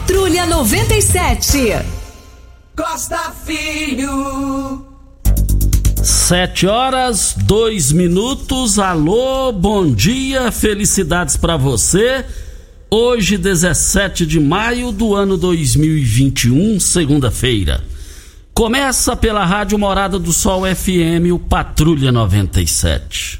Patrulha 0.00 0.46
97. 0.46 1.76
Costa 2.74 3.32
Filho. 3.44 4.86
Sete 6.02 6.66
horas, 6.66 7.34
dois 7.36 7.92
minutos. 7.92 8.78
Alô, 8.78 9.52
bom 9.52 9.92
dia, 9.92 10.50
felicidades 10.50 11.36
para 11.36 11.58
você. 11.58 12.24
Hoje, 12.90 13.36
17 13.36 14.24
de 14.24 14.40
maio 14.40 14.90
do 14.90 15.14
ano 15.14 15.36
2021, 15.36 16.80
segunda-feira. 16.80 17.84
Começa 18.54 19.14
pela 19.14 19.44
Rádio 19.44 19.78
Morada 19.78 20.18
do 20.18 20.32
Sol 20.32 20.62
FM, 20.64 21.30
o 21.32 21.38
Patrulha 21.38 22.10
97. 22.10 23.39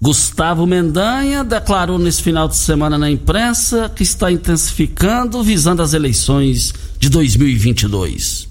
Gustavo 0.00 0.66
Mendanha 0.66 1.42
declarou 1.42 1.98
nesse 1.98 2.22
final 2.22 2.46
de 2.46 2.56
semana 2.56 2.98
na 2.98 3.10
imprensa 3.10 3.88
que 3.88 4.02
está 4.02 4.30
intensificando 4.30 5.42
visando 5.42 5.82
as 5.82 5.94
eleições 5.94 6.74
de 6.98 7.08
2022 7.08 8.48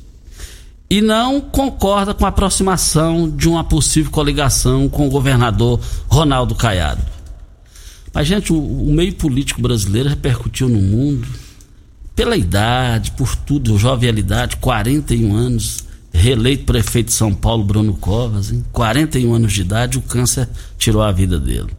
e 0.90 1.02
não 1.02 1.42
concorda 1.42 2.14
com 2.14 2.26
a 2.26 2.30
aproximação 2.30 3.30
de 3.30 3.48
uma 3.48 3.64
possível 3.64 4.12
coligação 4.12 4.90
com 4.90 5.08
o 5.08 5.10
governador 5.10 5.80
Ronaldo 6.08 6.56
Caiado. 6.56 7.02
Mas, 8.14 8.28
gente, 8.28 8.54
o, 8.54 8.58
o 8.58 8.94
meio 8.94 9.14
político 9.14 9.62
brasileiro 9.62 10.10
repercutiu 10.10 10.70
no 10.70 10.80
mundo 10.80 11.28
pela 12.16 12.38
idade, 12.38 13.12
por 13.12 13.36
tudo, 13.36 13.78
jovialidade, 13.78 14.58
41 14.58 15.36
anos, 15.36 15.85
reeleito 16.16 16.66
prefeito 16.66 17.08
de 17.08 17.14
São 17.14 17.34
Paulo, 17.34 17.64
Bruno 17.64 17.94
Covas, 17.94 18.52
hein? 18.52 18.64
41 18.72 19.34
anos 19.34 19.54
de 19.54 19.62
idade, 19.62 19.98
o 19.98 20.02
câncer 20.02 20.50
tirou 20.78 21.02
a 21.02 21.12
vida 21.12 21.40
dele. 21.40 21.72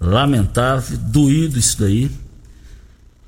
Lamentável, 0.00 0.98
doído 0.98 1.58
isso 1.58 1.80
daí. 1.80 2.10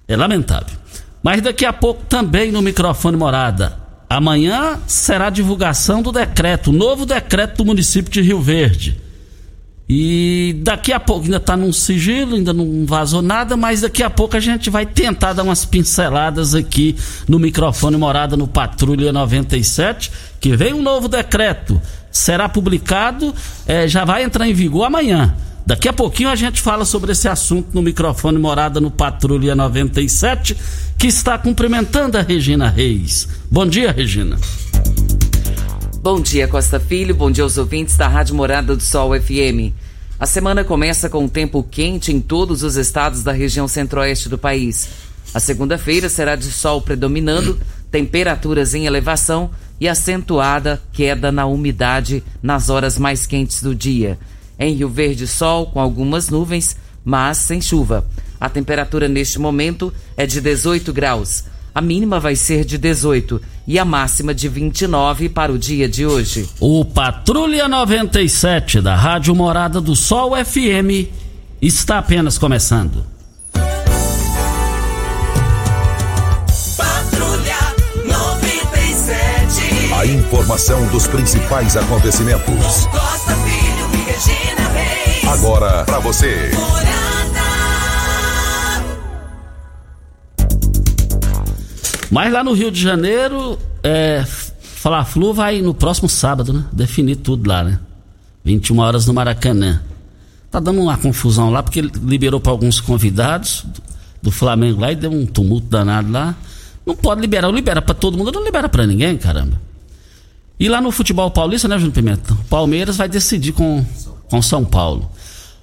É 0.07 0.17
lamentável. 0.17 0.77
Mas 1.23 1.43
daqui 1.43 1.65
a 1.65 1.73
pouco 1.73 2.05
também 2.07 2.53
no 2.53 2.63
microfone 2.63 3.17
morada. 3.17 3.79
Amanhã 4.09 4.79
será 4.87 5.27
a 5.27 5.31
divulgação 5.31 6.01
do 6.01 6.11
decreto, 6.11 6.73
novo 6.73 7.05
decreto 7.05 7.59
do 7.59 7.65
município 7.65 8.11
de 8.11 8.23
Rio 8.23 8.41
Verde. 8.41 9.01
E 9.89 10.55
daqui 10.63 10.93
a 10.93 11.01
pouco, 11.01 11.25
ainda 11.25 11.39
está 11.39 11.57
num 11.57 11.73
sigilo, 11.73 12.37
ainda 12.37 12.53
não 12.53 12.85
vazou 12.85 13.23
nada, 13.23 13.57
mas 13.57 13.81
daqui 13.81 14.03
a 14.03 14.11
pouco 14.11 14.37
a 14.37 14.41
gente 14.41 14.69
vai 14.69 14.85
tentar 14.85 15.33
dar 15.33 15.43
umas 15.43 15.65
pinceladas 15.65 16.55
aqui 16.55 16.95
no 17.27 17.39
microfone 17.39 17.97
morada 17.97 18.37
no 18.37 18.47
Patrulha 18.47 19.11
97, 19.13 20.13
que 20.39 20.55
vem 20.55 20.75
um 20.75 20.83
novo 20.83 21.09
decreto. 21.09 21.81
Será 22.11 22.51
publicado, 22.51 23.35
é, 23.67 23.89
já 23.89 24.05
vai 24.05 24.25
entrar 24.25 24.47
em 24.47 24.53
vigor 24.53 24.85
amanhã. 24.85 25.35
Daqui 25.65 25.89
a 25.89 25.93
pouquinho 25.93 26.29
a 26.29 26.37
gente 26.37 26.61
fala 26.61 26.85
sobre 26.85 27.13
esse 27.13 27.29
assunto 27.29 27.69
no 27.73 27.81
microfone 27.81 28.39
Morada 28.39 28.81
no 28.81 28.91
Patrulha 28.91 29.55
97, 29.55 30.55
que 30.99 31.07
está 31.07 31.39
cumprimentando 31.39 32.19
a 32.19 32.23
Regina 32.23 32.69
Reis. 32.69 33.27
Bom 33.51 33.67
dia, 33.67 33.91
Regina. 33.91 34.39
Bom 36.11 36.23
dia, 36.23 36.49
Costa 36.49 36.81
Filho. 36.81 37.15
Bom 37.15 37.31
dia 37.31 37.45
aos 37.45 37.59
ouvintes 37.59 37.95
da 37.95 38.09
Rádio 38.09 38.35
Morada 38.35 38.75
do 38.75 38.83
Sol 38.83 39.11
FM. 39.21 39.75
A 40.19 40.25
semana 40.25 40.65
começa 40.65 41.11
com 41.11 41.25
um 41.25 41.29
tempo 41.29 41.63
quente 41.63 42.11
em 42.11 42.19
todos 42.19 42.63
os 42.63 42.77
estados 42.77 43.23
da 43.23 43.31
região 43.31 43.69
centro-oeste 43.69 44.27
do 44.27 44.39
país. 44.39 44.89
A 45.35 45.39
segunda-feira 45.39 46.09
será 46.09 46.35
de 46.35 46.51
sol 46.51 46.81
predominando, 46.81 47.61
temperaturas 47.93 48.73
em 48.73 48.87
elevação 48.87 49.51
e 49.79 49.87
acentuada 49.87 50.81
queda 50.95 51.31
na 51.31 51.45
umidade 51.45 52.25
nas 52.43 52.71
horas 52.71 52.97
mais 52.97 53.27
quentes 53.27 53.63
do 53.63 53.75
dia. 53.75 54.19
Em 54.59 54.73
Rio 54.73 54.89
Verde, 54.89 55.27
sol 55.27 55.67
com 55.67 55.79
algumas 55.79 56.31
nuvens, 56.31 56.75
mas 57.05 57.37
sem 57.37 57.61
chuva. 57.61 58.07
A 58.41 58.49
temperatura 58.49 59.09
neste 59.09 59.39
momento 59.39 59.93
é 60.17 60.25
de 60.25 60.41
18 60.41 60.91
graus. 60.91 61.45
A 61.79 61.81
mínima 61.81 62.19
vai 62.19 62.35
ser 62.35 62.65
de 62.65 62.77
18 62.77 63.41
e 63.65 63.79
a 63.79 63.85
máxima 63.85 64.35
de 64.35 64.49
29 64.49 65.29
para 65.29 65.53
o 65.53 65.57
dia 65.57 65.89
de 65.89 66.05
hoje. 66.05 66.51
O 66.59 66.85
Patrulha 66.85 67.69
97 67.69 68.81
da 68.81 68.97
Rádio 68.97 69.33
Morada 69.33 69.81
do 69.81 69.95
Sol 69.95 70.33
FM 70.45 71.07
está 71.63 71.99
apenas 71.99 72.37
começando. 72.37 73.07
Patrulha 76.77 77.57
97. 78.05 79.95
A 79.95 80.05
informação 80.05 80.85
dos 80.89 81.07
principais 81.07 81.77
acontecimentos. 81.77 82.87
Costa 82.87 83.37
Filho 83.37 83.89
e 83.95 83.99
Regina 84.11 84.69
Reis. 84.71 85.29
Agora 85.29 85.85
para 85.85 86.01
você. 86.01 86.51
Morada. 86.57 87.08
Mas 92.11 92.33
lá 92.33 92.43
no 92.43 92.53
Rio 92.53 92.71
de 92.71 92.81
Janeiro, 92.81 93.59
é, 93.83 94.25
Fla 94.79 95.05
Flu 95.05 95.35
vai 95.35 95.61
no 95.61 95.75
próximo 95.75 96.09
sábado, 96.09 96.53
né? 96.53 96.65
Definir 96.73 97.17
tudo 97.17 97.49
lá, 97.49 97.63
né? 97.63 97.79
21 98.45 98.79
horas 98.79 99.07
no 99.07 99.13
Maracanã. 99.13 99.83
Tá 100.51 100.59
dando 100.59 100.81
uma 100.81 100.97
confusão 100.97 101.51
lá, 101.51 101.63
porque 101.63 101.81
liberou 101.81 102.41
para 102.41 102.51
alguns 102.51 102.81
convidados 102.81 103.67
do, 104.23 104.31
Flamengo 104.31 104.81
lá 104.81 104.91
e 104.91 104.97
deu 104.97 105.11
um 105.11 105.27
tumulto 105.27 105.67
danado 105.67 106.11
lá. 106.11 106.35
Não 106.87 106.97
pode 106.97 107.21
liberar, 107.21 107.51
libera 107.51 107.83
para 107.83 107.95
todo 107.95 108.17
mundo, 108.17 108.33
não 108.33 108.43
libera 108.43 108.69
para 108.69 108.87
ninguém, 108.87 109.19
caramba. 109.19 109.61
E 110.59 110.69
lá 110.69 110.81
no 110.81 110.91
futebol 110.91 111.31
paulista, 111.31 111.69
né, 111.69 111.77
Júnior 111.77 111.93
Pimenta? 111.93 112.37
Palmeiras 112.49 112.97
vai 112.97 113.09
decidir 113.09 113.53
com, 113.53 113.85
com 114.31 114.41
São 114.41 114.65
Paulo. 114.65 115.11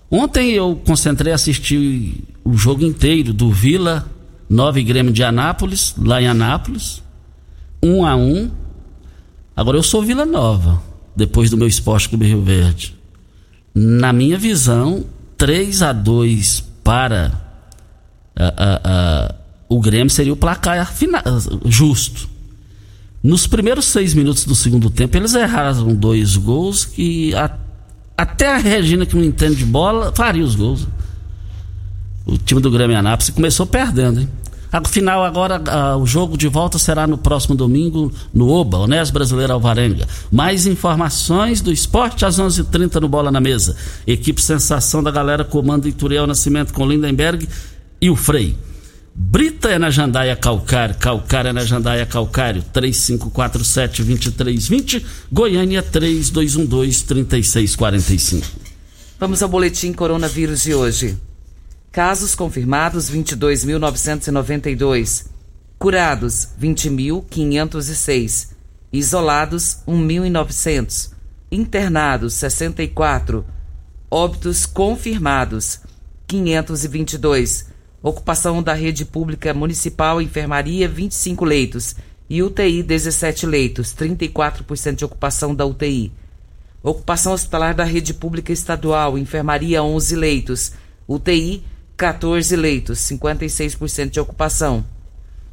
Ontem 0.09 0.51
eu 0.51 0.80
concentrei 0.86 1.33
assistir 1.33 2.24
o 2.44 2.56
jogo 2.56 2.86
inteiro 2.86 3.33
do 3.33 3.51
Vila 3.51 4.06
9 4.56 4.84
Grêmio 4.84 5.12
de 5.12 5.24
Anápolis, 5.24 5.94
lá 5.98 6.22
em 6.22 6.28
Anápolis. 6.28 7.04
1 7.84 8.06
a 8.06 8.16
1 8.16 8.52
Agora 9.56 9.78
eu 9.78 9.84
sou 9.84 10.02
Vila 10.02 10.25
Nova, 10.25 10.81
depois 11.16 11.50
do 11.50 11.57
meu 11.57 11.68
Esporte 11.68 12.10
Clube 12.10 12.25
Rio 12.25 12.42
Verde. 12.42 12.96
Na 13.74 14.12
minha 14.12 14.38
visão, 14.38 15.06
3 15.38 15.81
a 15.81 15.94
2 15.94 16.63
para 16.84 17.42
o 19.69 19.80
Grêmio 19.80 20.10
seria 20.10 20.34
o 20.34 20.38
placar 20.38 20.92
final, 20.94 21.24
justo. 21.66 22.30
Nos 23.24 23.48
primeiros 23.48 23.86
seis 23.86 24.13
minutos 24.13 24.46
do 24.46 24.54
segundo 24.54 24.90
tempo, 24.90 25.18
eles 25.18 25.34
erraram 25.34 25.96
dois 25.96 26.36
gols 26.38 26.86
que 26.86 27.34
a, 27.34 27.57
até 28.18 28.54
a 28.54 28.57
Regina, 28.57 29.06
que 29.06 29.16
não 29.16 29.24
entende 29.24 29.56
de 29.56 29.66
bola, 29.66 30.13
faria 30.13 30.44
os 30.44 30.54
gols. 30.54 30.88
O 32.25 32.38
time 32.38 32.62
do 32.62 32.69
Grêmio 32.69 32.98
Anápolis 32.98 33.30
começou 33.30 33.66
perdendo, 33.66 34.22
hein? 34.22 34.30
Afinal, 34.83 35.24
agora 35.24 35.62
o 35.98 36.06
jogo 36.06 36.38
de 36.38 36.50
volta 36.50 36.77
será 36.77 37.07
no 37.07 37.18
próximo 37.18 37.56
domingo 37.56 38.12
no 38.33 38.50
Oba, 38.50 38.80
Onésio 38.80 39.13
Brasileiro 39.13 39.54
Alvarenga. 39.54 40.06
Mais 40.30 40.66
informações 40.66 41.62
do 41.62 41.72
esporte 41.72 42.25
às 42.25 42.38
11:30 42.38 42.60
h 42.60 42.72
30 42.72 43.00
no 43.00 43.07
Bola 43.07 43.31
na 43.31 43.39
Mesa. 43.39 43.77
Equipe 44.06 44.42
Sensação 44.42 45.01
da 45.01 45.12
Galera 45.12 45.45
comanda 45.45 45.88
Ituriel 45.88 46.27
Nascimento 46.27 46.74
com 46.74 46.86
Lindenberg 46.86 47.48
e 48.01 48.10
o 48.10 48.18
Frei. 48.18 48.57
Brita 49.16 49.69
é 49.69 49.80
na 49.80 49.89
Jandaia 49.89 50.36
Calcário, 50.36 50.95
Calcário 50.95 51.48
é 51.48 51.54
na 51.54 51.63
Jandaia 51.63 52.06
Calcário, 52.06 52.62
3547-2320, 52.74 55.01
Goiânia 55.31 55.81
3212-3645. 55.81 58.44
Vamos 59.18 59.42
ao 59.42 59.48
boletim 59.48 59.94
coronavírus 59.94 60.63
de 60.63 60.75
hoje. 60.75 61.16
Casos 61.95 62.36
confirmados 62.36 63.09
22.992. 63.09 65.27
Curados 65.80 66.50
20.506. 66.62 68.50
Isolados 68.92 69.77
1.900. 69.88 71.13
Internados 71.50 72.33
64. 72.33 73.45
Óbitos 74.12 74.65
confirmados 74.65 75.80
522. 76.27 77.68
Ocupação 78.03 78.62
da 78.62 78.74
rede 78.74 79.06
pública 79.06 79.53
municipal 79.53 80.21
enfermaria 80.21 80.89
25 80.89 81.45
leitos 81.45 81.95
e 82.30 82.44
UTI 82.44 82.83
17 82.83 83.45
leitos, 83.45 83.95
34% 83.95 84.95
de 84.95 85.06
ocupação 85.06 85.56
da 85.56 85.65
UTI. 85.65 86.12
Ocupação 86.83 87.31
hospitalar 87.31 87.74
da 87.74 87.86
rede 87.86 88.13
pública 88.13 88.51
estadual, 88.51 89.18
enfermaria 89.18 89.81
11 89.81 90.15
leitos, 90.18 90.74
UTI 91.07 91.63
14 91.97 92.56
leitos, 92.56 93.00
56% 93.00 94.09
de 94.09 94.19
ocupação. 94.19 94.86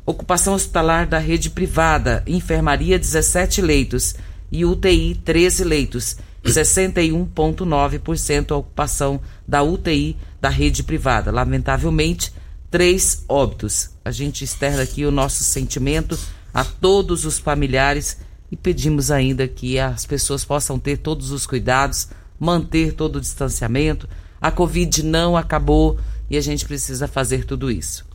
Ocupação 0.04 0.54
hospitalar 0.54 1.06
da 1.06 1.18
rede 1.18 1.50
privada, 1.50 2.24
enfermaria 2.26 2.98
17 2.98 3.62
leitos 3.62 4.16
e 4.50 4.64
UTI 4.64 5.14
13 5.24 5.62
leitos, 5.62 6.16
61,9% 6.44 8.50
a 8.50 8.56
ocupação 8.56 9.20
da 9.46 9.62
UTI 9.62 10.16
da 10.40 10.48
rede 10.48 10.82
privada. 10.82 11.30
Lamentavelmente, 11.30 12.34
três 12.68 13.24
óbitos. 13.28 13.90
A 14.04 14.10
gente 14.10 14.42
externa 14.42 14.82
aqui 14.82 15.06
o 15.06 15.12
nosso 15.12 15.44
sentimento 15.44 16.18
a 16.52 16.64
todos 16.64 17.24
os 17.24 17.38
familiares 17.38 18.18
e 18.50 18.56
pedimos 18.56 19.12
ainda 19.12 19.46
que 19.46 19.78
as 19.78 20.04
pessoas 20.04 20.44
possam 20.44 20.80
ter 20.80 20.98
todos 20.98 21.30
os 21.30 21.46
cuidados, 21.46 22.08
manter 22.40 22.94
todo 22.94 23.14
o 23.16 23.20
distanciamento. 23.20 24.08
A 24.40 24.50
Covid 24.50 25.04
não 25.04 25.36
acabou 25.36 26.00
e 26.32 26.36
a 26.38 26.40
gente 26.40 26.64
precisa 26.64 27.06
fazer 27.06 27.44
tudo 27.44 27.70
isso. 27.70 28.06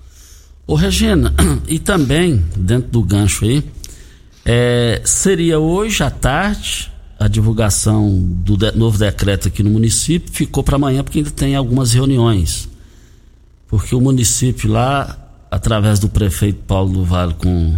Ô 0.66 0.74
Regina, 0.74 1.34
e 1.70 1.78
também, 1.78 2.44
dentro 2.56 2.90
do 2.90 3.04
gancho 3.04 3.46
aí, 3.46 3.64
é, 4.44 5.00
seria 5.06 5.60
hoje 5.60 6.02
à 6.02 6.10
tarde 6.10 6.92
a 7.20 7.28
divulgação 7.28 8.10
do 8.20 8.58
de, 8.58 8.72
novo 8.72 8.98
decreto 8.98 9.48
aqui 9.48 9.62
no 9.62 9.70
município, 9.70 10.34
ficou 10.34 10.64
para 10.64 10.78
amanhã 10.78 11.04
porque 11.04 11.20
ainda 11.20 11.30
tem 11.30 11.56
algumas 11.56 11.94
reuniões. 11.94 12.68
Porque 13.68 13.94
o 13.94 14.02
município 14.02 14.72
lá, 14.72 15.16
através 15.52 16.00
do 16.00 16.10
prefeito 16.10 16.64
Paulo 16.66 16.94
do 16.94 17.06
Vale 17.06 17.36
com, 17.36 17.76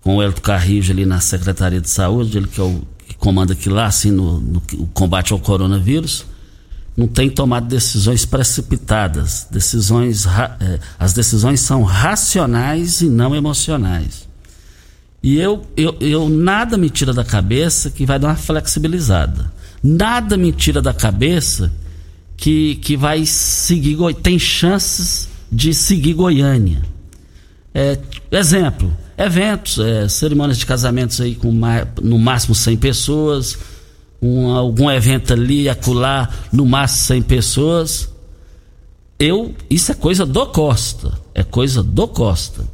com 0.00 0.16
o 0.16 0.22
Elton 0.22 0.40
Carrijo 0.40 0.92
ali 0.92 1.06
na 1.06 1.20
Secretaria 1.20 1.80
de 1.80 1.90
Saúde, 1.90 2.38
ele 2.38 2.48
que 2.48 2.60
é 2.60 2.64
o 2.64 2.82
que 3.06 3.14
comanda 3.14 3.52
aqui 3.52 3.68
lá, 3.68 3.86
assim, 3.86 4.10
no, 4.10 4.40
no 4.40 4.60
combate 4.92 5.32
ao 5.32 5.38
coronavírus, 5.38 6.24
não 6.96 7.06
tem 7.06 7.30
tomado 7.30 7.66
decisões 7.66 8.24
precipitadas. 8.24 9.46
Decisões, 9.50 10.26
é, 10.26 10.78
as 10.98 11.12
decisões 11.12 11.60
são 11.60 11.82
racionais 11.82 13.00
e 13.00 13.08
não 13.08 13.34
emocionais. 13.34 14.28
E 15.22 15.38
eu, 15.38 15.64
eu, 15.76 15.96
eu 16.00 16.28
nada 16.28 16.76
me 16.76 16.90
tira 16.90 17.14
da 17.14 17.24
cabeça 17.24 17.90
que 17.90 18.04
vai 18.04 18.18
dar 18.18 18.28
uma 18.28 18.36
flexibilizada. 18.36 19.52
Nada 19.82 20.36
me 20.36 20.52
tira 20.52 20.82
da 20.82 20.92
cabeça 20.92 21.72
que, 22.36 22.76
que 22.76 22.96
vai 22.96 23.24
seguir, 23.24 23.96
tem 24.22 24.38
chances 24.38 25.28
de 25.50 25.72
seguir 25.72 26.14
Goiânia. 26.14 26.82
É, 27.74 27.98
exemplo, 28.30 28.92
eventos, 29.16 29.78
é, 29.78 30.08
cerimônias 30.08 30.58
de 30.58 30.66
casamentos 30.66 31.20
aí 31.20 31.34
com 31.34 31.52
no 32.02 32.18
máximo 32.18 32.54
100 32.54 32.76
pessoas, 32.78 33.56
um, 34.22 34.50
algum 34.50 34.88
evento 34.88 35.32
ali, 35.32 35.68
acolá, 35.68 36.28
no 36.52 36.64
máximo 36.64 37.06
100 37.06 37.22
pessoas. 37.22 38.08
Eu, 39.18 39.54
isso 39.68 39.90
é 39.90 39.94
coisa 39.94 40.24
do 40.24 40.46
Costa. 40.46 41.12
É 41.34 41.42
coisa 41.42 41.82
do 41.82 42.06
Costa. 42.06 42.64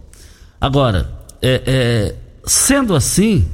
Agora, 0.60 1.10
é, 1.40 1.62
é, 1.66 2.14
sendo 2.44 2.94
assim, 2.94 3.46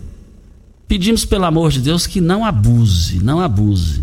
pedimos 0.89 1.25
pelo 1.25 1.45
amor 1.45 1.71
de 1.71 1.81
Deus 1.81 2.07
que 2.07 2.21
não 2.21 2.45
abuse, 2.45 3.23
não 3.23 3.41
abuse. 3.41 4.03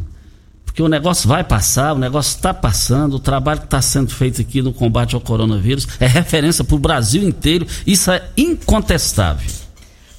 Porque 0.63 0.81
o 0.81 0.87
negócio 0.87 1.27
vai 1.27 1.43
passar, 1.43 1.93
o 1.93 1.97
negócio 1.97 2.37
está 2.37 2.53
passando, 2.53 3.15
o 3.15 3.19
trabalho 3.19 3.59
que 3.59 3.65
está 3.65 3.81
sendo 3.81 4.09
feito 4.09 4.39
aqui 4.39 4.61
no 4.61 4.71
combate 4.71 5.15
ao 5.15 5.21
coronavírus 5.21 5.85
é 5.99 6.07
referência 6.07 6.63
para 6.63 6.75
o 6.75 6.79
Brasil 6.79 7.27
inteiro, 7.27 7.67
isso 7.85 8.09
é 8.09 8.23
incontestável. 8.37 9.51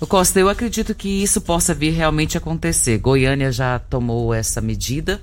Costa, 0.07 0.41
eu 0.41 0.49
acredito 0.49 0.95
que 0.95 1.23
isso 1.23 1.41
possa 1.41 1.73
vir 1.73 1.91
realmente 1.91 2.37
acontecer. 2.37 2.99
Goiânia 2.99 3.53
já 3.53 3.79
tomou 3.79 4.35
essa 4.35 4.61
medida 4.61 5.21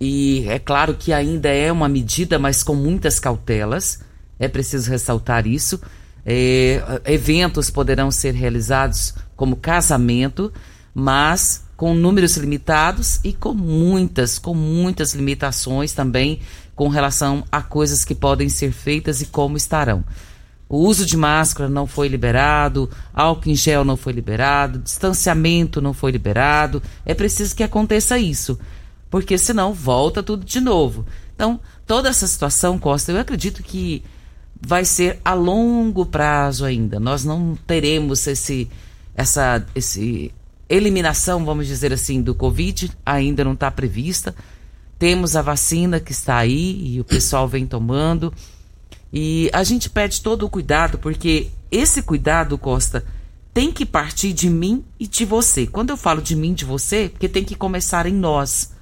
e 0.00 0.44
é 0.48 0.58
claro 0.58 0.94
que 0.94 1.12
ainda 1.12 1.48
é 1.48 1.70
uma 1.70 1.88
medida, 1.88 2.38
mas 2.38 2.62
com 2.62 2.74
muitas 2.74 3.20
cautelas. 3.20 4.00
É 4.38 4.48
preciso 4.48 4.90
ressaltar 4.90 5.46
isso. 5.46 5.80
É, 6.24 6.82
eventos 7.04 7.70
poderão 7.70 8.10
ser 8.10 8.32
realizados 8.32 9.14
como 9.36 9.56
casamento, 9.56 10.52
mas 10.94 11.64
com 11.76 11.94
números 11.94 12.36
limitados 12.36 13.20
e 13.24 13.32
com 13.32 13.54
muitas, 13.54 14.38
com 14.38 14.54
muitas 14.54 15.14
limitações 15.14 15.92
também 15.92 16.40
com 16.74 16.88
relação 16.88 17.44
a 17.52 17.60
coisas 17.60 18.06
que 18.06 18.14
podem 18.14 18.48
ser 18.48 18.72
feitas 18.72 19.20
e 19.20 19.26
como 19.26 19.56
estarão. 19.56 20.02
O 20.70 20.86
uso 20.86 21.04
de 21.04 21.16
máscara 21.16 21.68
não 21.68 21.84
foi 21.84 22.06
liberado, 22.06 22.88
álcool 23.12 23.50
em 23.50 23.56
gel 23.56 23.84
não 23.84 23.96
foi 23.96 24.12
liberado, 24.12 24.78
distanciamento 24.78 25.80
não 25.82 25.92
foi 25.92 26.12
liberado. 26.12 26.80
É 27.04 27.12
preciso 27.12 27.56
que 27.56 27.64
aconteça 27.64 28.16
isso, 28.16 28.56
porque 29.10 29.36
senão 29.36 29.74
volta 29.74 30.22
tudo 30.22 30.44
de 30.44 30.60
novo. 30.60 31.04
Então, 31.34 31.58
toda 31.84 32.08
essa 32.08 32.24
situação, 32.24 32.78
Costa, 32.78 33.10
eu 33.10 33.18
acredito 33.18 33.64
que 33.64 34.04
vai 34.60 34.84
ser 34.84 35.18
a 35.24 35.34
longo 35.34 36.06
prazo 36.06 36.64
ainda. 36.64 37.00
Nós 37.00 37.24
não 37.24 37.58
teremos 37.66 38.24
esse, 38.28 38.70
essa, 39.16 39.66
esse 39.74 40.32
eliminação, 40.68 41.44
vamos 41.44 41.66
dizer 41.66 41.92
assim, 41.92 42.22
do 42.22 42.32
Covid, 42.32 42.92
ainda 43.04 43.42
não 43.42 43.54
está 43.54 43.72
prevista. 43.72 44.36
Temos 45.00 45.34
a 45.34 45.42
vacina 45.42 45.98
que 45.98 46.12
está 46.12 46.36
aí 46.36 46.94
e 46.94 47.00
o 47.00 47.04
pessoal 47.04 47.48
vem 47.48 47.66
tomando. 47.66 48.32
E 49.12 49.50
a 49.52 49.64
gente 49.64 49.90
pede 49.90 50.20
todo 50.20 50.46
o 50.46 50.50
cuidado, 50.50 50.98
porque 50.98 51.48
esse 51.70 52.02
cuidado, 52.02 52.56
Costa, 52.56 53.04
tem 53.52 53.72
que 53.72 53.84
partir 53.84 54.32
de 54.32 54.48
mim 54.48 54.84
e 54.98 55.06
de 55.06 55.24
você. 55.24 55.66
Quando 55.66 55.90
eu 55.90 55.96
falo 55.96 56.22
de 56.22 56.36
mim 56.36 56.52
e 56.52 56.54
de 56.54 56.64
você, 56.64 57.08
porque 57.08 57.28
tem 57.28 57.44
que 57.44 57.54
começar 57.54 58.06
em 58.06 58.14
nós. 58.14 58.72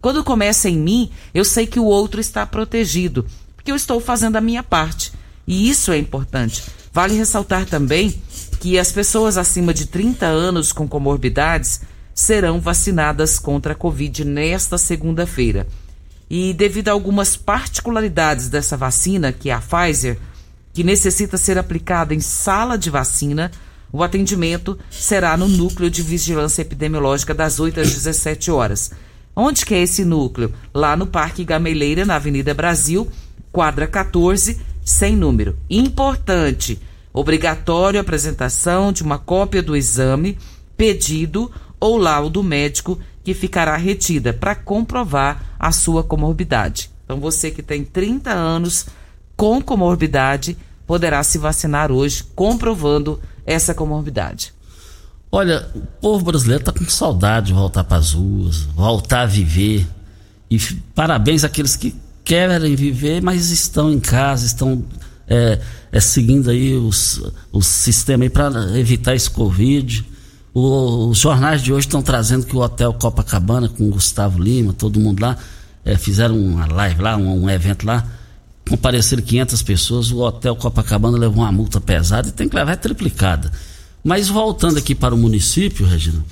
Quando 0.00 0.24
começa 0.24 0.68
em 0.68 0.76
mim, 0.76 1.10
eu 1.32 1.44
sei 1.44 1.66
que 1.66 1.80
o 1.80 1.84
outro 1.84 2.20
está 2.20 2.46
protegido, 2.46 3.26
porque 3.56 3.70
eu 3.70 3.76
estou 3.76 4.00
fazendo 4.00 4.36
a 4.36 4.40
minha 4.40 4.62
parte. 4.62 5.12
E 5.46 5.68
isso 5.68 5.92
é 5.92 5.98
importante. 5.98 6.62
Vale 6.92 7.14
ressaltar 7.16 7.66
também 7.66 8.14
que 8.60 8.78
as 8.78 8.92
pessoas 8.92 9.36
acima 9.36 9.74
de 9.74 9.86
30 9.86 10.26
anos 10.26 10.72
com 10.72 10.88
comorbidades 10.88 11.80
serão 12.14 12.60
vacinadas 12.60 13.38
contra 13.38 13.72
a 13.72 13.76
Covid 13.76 14.24
nesta 14.24 14.78
segunda-feira. 14.78 15.66
E 16.28 16.52
devido 16.52 16.88
a 16.88 16.92
algumas 16.92 17.36
particularidades 17.36 18.48
dessa 18.48 18.76
vacina, 18.76 19.32
que 19.32 19.50
é 19.50 19.52
a 19.52 19.60
Pfizer, 19.60 20.18
que 20.72 20.82
necessita 20.82 21.36
ser 21.36 21.58
aplicada 21.58 22.14
em 22.14 22.20
sala 22.20 22.76
de 22.76 22.90
vacina, 22.90 23.50
o 23.92 24.02
atendimento 24.02 24.76
será 24.90 25.36
no 25.36 25.46
núcleo 25.46 25.88
de 25.88 26.02
vigilância 26.02 26.62
epidemiológica 26.62 27.32
das 27.32 27.60
8 27.60 27.80
às 27.80 27.92
17 27.92 28.50
horas. 28.50 28.90
Onde 29.36 29.64
que 29.64 29.74
é 29.74 29.82
esse 29.82 30.04
núcleo? 30.04 30.52
Lá 30.74 30.96
no 30.96 31.06
Parque 31.06 31.44
Gameleira, 31.44 32.04
na 32.04 32.16
Avenida 32.16 32.52
Brasil, 32.52 33.08
quadra 33.52 33.86
14, 33.86 34.60
sem 34.84 35.16
número. 35.16 35.56
Importante, 35.70 36.80
obrigatório 37.12 38.00
a 38.00 38.02
apresentação 38.02 38.92
de 38.92 39.04
uma 39.04 39.18
cópia 39.18 39.62
do 39.62 39.76
exame, 39.76 40.38
pedido 40.76 41.50
ou 41.78 41.96
laudo 41.96 42.42
médico 42.42 42.98
que 43.24 43.34
ficará 43.34 43.76
retida 43.76 44.32
para 44.32 44.54
comprovar 44.54 45.56
a 45.58 45.72
sua 45.72 46.04
comorbidade. 46.04 46.90
Então 47.04 47.18
você 47.18 47.50
que 47.50 47.62
tem 47.62 47.84
30 47.84 48.30
anos 48.30 48.86
com 49.36 49.60
comorbidade 49.60 50.56
poderá 50.86 51.22
se 51.22 51.38
vacinar 51.38 51.90
hoje, 51.90 52.22
comprovando 52.34 53.18
essa 53.46 53.74
comorbidade. 53.74 54.52
Olha, 55.32 55.68
o 55.74 55.80
povo 55.80 56.26
brasileiro 56.26 56.60
está 56.60 56.72
com 56.72 56.84
saudade 56.84 57.46
de 57.46 57.52
voltar 57.54 57.82
para 57.82 57.96
as 57.96 58.12
ruas, 58.12 58.58
voltar 58.58 59.22
a 59.22 59.26
viver. 59.26 59.86
E 60.50 60.58
parabéns 60.94 61.42
àqueles 61.42 61.74
que 61.74 61.94
querem 62.22 62.76
viver, 62.76 63.20
mas 63.20 63.50
estão 63.50 63.90
em 63.90 63.98
casa, 63.98 64.46
estão 64.46 64.84
é, 65.26 65.60
é, 65.90 66.00
seguindo 66.00 66.50
aí 66.50 66.74
os, 66.74 67.20
o 67.50 67.62
sistema 67.62 68.28
para 68.30 68.78
evitar 68.78 69.14
esse 69.14 69.30
Covid. 69.30 70.04
O, 70.54 71.08
os 71.08 71.18
jornais 71.18 71.60
de 71.60 71.72
hoje 71.72 71.88
estão 71.88 72.00
trazendo 72.00 72.46
que 72.46 72.54
o 72.54 72.60
Hotel 72.60 72.94
Copacabana, 72.94 73.68
com 73.68 73.90
Gustavo 73.90 74.40
Lima, 74.40 74.72
todo 74.72 75.00
mundo 75.00 75.20
lá, 75.20 75.36
é, 75.84 75.98
fizeram 75.98 76.38
uma 76.38 76.64
live 76.66 77.02
lá, 77.02 77.16
um, 77.16 77.42
um, 77.42 77.50
evento 77.50 77.84
lá, 77.84 78.06
compareceram 78.68 79.20
500 79.20 79.62
pessoas, 79.62 80.12
o 80.12 80.20
Hotel 80.20 80.54
Copacabana 80.54 81.18
levou 81.18 81.42
uma 81.42 81.50
multa 81.50 81.80
pesada 81.80 82.28
e 82.28 82.32
tem 82.32 82.48
que 82.48 82.54
levar 82.54 82.76
triplicada. 82.76 83.50
Mas 84.04 84.28
voltando 84.28 84.78
aqui 84.78 84.94
para 84.94 85.12
o 85.12 85.18
município, 85.18 85.84
Regina, 85.84 86.24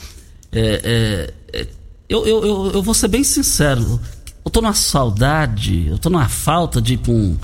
é, 0.52 1.32
é, 1.52 1.60
é 1.60 1.66
eu, 2.08 2.24
eu, 2.24 2.44
eu, 2.44 2.70
eu, 2.74 2.82
vou 2.82 2.94
ser 2.94 3.08
bem 3.08 3.24
sincero, 3.24 3.98
eu 4.44 4.50
tô 4.50 4.60
numa 4.60 4.74
saudade, 4.74 5.88
eu 5.88 5.98
tô 5.98 6.08
numa 6.08 6.28
falta 6.28 6.80
de 6.80 6.94
ir 6.94 6.98
para 6.98 7.12
um, 7.12 7.36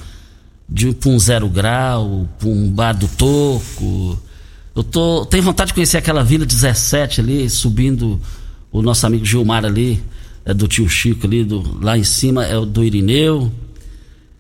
de 0.69 0.97
um 1.07 1.19
zero 1.19 1.49
grau, 1.49 2.29
para 2.39 2.49
um 2.49 2.71
bar 2.71 2.93
do 2.93 3.09
toco. 3.09 4.28
Eu 4.79 4.85
tô, 4.85 5.27
tenho 5.27 5.43
vontade 5.43 5.69
de 5.69 5.75
conhecer 5.75 5.97
aquela 5.97 6.23
Vila 6.23 6.47
17 6.47 7.21
ali, 7.21 7.51
subindo 7.51 8.21
o 8.71 8.81
nosso 8.81 9.05
amigo 9.05 9.25
Gilmar 9.25 9.65
ali 9.65 10.01
é 10.45 10.55
do 10.55 10.69
tio 10.69 10.89
Chico 10.89 11.27
ali, 11.27 11.43
do, 11.43 11.81
lá 11.83 11.99
em 11.99 12.05
cima 12.05 12.47
é 12.47 12.57
o 12.57 12.65
do 12.65 12.85
Irineu. 12.85 13.51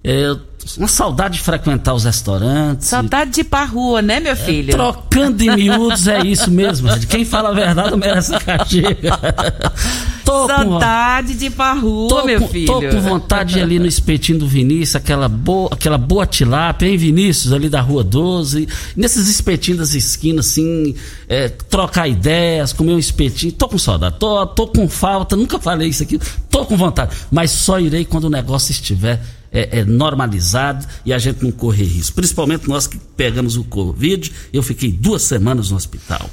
É, 0.05 0.37
uma 0.77 0.87
saudade 0.87 1.39
de 1.39 1.41
frequentar 1.43 1.93
os 1.93 2.05
restaurantes. 2.05 2.87
Saudade 2.87 3.33
de 3.33 3.41
ir 3.41 3.45
pra 3.45 3.65
rua, 3.65 4.01
né, 4.01 4.21
meu 4.21 4.31
é, 4.31 4.37
filho? 4.37 4.71
É, 4.71 4.75
trocando 4.75 5.43
em 5.43 5.57
miúdos 5.57 6.07
é 6.07 6.25
isso 6.25 6.53
mesmo. 6.53 6.89
Quem 7.09 7.25
fala 7.25 7.49
a 7.49 7.53
verdade 7.53 7.97
merece 7.97 8.33
a 8.33 8.39
castiga. 8.39 9.19
tô 10.29 10.47
Saudade 10.47 11.33
com, 11.33 11.39
de 11.39 11.47
ir 11.47 11.51
pra 11.51 11.73
rua, 11.73 12.09
tô 12.09 12.25
meu 12.25 12.41
com, 12.41 12.49
filho. 12.49 12.67
Tô 12.67 12.81
com 12.81 13.01
vontade 13.01 13.55
de 13.55 13.59
ir 13.59 13.63
ali 13.63 13.79
no 13.79 13.87
espetinho 13.87 14.39
do 14.39 14.47
Vinícius, 14.47 14.97
aquela 14.97 15.29
boa, 15.29 15.71
aquela 15.73 15.97
boa 15.97 16.27
tilápia, 16.27 16.87
hein, 16.87 16.97
Vinícius, 16.97 17.53
ali 17.53 17.69
da 17.69 17.81
Rua 17.81 18.05
12. 18.05 18.69
Nesses 18.95 19.29
espetinhos 19.29 19.81
das 19.81 19.95
esquinas, 19.95 20.49
assim, 20.49 20.95
é, 21.29 21.49
trocar 21.49 22.07
ideias, 22.07 22.73
comer 22.73 22.93
um 22.93 22.99
espetinho. 22.99 23.53
Tô 23.53 23.69
com 23.69 23.79
saudade, 23.79 24.17
tô, 24.19 24.47
tô 24.47 24.67
com 24.67 24.89
falta, 24.89 25.35
nunca 25.35 25.59
falei 25.59 25.89
isso 25.89 26.03
aqui, 26.03 26.21
tô 26.51 26.67
com 26.67 26.77
vontade. 26.77 27.17
Mas 27.31 27.51
só 27.51 27.81
irei 27.81 28.05
quando 28.05 28.25
o 28.25 28.31
negócio 28.31 28.71
estiver 28.71 29.21
é, 29.51 29.81
é, 29.81 29.85
normalizado 29.85 30.87
e 31.05 31.13
a 31.13 31.19
gente 31.19 31.43
não 31.43 31.51
correr 31.51 31.85
risco. 31.85 32.17
Principalmente 32.17 32.69
nós 32.69 32.87
que 32.87 32.99
pegamos 33.17 33.57
o 33.57 33.65
Covid, 33.65 34.31
eu 34.53 34.63
fiquei 34.63 34.93
duas 34.93 35.23
semanas 35.23 35.71
no 35.71 35.77
hospital. 35.77 36.29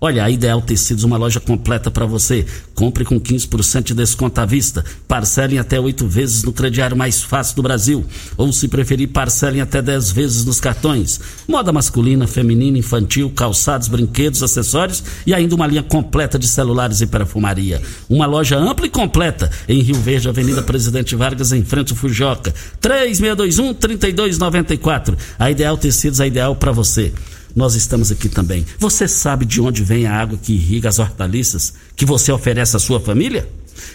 Olha, 0.00 0.24
a 0.24 0.30
Ideal 0.30 0.62
Tecidos, 0.62 1.02
uma 1.02 1.16
loja 1.16 1.40
completa 1.40 1.90
para 1.90 2.06
você. 2.06 2.46
Compre 2.74 3.04
com 3.04 3.20
15% 3.20 3.82
de 3.82 3.94
desconto 3.94 4.40
à 4.40 4.46
vista. 4.46 4.84
Parcelem 5.08 5.58
até 5.58 5.80
oito 5.80 6.06
vezes 6.06 6.44
no 6.44 6.52
crediário 6.52 6.96
mais 6.96 7.20
fácil 7.20 7.56
do 7.56 7.62
Brasil. 7.62 8.04
Ou, 8.36 8.52
se 8.52 8.68
preferir, 8.68 9.08
parcelem 9.08 9.60
até 9.60 9.82
dez 9.82 10.12
vezes 10.12 10.44
nos 10.44 10.60
cartões. 10.60 11.20
Moda 11.48 11.72
masculina, 11.72 12.28
feminina, 12.28 12.78
infantil, 12.78 13.30
calçados, 13.30 13.88
brinquedos, 13.88 14.42
acessórios 14.42 15.02
e 15.26 15.34
ainda 15.34 15.56
uma 15.56 15.66
linha 15.66 15.82
completa 15.82 16.38
de 16.38 16.46
celulares 16.46 17.00
e 17.00 17.06
perfumaria. 17.06 17.82
Uma 18.08 18.26
loja 18.26 18.56
ampla 18.56 18.86
e 18.86 18.90
completa 18.90 19.50
em 19.68 19.82
Rio 19.82 19.96
Verde, 19.96 20.28
Avenida 20.28 20.62
Presidente 20.62 21.16
Vargas, 21.16 21.50
em 21.50 21.64
frente 21.64 21.92
ao 21.92 21.98
Fujoca. 21.98 22.54
3621 22.80 23.74
3294. 23.74 25.16
A 25.36 25.50
Ideal 25.50 25.76
Tecidos, 25.76 26.20
a 26.20 26.26
ideal 26.26 26.54
para 26.54 26.70
você 26.70 27.12
nós 27.58 27.74
estamos 27.74 28.12
aqui 28.12 28.28
também. 28.28 28.64
Você 28.78 29.08
sabe 29.08 29.44
de 29.44 29.60
onde 29.60 29.82
vem 29.82 30.06
a 30.06 30.14
água 30.14 30.38
que 30.40 30.52
irriga 30.52 30.88
as 30.88 31.00
hortaliças 31.00 31.74
que 31.96 32.06
você 32.06 32.30
oferece 32.30 32.76
à 32.76 32.78
sua 32.78 33.00
família? 33.00 33.48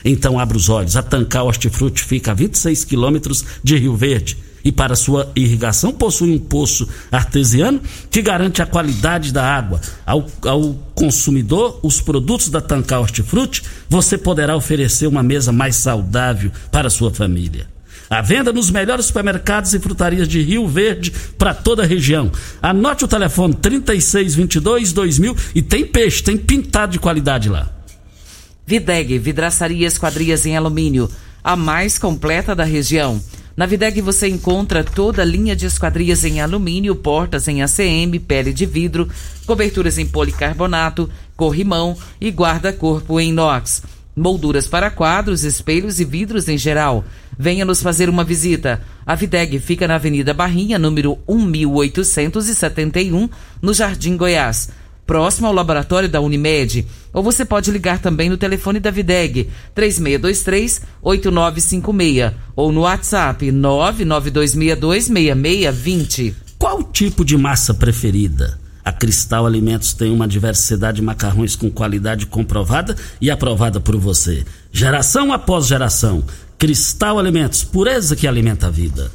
Então 0.03 0.38
abra 0.38 0.58
os 0.58 0.67
olhos. 0.67 0.98
A 0.98 1.01
Tancar 1.01 1.46
Hortifruti 1.46 2.03
fica 2.03 2.32
a 2.32 2.34
26 2.34 2.84
quilômetros 2.84 3.46
de 3.63 3.77
Rio 3.77 3.96
Verde 3.96 4.38
e 4.65 4.72
para 4.72 4.96
sua 4.96 5.32
irrigação 5.36 5.93
possui 5.93 6.34
um 6.34 6.39
poço 6.39 6.88
artesiano 7.12 7.82
que 8.12 8.22
garante 8.22 8.62
a 8.62 8.65
qualidade 8.65 9.32
da 9.32 9.43
água. 9.43 9.79
Ao, 10.05 10.25
ao 10.46 10.74
consumidor, 10.93 11.79
os 11.84 12.01
produtos 12.01 12.50
da 12.50 12.60
Tancar 12.60 13.00
Hortifruti, 13.00 13.63
você 13.89 14.17
poderá 14.17 14.55
oferecer 14.58 15.08
uma 15.08 15.24
mesa 15.24 15.51
mais 15.51 15.77
saudável 15.77 16.51
para 16.70 16.88
a 16.88 16.91
sua 16.91 17.12
família. 17.13 17.67
A 18.10 18.22
venda 18.22 18.51
nos 18.51 18.69
melhores 18.69 19.05
supermercados 19.05 19.74
e 19.74 19.79
frutarias 19.79 20.27
de 20.27 20.41
Rio 20.41 20.67
Verde 20.67 21.12
para 21.38 21.53
toda 21.53 21.83
a 21.83 21.86
região. 21.86 22.31
Anote 22.62 23.05
o 23.05 23.07
telefone 23.07 23.53
3622 23.53 24.93
2000 24.93 25.36
e 25.55 25.62
tem 25.62 25.86
peixe, 25.86 26.24
tem 26.24 26.38
pintado 26.38 26.93
de 26.93 27.00
qualidade 27.00 27.50
lá. 27.50 27.69
Videg, 28.65 29.17
vidraçaria 29.17 29.88
esquadrias 29.88 30.45
em 30.45 30.55
alumínio, 30.55 31.10
a 31.43 31.55
mais 31.55 31.98
completa 31.98 32.55
da 32.55 32.63
região. 32.63 33.22
Na 33.55 33.65
Videg 33.65 34.01
você 34.01 34.27
encontra 34.27 34.83
toda 34.83 35.22
a 35.22 35.25
linha 35.25 35.55
de 35.55 35.65
esquadrias 35.65 36.24
em 36.24 36.41
alumínio, 36.41 36.95
portas 36.95 37.48
em 37.48 37.62
ACM, 37.62 38.19
pele 38.19 38.51
de 38.51 38.65
vidro, 38.65 39.07
coberturas 39.45 39.98
em 39.98 40.05
policarbonato, 40.05 41.10
corrimão 41.36 41.95
e 42.19 42.29
guarda-corpo 42.29 43.19
em 43.19 43.29
inox 43.29 43.83
molduras 44.15 44.67
para 44.67 44.89
quadros, 44.89 45.43
espelhos 45.43 46.00
e 46.00 46.05
vidros 46.05 46.48
em 46.48 46.58
geral. 46.58 47.03
Venha 47.38 47.65
nos 47.65 47.82
fazer 47.82 48.08
uma 48.10 48.24
visita. 48.24 48.82
A 49.05 49.15
Videg 49.15 49.60
fica 49.60 49.86
na 49.88 49.96
Avenida 49.96 50.34
Barrinha, 50.34 50.79
número 50.79 51.20
1871, 51.27 53.29
no 53.62 53.74
Jardim 53.74 54.15
Goiás, 54.15 54.70
próximo 55.05 55.48
ao 55.48 55.53
laboratório 55.53 56.08
da 56.08 56.22
Unimed. 56.22 56.88
Ou 57.12 57.22
você 57.22 57.43
pode 57.43 57.70
ligar 57.72 58.00
também 58.00 58.29
no 58.29 58.38
telefone 58.38 58.79
da 58.79 58.91
Videg, 58.91 59.50
3623-8956, 59.75 62.34
ou 62.55 62.72
no 62.72 62.79
WhatsApp 62.82 63.51
992626620. 63.51 66.36
Qual 66.58 66.82
tipo 66.84 67.25
de 67.25 67.36
massa 67.36 67.74
preferida? 67.74 68.62
A 68.83 68.91
Cristal 68.91 69.45
Alimentos 69.45 69.93
tem 69.93 70.11
uma 70.11 70.27
diversidade 70.27 70.97
de 70.97 71.01
macarrões 71.01 71.55
com 71.55 71.71
qualidade 71.71 72.25
comprovada 72.25 72.95
e 73.21 73.31
aprovada 73.31 73.79
por 73.79 73.95
você. 73.95 74.45
Geração 74.71 75.31
após 75.31 75.67
geração. 75.67 76.23
Cristal 76.57 77.17
Alimentos, 77.17 77.63
pureza 77.63 78.15
que 78.15 78.27
alimenta 78.27 78.67
a 78.67 78.69
vida. 78.69 79.11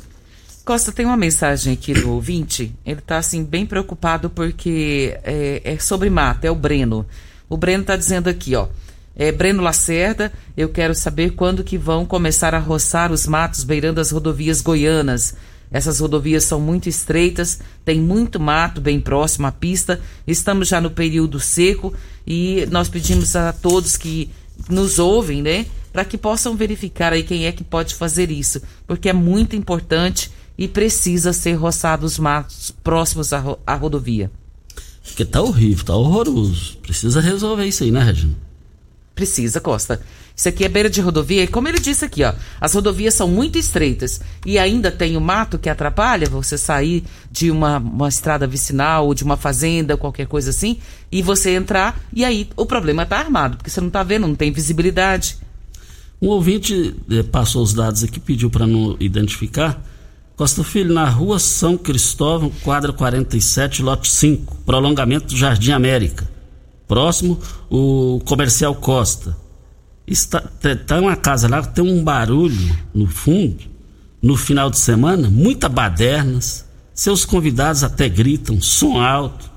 Costa, 0.65 0.93
tem 0.93 1.07
uma 1.07 1.17
mensagem 1.17 1.73
aqui 1.73 1.95
do 1.95 2.11
ouvinte. 2.13 2.75
Ele 2.85 2.99
está 2.99 3.17
assim, 3.19 3.43
bem 3.43 3.65
preocupado 3.65 4.29
porque 4.29 5.19
é, 5.23 5.63
é, 5.65 5.79
sobre 5.79 6.11
mata, 6.11 6.47
é 6.47 6.51
o 6.51 6.55
Breno. 6.55 7.07
O 7.49 7.57
Breno 7.57 7.81
está 7.83 7.97
dizendo 7.97 8.29
aqui, 8.29 8.55
ó. 8.55 8.69
É, 9.17 9.33
Breno 9.33 9.63
Lacerda, 9.63 10.33
eu 10.57 10.69
quero 10.69 10.95
saber 10.95 11.31
quando 11.31 11.65
que 11.65 11.77
vão 11.77 12.07
começar 12.07 12.55
a 12.55 12.59
roçar 12.59 13.11
os 13.11 13.27
matos 13.27 13.65
beirando 13.65 14.01
as 14.01 14.11
rodovias 14.11 14.61
goianas. 14.61 15.35
Essas 15.71 16.01
rodovias 16.01 16.45
são 16.45 16.61
muito 16.61 16.89
estreitas, 16.89 17.61
tem 17.85 18.01
muito 18.01 18.41
mato 18.41 18.81
bem 18.81 19.01
próximo 19.01 19.47
à 19.47 19.53
pista. 19.53 20.01
Estamos 20.27 20.69
já 20.69 20.81
no 20.81 20.91
período 20.91 21.39
seco 21.39 21.93
e 22.27 22.67
nós 22.71 22.89
pedimos 22.89 23.37
a 23.37 23.53
todos 23.53 23.97
que 23.97 24.31
nos 24.69 24.99
ouvem, 24.99 25.43
né, 25.43 25.67
para 25.93 26.05
que 26.05 26.19
possam 26.19 26.57
verificar 26.57 27.13
aí 27.13 27.23
quem 27.23 27.47
é 27.47 27.53
que 27.53 27.63
pode 27.63 27.95
fazer 27.95 28.31
isso, 28.31 28.61
porque 28.87 29.09
é 29.09 29.13
muito 29.13 29.55
importante 29.55 30.31
e 30.57 30.67
precisa 30.67 31.33
ser 31.33 31.55
roçados 31.55 32.15
os 32.15 32.19
matos 32.19 32.75
próximos 32.83 33.33
à, 33.33 33.39
ro 33.39 33.59
à 33.67 33.75
rodovia. 33.75 34.31
Porque 35.05 35.25
tá 35.25 35.41
horrível, 35.41 35.85
tá 35.85 35.97
horroroso. 35.97 36.77
Precisa 36.83 37.21
resolver 37.21 37.65
isso 37.65 37.85
aí, 37.85 37.91
né, 37.91 38.03
Regina? 38.03 38.48
Precisa, 39.19 39.61
Costa. 39.61 40.01
Isso 40.37 40.49
aqui 40.49 40.65
é 40.65 40.69
beira 40.69 40.89
de 40.89 41.01
rodovia. 41.01 41.43
E 41.43 41.49
como 41.49 41.67
ele 41.67 41.81
disse 41.81 42.05
aqui, 42.05 42.23
ó, 42.23 42.33
as 42.61 42.73
rodovias 42.73 43.15
são 43.15 43.27
muito 43.27 43.59
estreitas 43.59 44.21
e 44.47 44.61
ainda 44.61 44.93
tem 44.93 45.17
o 45.17 45.21
mato 45.21 45.59
que 45.59 45.69
atrapalha 45.69 46.29
você 46.29 46.57
sair 46.57 47.03
de 47.29 47.51
uma, 47.51 47.79
uma 47.79 48.09
estrada 48.09 48.47
vicinal 48.47 49.09
ou 49.09 49.15
de 49.15 49.25
uma 49.25 49.37
fazenda, 49.37 49.97
qualquer 49.97 50.29
coisa 50.29 50.51
assim, 50.51 50.79
e 51.11 51.21
você 51.21 51.57
entrar 51.57 52.01
e 52.13 52.25
aí 52.25 52.49
o 52.55 52.65
problema 52.65 53.03
está 53.03 53.19
armado, 53.19 53.57
porque 53.57 53.71
você 53.71 53.81
não 53.81 53.89
está 53.89 54.05
vendo, 54.05 54.29
não 54.29 54.37
tem 54.37 54.53
visibilidade. 54.53 55.37
Um 56.23 56.29
ouvinte 56.29 56.95
eh, 57.11 57.25
passou 57.25 57.61
os 57.61 57.75
dados 57.75 58.05
aqui, 58.05 58.21
pediu 58.21 58.49
para 58.49 58.69
não 58.69 58.97
identificar. 59.01 59.85
Costa 60.37 60.63
Filho, 60.63 60.95
na 60.95 61.09
rua 61.09 61.41
São 61.41 61.77
Cristóvão, 61.77 62.53
quadra 62.63 62.93
47, 62.93 63.83
lote 63.83 64.09
5, 64.09 64.59
prolongamento 64.65 65.27
do 65.27 65.37
Jardim 65.37 65.73
América. 65.73 66.38
Próximo, 66.89 67.39
o 67.71 68.21
Comercial 68.25 68.75
Costa 68.75 69.37
está, 70.07 70.41
tá 70.41 71.01
uma 71.01 71.15
casa 71.15 71.47
lá 71.47 71.63
tem 71.63 71.85
um 71.85 72.03
barulho 72.03 72.77
no 72.95 73.07
fundo, 73.07 73.59
no 74.23 74.37
final 74.37 74.71
de 74.71 74.79
semana, 74.79 75.29
muita 75.31 75.69
badernas, 75.69 76.65
seus 76.95 77.25
convidados 77.25 77.85
até 77.85 78.09
gritam, 78.09 78.61
som 78.61 79.01
alto. 79.01 79.49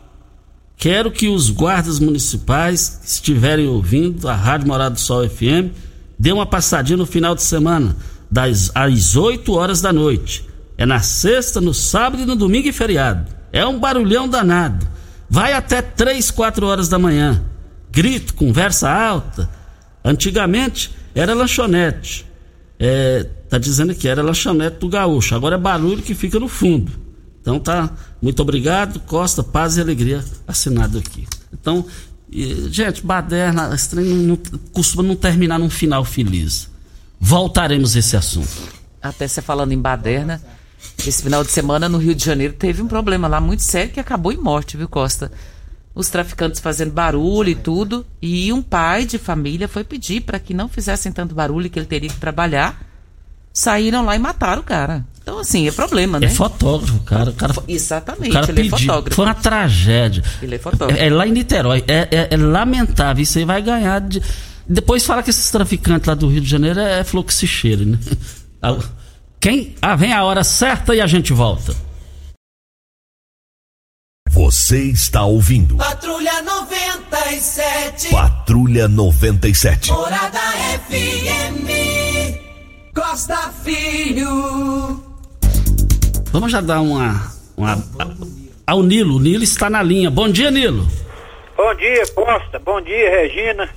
Quero 0.77 1.11
que 1.11 1.27
os 1.27 1.49
guardas 1.49 1.99
municipais 1.99 2.99
que 3.01 3.07
estiverem 3.07 3.67
ouvindo 3.67 4.27
a 4.27 4.35
Rádio 4.35 4.67
Morada 4.67 4.95
do 4.95 4.99
Sol 4.99 5.27
FM 5.27 5.71
dê 6.19 6.31
uma 6.31 6.45
passadinha 6.45 6.97
no 6.97 7.05
final 7.05 7.33
de 7.33 7.43
semana. 7.43 7.95
das, 8.29 8.71
às 8.75 9.15
8 9.15 9.51
horas 9.53 9.81
da 9.81 9.91
noite. 9.91 10.47
É 10.77 10.85
na 10.85 10.99
sexta, 10.99 11.59
no 11.59 11.73
sábado 11.73 12.23
e 12.23 12.25
no 12.25 12.35
domingo 12.35 12.67
e 12.67 12.71
feriado. 12.71 13.27
É 13.51 13.65
um 13.65 13.79
barulhão 13.79 14.27
danado. 14.27 14.87
Vai 15.31 15.53
até 15.53 15.81
3, 15.81 16.29
4 16.29 16.67
horas 16.67 16.89
da 16.89 16.99
manhã. 16.99 17.41
Grito, 17.89 18.33
conversa 18.33 18.91
alta. 18.91 19.49
Antigamente 20.03 20.91
era 21.15 21.33
lanchonete. 21.33 22.25
É, 22.77 23.23
tá 23.47 23.57
dizendo 23.57 23.95
que 23.95 24.09
era 24.09 24.21
lanchonete 24.21 24.79
do 24.79 24.89
gaúcho. 24.89 25.33
Agora 25.33 25.55
é 25.55 25.57
barulho 25.57 26.03
que 26.03 26.13
fica 26.13 26.37
no 26.37 26.49
fundo. 26.49 26.91
Então 27.39 27.57
tá, 27.61 27.89
muito 28.21 28.41
obrigado, 28.41 28.99
Costa, 28.99 29.41
paz 29.41 29.77
e 29.77 29.81
alegria, 29.81 30.21
assinado 30.45 30.97
aqui. 30.97 31.25
Então, 31.53 31.85
gente, 32.69 33.01
baderna, 33.01 33.69
não, 33.95 34.37
costuma 34.73 35.01
não 35.01 35.15
terminar 35.15 35.57
num 35.57 35.69
final 35.69 36.03
feliz. 36.03 36.69
Voltaremos 37.17 37.95
a 37.95 37.99
esse 37.99 38.17
assunto. 38.17 38.49
Até 39.01 39.29
você 39.29 39.41
falando 39.41 39.71
em 39.71 39.79
baderna, 39.79 40.41
esse 41.05 41.23
final 41.23 41.43
de 41.43 41.51
semana 41.51 41.89
no 41.89 41.97
Rio 41.97 42.13
de 42.15 42.23
Janeiro 42.23 42.53
teve 42.53 42.81
um 42.81 42.87
problema 42.87 43.27
lá 43.27 43.39
muito 43.41 43.63
sério 43.63 43.91
que 43.91 43.99
acabou 43.99 44.31
em 44.31 44.37
morte, 44.37 44.77
viu, 44.77 44.87
Costa? 44.87 45.31
Os 45.93 46.09
traficantes 46.09 46.61
fazendo 46.61 46.91
barulho 46.91 47.49
e 47.49 47.55
tudo, 47.55 48.05
e 48.21 48.53
um 48.53 48.61
pai 48.61 49.05
de 49.05 49.17
família 49.17 49.67
foi 49.67 49.83
pedir 49.83 50.21
para 50.21 50.39
que 50.39 50.53
não 50.53 50.69
fizessem 50.69 51.11
tanto 51.11 51.35
barulho 51.35 51.69
que 51.69 51.77
ele 51.77 51.85
teria 51.85 52.09
que 52.09 52.15
trabalhar. 52.15 52.81
Saíram 53.53 54.05
lá 54.05 54.15
e 54.15 54.19
mataram 54.19 54.61
o 54.61 54.63
cara. 54.65 55.05
Então, 55.21 55.37
assim, 55.39 55.67
é 55.67 55.71
problema, 55.71 56.17
né? 56.19 56.27
É 56.27 56.29
fotógrafo, 56.29 56.99
cara. 57.01 57.31
O 57.31 57.33
cara 57.33 57.53
Exatamente, 57.67 58.29
o 58.29 58.33
cara 58.33 58.45
ele 58.51 58.69
pediu. 58.69 58.75
é 58.77 58.79
fotógrafo. 58.79 59.15
Foi 59.15 59.25
uma 59.25 59.35
tragédia. 59.35 60.23
Ele 60.41 60.55
é 60.55 60.57
fotógrafo. 60.57 61.01
É, 61.01 61.07
é 61.07 61.09
lá 61.09 61.27
em 61.27 61.31
Niterói. 61.31 61.83
É, 61.87 62.07
é- 62.09 62.27
é 62.31 62.37
lamentável. 62.37 63.21
Isso 63.21 63.37
aí 63.37 63.43
vai 63.43 63.61
ganhar. 63.61 63.99
De... 63.99 64.21
Depois 64.67 65.05
fala 65.05 65.21
que 65.21 65.29
esses 65.29 65.51
traficantes 65.51 66.07
lá 66.07 66.13
do 66.13 66.29
Rio 66.29 66.39
de 66.41 66.49
Janeiro 66.49 66.79
é 66.79 67.03
fluxicheiro, 67.03 67.85
né? 67.85 67.99
Quem? 69.41 69.75
Ah, 69.81 69.95
vem 69.95 70.13
a 70.13 70.23
hora 70.23 70.43
certa 70.43 70.93
e 70.93 71.01
a 71.01 71.07
gente 71.07 71.33
volta. 71.33 71.73
Você 74.29 74.83
está 74.83 75.25
ouvindo 75.25 75.77
Patrulha 75.77 76.43
97. 76.43 78.09
Patrulha 78.11 78.87
97. 78.87 79.91
Morada 79.91 80.39
FM. 80.87 81.67
Costa 82.93 83.51
Filho. 83.63 85.03
Vamos 86.31 86.51
já 86.51 86.61
dar 86.61 86.81
uma. 86.81 87.31
uma 87.57 87.83
ao 88.67 88.83
Nilo. 88.83 89.15
O 89.15 89.19
Nilo 89.19 89.43
está 89.43 89.71
na 89.71 89.81
linha. 89.81 90.11
Bom 90.11 90.29
dia, 90.29 90.51
Nilo. 90.51 90.87
Bom 91.57 91.73
dia, 91.73 92.05
Costa. 92.13 92.59
Bom 92.59 92.79
dia, 92.79 93.09
Regina. 93.09 93.67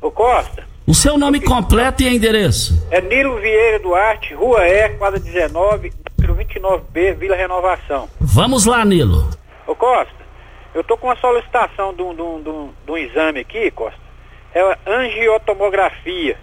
Ô 0.00 0.10
Costa, 0.10 0.64
O 0.92 0.94
seu 0.94 1.16
nome 1.16 1.40
completo 1.40 2.02
e 2.02 2.14
endereço. 2.14 2.86
é 2.90 3.00
Nilo 3.00 3.40
Vieira 3.40 3.78
Duarte, 3.78 4.34
Rua 4.34 4.68
E, 4.68 4.90
quadra 4.98 5.18
19, 5.18 5.90
número 6.18 6.34
29B, 6.36 7.14
Vila 7.14 7.34
Renovação. 7.34 8.10
Vamos 8.20 8.66
lá, 8.66 8.84
Nilo. 8.84 9.30
Ô 9.66 9.74
Costa, 9.74 10.12
eu 10.74 10.84
tô 10.84 10.98
com 10.98 11.06
uma 11.06 11.16
solicitação 11.16 11.94
de 11.94 12.02
um, 12.02 12.14
de 12.14 12.20
um- 12.20 12.72
de 12.84 12.90
um- 12.92 12.98
exame 12.98 13.40
aqui, 13.40 13.70
Costa. 13.70 13.98
É 14.54 14.60
angiotomografia. 14.86 16.36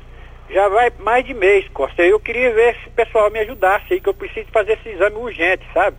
Já 0.50 0.68
vai 0.68 0.92
mais 0.98 1.24
de 1.24 1.36
mês, 1.36 1.68
Costa. 1.72 2.02
Eu 2.02 2.20
queria 2.20 2.52
ver 2.52 2.76
se 2.82 2.88
o 2.88 2.92
pessoal 2.94 3.30
me 3.30 3.38
ajudasse 3.42 3.94
aí, 3.94 4.02
que 4.02 4.10
eu 4.10 4.16
preciso 4.16 4.48
fazer 4.52 4.74
esse 4.80 4.90
exame 4.90 5.16
urgente, 5.18 5.64
sabe? 5.76 5.96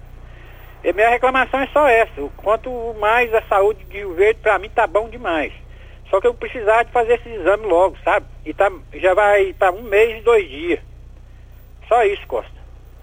E 0.82 0.92
minha 0.92 1.08
reclamação 1.08 1.60
é 1.60 1.68
só 1.72 1.86
essa. 1.86 2.20
O 2.20 2.28
Quanto 2.36 2.68
mais 2.98 3.32
a 3.32 3.42
saúde 3.42 3.84
de 3.84 3.98
Rio 3.98 4.12
Verde, 4.14 4.40
pra 4.42 4.58
mim, 4.58 4.68
tá 4.74 4.88
bom 4.88 5.08
demais. 5.08 5.52
Só 6.11 6.20
que 6.20 6.27
eu 6.27 6.35
precisava 6.35 6.85
de 6.85 6.90
fazer 6.92 7.14
esse 7.14 7.29
exame 7.29 7.66
logo, 7.66 7.96
sabe? 8.05 8.27
E 8.44 8.53
tá, 8.53 8.70
já 9.01 9.14
vai 9.14 9.53
para 9.53 9.73
um 9.73 9.83
mês 9.85 10.20
e 10.20 10.25
dois 10.25 10.49
dias. 10.49 10.81
Só 11.88 12.05
isso, 12.05 12.27
Costa. 12.27 12.51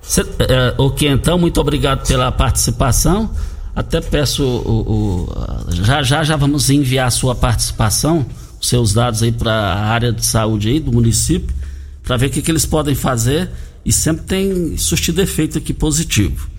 Cê, 0.02 0.22
é, 0.22 0.74
ok, 0.78 1.08
então, 1.10 1.38
muito 1.38 1.60
obrigado 1.60 2.06
pela 2.08 2.32
participação. 2.32 3.34
Até 3.76 4.02
peço 4.02 4.44
o, 4.44 4.82
o- 5.30 5.72
já 5.72 6.02
já 6.04 6.24
já 6.24 6.36
vamos 6.36 6.70
enviar 6.70 7.08
a 7.08 7.12
sua 7.12 7.36
participação, 7.36 8.26
os 8.60 8.68
seus 8.70 8.94
dados 8.94 9.22
aí 9.24 9.32
para 9.32 9.52
a 9.54 9.86
área 9.86 10.12
de 10.12 10.26
saúde 10.26 10.70
aí 10.70 10.80
do 10.80 10.92
município, 10.92 11.56
para 12.04 12.18
ver 12.18 12.28
o 12.28 12.30
que, 12.32 12.42
que 12.42 12.50
eles 12.52 12.66
podem 12.66 12.96
fazer 12.96 13.50
e 13.86 13.94
sempre 13.94 14.26
tem 14.26 14.76
surtido 14.78 15.22
efeito 15.22 15.58
aqui 15.58 15.74
positivo. 15.74 16.50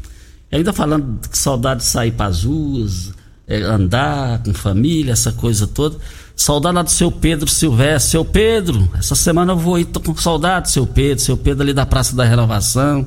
E 0.51 0.57
ainda 0.57 0.73
falando 0.73 1.21
que 1.29 1.37
saudade 1.37 1.81
de 1.81 1.87
sair 1.87 2.13
para 2.13 2.27
as 2.27 2.45
ruas, 2.45 3.13
é, 3.47 3.61
andar 3.63 4.43
com 4.43 4.55
família, 4.55 5.13
essa 5.13 5.33
coisa 5.33 5.67
toda. 5.67 5.97
Saudade 6.39 6.77
lá 6.77 6.83
do 6.83 6.91
seu 6.91 7.11
Pedro 7.11 7.51
Silvestre. 7.51 8.13
Seu 8.13 8.25
Pedro, 8.25 8.89
essa 8.97 9.17
semana 9.17 9.55
eu 9.55 9.57
vou 9.57 9.75
aí, 9.75 9.85
tô 9.85 9.99
com 9.99 10.17
saudade 10.17 10.67
do 10.67 10.71
seu 10.71 10.87
Pedro, 10.87 11.19
seu 11.19 11.37
Pedro 11.37 11.65
ali 11.65 11.73
da 11.73 11.85
Praça 11.85 12.15
da 12.15 12.23
Renovação. 12.23 13.05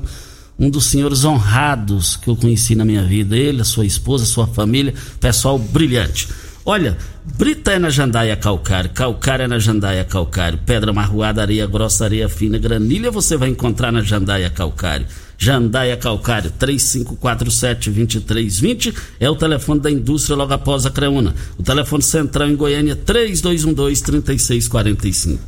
Um 0.58 0.68
dos 0.68 0.84
senhores 0.90 1.24
honrados 1.24 2.14
que 2.14 2.28
eu 2.28 2.36
conheci 2.36 2.74
na 2.74 2.84
minha 2.84 3.02
vida. 3.02 3.34
Ele, 3.34 3.62
a 3.62 3.64
sua 3.64 3.86
esposa, 3.86 4.24
a 4.24 4.26
sua 4.26 4.46
família, 4.46 4.92
pessoal 5.18 5.58
brilhante. 5.58 6.28
Olha, 6.64 6.98
Brita 7.24 7.72
é 7.72 7.78
na 7.78 7.88
Jandaia 7.88 8.36
Calcário, 8.36 8.90
Calcário 8.90 9.44
é 9.44 9.48
na 9.48 9.58
Jandaia 9.58 10.04
Calcário, 10.04 10.60
Pedra 10.64 10.92
Marroada, 10.92 11.40
Areia 11.40 11.66
Grossa, 11.66 12.04
Areia 12.04 12.28
Fina, 12.28 12.58
Granilha 12.58 13.10
você 13.10 13.36
vai 13.36 13.48
encontrar 13.48 13.90
na 13.90 14.02
Jandaia 14.02 14.50
Calcário. 14.50 15.06
Jandaia 15.42 15.96
Calcário, 15.96 16.52
3547-2320 16.52 18.94
é 19.18 19.28
o 19.28 19.34
telefone 19.34 19.80
da 19.80 19.90
indústria 19.90 20.36
logo 20.36 20.52
após 20.52 20.86
a 20.86 20.90
Creuna. 20.90 21.34
O 21.58 21.64
telefone 21.64 22.04
central 22.04 22.48
em 22.48 22.54
Goiânia, 22.54 22.94
3212-3645. 22.94 25.40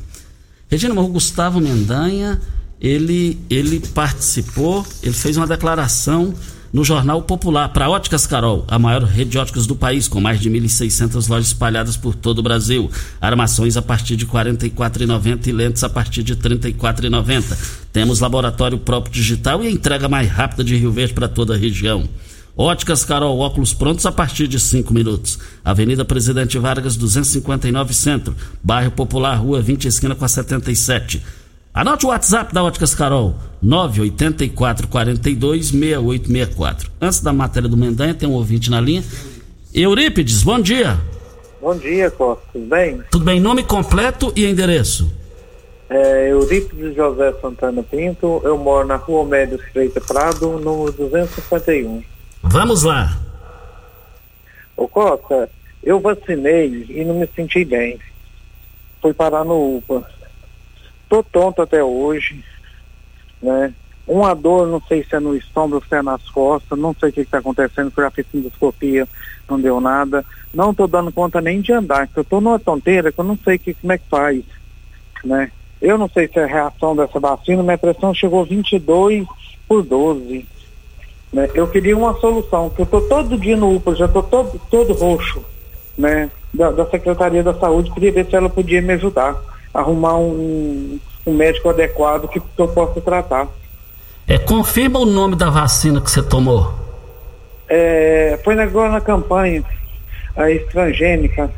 Regina, 0.69 1.01
o 1.01 1.07
Gustavo 1.07 1.61
Mendanha, 1.61 2.43
ele, 2.81 3.39
ele 3.49 3.79
participou, 3.79 4.85
ele 5.01 5.15
fez 5.15 5.37
uma 5.37 5.47
declaração 5.47 6.35
no 6.75 6.83
Jornal 6.83 7.23
Popular 7.23 7.69
para 7.69 7.89
Óticas 7.89 8.27
Carol, 8.27 8.65
a 8.67 8.81
maior 8.81 9.05
rede 9.05 9.31
de 9.31 9.39
óticas 9.39 9.65
do 9.65 9.77
país, 9.77 10.09
com 10.09 10.21
mais 10.21 10.41
de 10.41 10.51
1.600 10.51 11.29
lojas 11.29 11.47
espalhadas 11.47 11.97
por 11.97 12.17
todo 12.17 12.41
o 12.41 12.43
Brasil. 12.43 12.91
Armações 13.21 13.77
a 13.77 13.83
partir 13.83 14.17
de 14.17 14.25
R$ 14.25 14.33
44,90 14.33 15.47
e 15.47 15.53
lentes 15.53 15.85
a 15.85 15.89
partir 15.89 16.25
de 16.25 16.33
R$ 16.33 16.41
34,90. 16.41 17.57
Temos 17.93 18.19
laboratório 18.19 18.77
próprio 18.77 19.15
digital 19.15 19.63
e 19.63 19.71
entrega 19.71 20.09
mais 20.09 20.29
rápida 20.29 20.65
de 20.65 20.77
Rio 20.77 20.91
Verde 20.91 21.15
para 21.15 21.29
toda 21.29 21.55
a 21.55 21.57
região. 21.57 22.09
Óticas 22.57 23.05
Carol, 23.05 23.39
óculos 23.39 23.73
prontos 23.73 24.05
a 24.05 24.11
partir 24.11 24.49
de 24.49 24.59
5 24.59 24.93
minutos. 24.93 25.39
Avenida 25.65 26.05
Presidente 26.05 26.59
Vargas, 26.59 26.97
259 26.97 27.95
Centro. 27.95 28.35
Bairro 28.61 28.91
Popular, 28.91 29.37
Rua 29.37 29.63
20, 29.63 29.87
esquina 29.87 30.17
com 30.17 30.25
a 30.25 30.29
77. 30.29 31.23
Anote 31.75 32.07
o 32.07 32.11
WhatsApp 32.11 32.55
da 32.55 32.63
Óticas 32.63 32.95
Carol, 32.95 33.35
984 33.61 34.87
42 34.87 35.71
6864. 35.71 36.89
Antes 37.01 37.21
da 37.21 37.33
matéria 37.33 37.69
do 37.69 37.77
Mendanha, 37.77 38.15
tem 38.15 38.29
um 38.29 38.35
ouvinte 38.35 38.71
na 38.71 38.81
linha. 38.81 39.03
Eurípides, 39.75 40.45
bom 40.45 40.61
dia. 40.61 40.97
Bom 41.61 41.77
dia, 41.77 42.13
Costa. 42.13 42.45
Tudo 42.53 42.67
bem? 42.67 43.03
Tudo 43.11 43.25
bem? 43.25 43.41
Nome 43.41 43.65
completo 43.65 44.33
e 44.37 44.47
endereço? 44.47 45.13
É 45.91 46.31
Eurípides 46.31 46.95
José 46.95 47.33
Santana 47.41 47.83
Pinto. 47.83 48.41
Eu 48.45 48.57
moro 48.57 48.87
na 48.87 48.95
Rua 48.95 49.25
Médio 49.25 49.57
Estreita 49.57 50.01
Prado, 50.01 50.61
número 50.61 50.93
251. 50.93 52.05
Vamos 52.41 52.85
lá. 52.85 53.19
Ô 54.77 54.87
Costa, 54.87 55.51
eu 55.83 55.99
vacinei 55.99 56.87
e 56.89 57.05
não 57.05 57.19
me 57.19 57.29
senti 57.35 57.65
bem. 57.65 57.99
Fui 59.03 59.13
parar 59.13 59.45
no 59.45 59.79
UPA. 59.79 60.14
Tô 61.09 61.23
tonto 61.23 61.63
até 61.63 61.83
hoje, 61.83 62.45
né? 63.43 63.73
Uma 64.07 64.35
dor, 64.35 64.67
não 64.67 64.83
sei 64.83 65.03
se 65.03 65.17
é 65.17 65.21
no 65.21 65.35
estômago, 65.35 65.83
se 65.89 65.95
é 65.95 66.03
nas 66.03 66.23
costas, 66.29 66.79
não 66.79 66.95
sei 66.95 67.09
o 67.09 67.13
que 67.13 67.21
está 67.23 67.39
acontecendo, 67.39 67.91
porque 67.91 68.03
já 68.03 68.11
fiz 68.11 68.27
endoscopia, 68.35 69.09
não 69.49 69.59
deu 69.59 69.81
nada. 69.81 70.25
Não 70.53 70.75
tô 70.75 70.87
dando 70.87 71.11
conta 71.11 71.41
nem 71.41 71.61
de 71.61 71.73
andar, 71.73 72.07
porque 72.07 72.21
eu 72.21 72.25
tô 72.25 72.41
numa 72.41 72.59
tonteira 72.59 73.11
que 73.11 73.19
eu 73.19 73.25
não 73.25 73.39
sei 73.39 73.59
que, 73.59 73.73
como 73.75 73.93
é 73.93 73.99
que 73.99 74.09
faz, 74.09 74.45
né? 75.25 75.51
Eu 75.81 75.97
não 75.97 76.09
sei 76.09 76.29
se 76.29 76.39
é 76.39 76.45
reação 76.45 76.95
dessa 76.95 77.19
vacina, 77.19 77.63
minha 77.63 77.79
pressão 77.79 78.15
chegou 78.15 78.45
22 78.45 79.27
por 79.67 79.83
12 79.83 80.47
né? 81.35 81.51
Eu 81.53 81.67
queria 81.67 81.97
uma 81.97 82.15
solução, 82.21 82.69
porque 82.69 82.83
eu 82.83 82.87
tô 82.87 83.01
todo 83.03 83.37
dia 83.37 83.57
no 83.57 83.75
UPA, 83.75 83.97
já 83.97 84.07
tô 84.07 84.23
todo, 84.23 84.59
todo 84.71 84.93
roxo, 84.93 85.45
né? 85.99 86.31
Da, 86.53 86.71
da 86.71 86.87
Secretaria 86.87 87.43
da 87.43 87.53
Saúde, 87.55 87.91
queria 87.91 88.13
ver 88.13 88.27
se 88.27 88.37
ela 88.37 88.49
podia 88.49 88.81
me 88.81 88.93
ajudar, 88.93 89.37
arrumar 89.75 90.17
um, 90.17 90.99
um 91.27 91.35
médico 91.35 91.69
adequado 91.69 92.29
que, 92.29 92.41
eu 92.57 92.69
possa 92.69 93.01
tratar. 93.01 93.49
É, 94.27 94.39
confirma 94.39 95.01
o 95.01 95.05
nome 95.05 95.35
da 95.35 95.51
vacina 95.51 96.01
que 96.01 96.11
você 96.11 96.23
tomou. 96.23 96.73
É, 97.69 98.39
foi 98.45 98.59
agora 98.59 98.93
na 98.93 99.01
campanha, 99.01 99.65
a 100.37 100.51
estrangênica. 100.51 101.51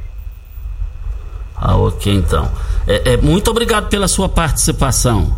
Ah, 1.55 1.76
ok, 1.76 2.12
então. 2.12 2.50
É, 2.87 3.12
é, 3.12 3.16
muito 3.16 3.50
obrigado 3.50 3.88
pela 3.88 4.09
sua 4.09 4.29
participação. 4.29 5.37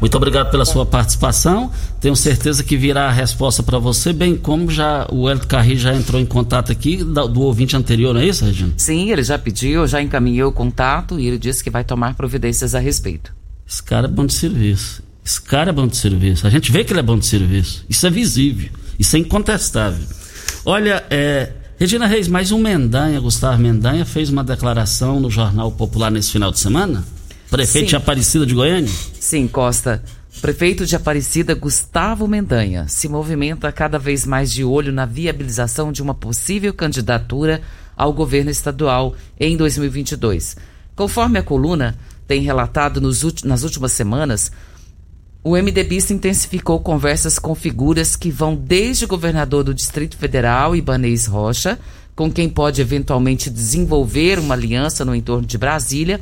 Muito 0.00 0.16
obrigado 0.16 0.50
pela 0.50 0.64
sua 0.64 0.86
participação. 0.86 1.70
Tenho 2.00 2.16
certeza 2.16 2.64
que 2.64 2.76
virá 2.76 3.08
a 3.08 3.12
resposta 3.12 3.62
para 3.62 3.78
você, 3.78 4.12
bem 4.12 4.34
como 4.36 4.70
já 4.70 5.06
o 5.12 5.28
Hélio 5.28 5.46
Carri 5.46 5.76
já 5.76 5.94
entrou 5.94 6.20
em 6.20 6.24
contato 6.26 6.72
aqui 6.72 7.04
da- 7.04 7.26
do, 7.26 7.42
ouvinte 7.42 7.76
anterior, 7.76 8.14
não 8.14 8.20
é 8.20 8.26
isso, 8.26 8.44
Regina? 8.44 8.72
Sim, 8.76 9.10
ele 9.10 9.22
já 9.22 9.38
pediu, 9.38 9.86
já 9.86 10.00
encaminhei 10.00 10.42
o 10.42 10.52
contato 10.52 11.20
e 11.20 11.26
ele 11.26 11.38
disse 11.38 11.62
que 11.62 11.68
vai 11.70 11.84
tomar 11.84 12.14
providências 12.14 12.74
a 12.74 12.78
respeito. 12.78 13.32
Esse 13.68 13.82
cara 13.82 14.06
é 14.06 14.10
bom 14.10 14.24
de 14.26 14.32
serviço. 14.32 15.02
Esse 15.24 15.40
cara 15.42 15.68
é 15.70 15.72
bom 15.72 15.86
de 15.86 15.96
serviço. 15.96 16.46
A 16.46 16.50
gente 16.50 16.72
vê 16.72 16.82
que 16.82 16.92
ele 16.92 17.00
é 17.00 17.02
bom 17.02 17.18
de 17.18 17.26
serviço. 17.26 17.84
Isso 17.88 18.06
é 18.06 18.10
visível. 18.10 18.70
Isso 18.98 19.14
é 19.16 19.18
incontestável. 19.18 20.04
Olha, 20.64 21.04
é, 21.10 21.52
Regina 21.78 22.06
Reis, 22.06 22.26
mais 22.26 22.50
um 22.52 22.58
Mendanha, 22.58 23.20
Gustavo 23.20 23.60
Mendanha, 23.62 24.04
fez 24.04 24.28
uma 24.30 24.42
declaração 24.42 25.20
no 25.20 25.30
Jornal 25.30 25.70
Popular 25.72 26.10
nesse 26.10 26.30
final 26.32 26.50
de 26.50 26.58
semana? 26.58 27.04
Prefeito 27.50 27.86
Sim. 27.86 27.90
de 27.90 27.96
Aparecida 27.96 28.46
de 28.46 28.54
Goiânia? 28.54 28.92
Sim, 29.18 29.48
Costa. 29.48 30.02
Prefeito 30.40 30.86
de 30.86 30.94
Aparecida, 30.94 31.52
Gustavo 31.54 32.28
Mendanha, 32.28 32.86
se 32.88 33.08
movimenta 33.08 33.70
cada 33.72 33.98
vez 33.98 34.24
mais 34.24 34.52
de 34.52 34.64
olho 34.64 34.92
na 34.92 35.04
viabilização 35.04 35.90
de 35.90 36.00
uma 36.00 36.14
possível 36.14 36.72
candidatura 36.72 37.60
ao 37.96 38.12
governo 38.12 38.50
estadual 38.50 39.14
em 39.38 39.56
2022. 39.56 40.56
Conforme 40.94 41.40
a 41.40 41.42
coluna 41.42 41.98
tem 42.26 42.40
relatado 42.40 43.00
nos, 43.00 43.24
nas 43.42 43.64
últimas 43.64 43.92
semanas, 43.92 44.52
o 45.42 45.56
MDB 45.56 46.00
se 46.00 46.14
intensificou 46.14 46.78
conversas 46.80 47.38
com 47.38 47.54
figuras 47.54 48.14
que 48.14 48.30
vão 48.30 48.54
desde 48.54 49.04
o 49.04 49.08
governador 49.08 49.64
do 49.64 49.74
Distrito 49.74 50.16
Federal, 50.16 50.76
Ibanez 50.76 51.26
Rocha, 51.26 51.78
com 52.14 52.30
quem 52.30 52.48
pode 52.48 52.80
eventualmente 52.80 53.50
desenvolver 53.50 54.38
uma 54.38 54.54
aliança 54.54 55.04
no 55.04 55.14
entorno 55.14 55.46
de 55.46 55.58
Brasília, 55.58 56.20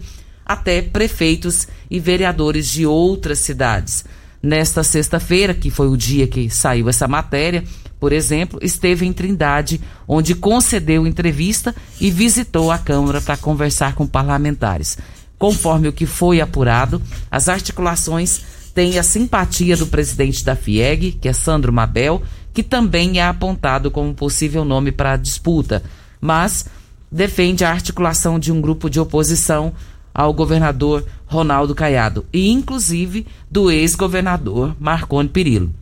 até 0.48 0.80
prefeitos 0.80 1.68
e 1.90 2.00
vereadores 2.00 2.66
de 2.66 2.86
outras 2.86 3.38
cidades. 3.40 4.04
Nesta 4.42 4.82
sexta-feira, 4.82 5.52
que 5.52 5.70
foi 5.70 5.88
o 5.88 5.96
dia 5.96 6.26
que 6.26 6.48
saiu 6.48 6.88
essa 6.88 7.06
matéria, 7.06 7.62
por 8.00 8.12
exemplo, 8.12 8.58
esteve 8.62 9.04
em 9.04 9.12
Trindade, 9.12 9.80
onde 10.06 10.34
concedeu 10.34 11.06
entrevista 11.06 11.74
e 12.00 12.10
visitou 12.10 12.70
a 12.70 12.78
Câmara 12.78 13.20
para 13.20 13.36
conversar 13.36 13.94
com 13.94 14.06
parlamentares. 14.06 14.96
Conforme 15.36 15.88
o 15.88 15.92
que 15.92 16.06
foi 16.06 16.40
apurado, 16.40 17.02
as 17.30 17.48
articulações 17.48 18.40
tem 18.74 18.98
a 18.98 19.02
simpatia 19.02 19.76
do 19.76 19.88
presidente 19.88 20.44
da 20.44 20.54
FIEG, 20.54 21.12
que 21.20 21.28
é 21.28 21.32
Sandro 21.32 21.72
Mabel, 21.72 22.22
que 22.54 22.62
também 22.62 23.18
é 23.18 23.24
apontado 23.24 23.90
como 23.90 24.14
possível 24.14 24.64
nome 24.64 24.92
para 24.92 25.12
a 25.12 25.16
disputa, 25.16 25.82
mas 26.20 26.66
defende 27.10 27.64
a 27.64 27.70
articulação 27.70 28.38
de 28.38 28.52
um 28.52 28.60
grupo 28.60 28.88
de 28.88 29.00
oposição 29.00 29.72
ao 30.18 30.32
governador 30.32 31.06
Ronaldo 31.26 31.76
Caiado 31.76 32.26
e, 32.32 32.50
inclusive, 32.50 33.24
do 33.48 33.70
ex-governador 33.70 34.74
Marconi 34.80 35.28
Perillo. 35.28 35.72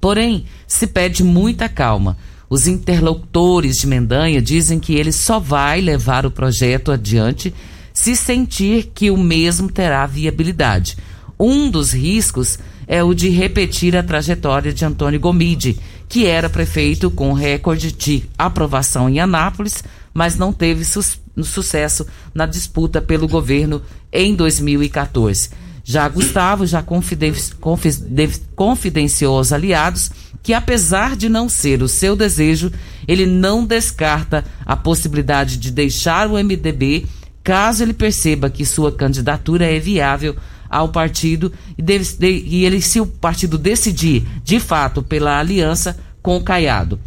Porém, 0.00 0.44
se 0.64 0.86
pede 0.86 1.24
muita 1.24 1.68
calma. 1.68 2.16
Os 2.48 2.68
interlocutores 2.68 3.78
de 3.78 3.88
Mendanha 3.88 4.40
dizem 4.40 4.78
que 4.78 4.94
ele 4.94 5.10
só 5.10 5.40
vai 5.40 5.80
levar 5.80 6.24
o 6.24 6.30
projeto 6.30 6.92
adiante 6.92 7.52
se 7.92 8.14
sentir 8.14 8.92
que 8.94 9.10
o 9.10 9.16
mesmo 9.16 9.68
terá 9.68 10.06
viabilidade. 10.06 10.96
Um 11.36 11.68
dos 11.68 11.92
riscos 11.92 12.60
é 12.86 13.02
o 13.02 13.12
de 13.12 13.28
repetir 13.28 13.96
a 13.96 14.04
trajetória 14.04 14.72
de 14.72 14.84
Antônio 14.84 15.18
Gomide, 15.18 15.80
que 16.08 16.26
era 16.26 16.48
prefeito 16.48 17.10
com 17.10 17.32
recorde 17.32 17.90
de 17.90 18.22
aprovação 18.38 19.08
em 19.08 19.18
Anápolis, 19.18 19.82
mas 20.14 20.36
não 20.36 20.52
teve 20.52 20.84
su 21.44 21.52
sucesso 21.52 22.06
na 22.34 22.46
disputa 22.46 23.00
pelo 23.00 23.28
governo 23.28 23.82
em 24.12 24.34
2014. 24.34 25.50
Já 25.84 26.08
Gustavo 26.08 26.66
já 26.66 26.82
confiden 26.82 27.32
confidenciou 28.54 29.38
aos 29.38 29.52
aliados 29.52 30.10
que, 30.42 30.52
apesar 30.52 31.16
de 31.16 31.28
não 31.28 31.48
ser 31.48 31.82
o 31.82 31.88
seu 31.88 32.14
desejo, 32.14 32.70
ele 33.06 33.24
não 33.24 33.64
descarta 33.64 34.44
a 34.66 34.76
possibilidade 34.76 35.56
de 35.56 35.70
deixar 35.70 36.28
o 36.30 36.34
MDB 36.34 37.06
caso 37.42 37.82
ele 37.82 37.94
perceba 37.94 38.50
que 38.50 38.66
sua 38.66 38.92
candidatura 38.92 39.64
é 39.64 39.78
viável 39.78 40.36
ao 40.68 40.90
partido 40.90 41.50
e, 41.78 41.82
deve, 41.82 42.04
de, 42.18 42.44
e 42.46 42.64
ele, 42.66 42.82
se 42.82 43.00
o 43.00 43.06
partido 43.06 43.56
decidir, 43.56 44.26
de 44.44 44.60
fato, 44.60 45.02
pela 45.02 45.38
aliança 45.38 45.98
com 46.20 46.36
o 46.36 46.42
Caiado. 46.42 47.00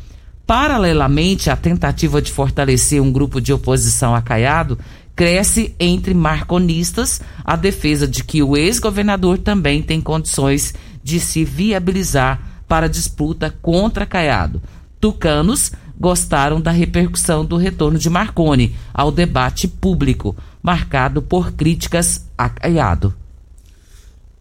Paralelamente 0.51 1.49
à 1.49 1.55
tentativa 1.55 2.21
de 2.21 2.29
fortalecer 2.29 3.01
um 3.01 3.09
grupo 3.09 3.39
de 3.39 3.53
oposição 3.53 4.13
a 4.13 4.21
Caiado, 4.21 4.77
cresce 5.15 5.73
entre 5.79 6.13
marconistas 6.13 7.21
a 7.45 7.55
defesa 7.55 8.05
de 8.05 8.21
que 8.21 8.43
o 8.43 8.57
ex-governador 8.57 9.37
também 9.37 9.81
tem 9.81 10.01
condições 10.01 10.73
de 11.01 11.21
se 11.21 11.45
viabilizar 11.45 12.65
para 12.67 12.89
disputa 12.89 13.55
contra 13.61 14.05
Caiado. 14.05 14.61
Tucanos 14.99 15.71
gostaram 15.97 16.59
da 16.59 16.71
repercussão 16.71 17.45
do 17.45 17.55
retorno 17.55 17.97
de 17.97 18.09
Marconi 18.09 18.75
ao 18.93 19.09
debate 19.09 19.69
público, 19.69 20.35
marcado 20.61 21.21
por 21.21 21.53
críticas 21.53 22.29
a 22.37 22.49
Caiado. 22.49 23.15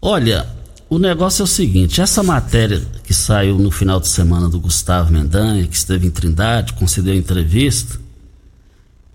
Olha, 0.02 0.59
o 0.90 0.98
negócio 0.98 1.42
é 1.42 1.44
o 1.44 1.46
seguinte: 1.46 2.00
essa 2.00 2.20
matéria 2.20 2.82
que 3.04 3.14
saiu 3.14 3.56
no 3.56 3.70
final 3.70 4.00
de 4.00 4.08
semana 4.08 4.48
do 4.48 4.58
Gustavo 4.58 5.12
Mendanha, 5.12 5.66
que 5.66 5.76
esteve 5.76 6.08
em 6.08 6.10
Trindade, 6.10 6.72
concedeu 6.72 7.14
entrevista, 7.14 7.98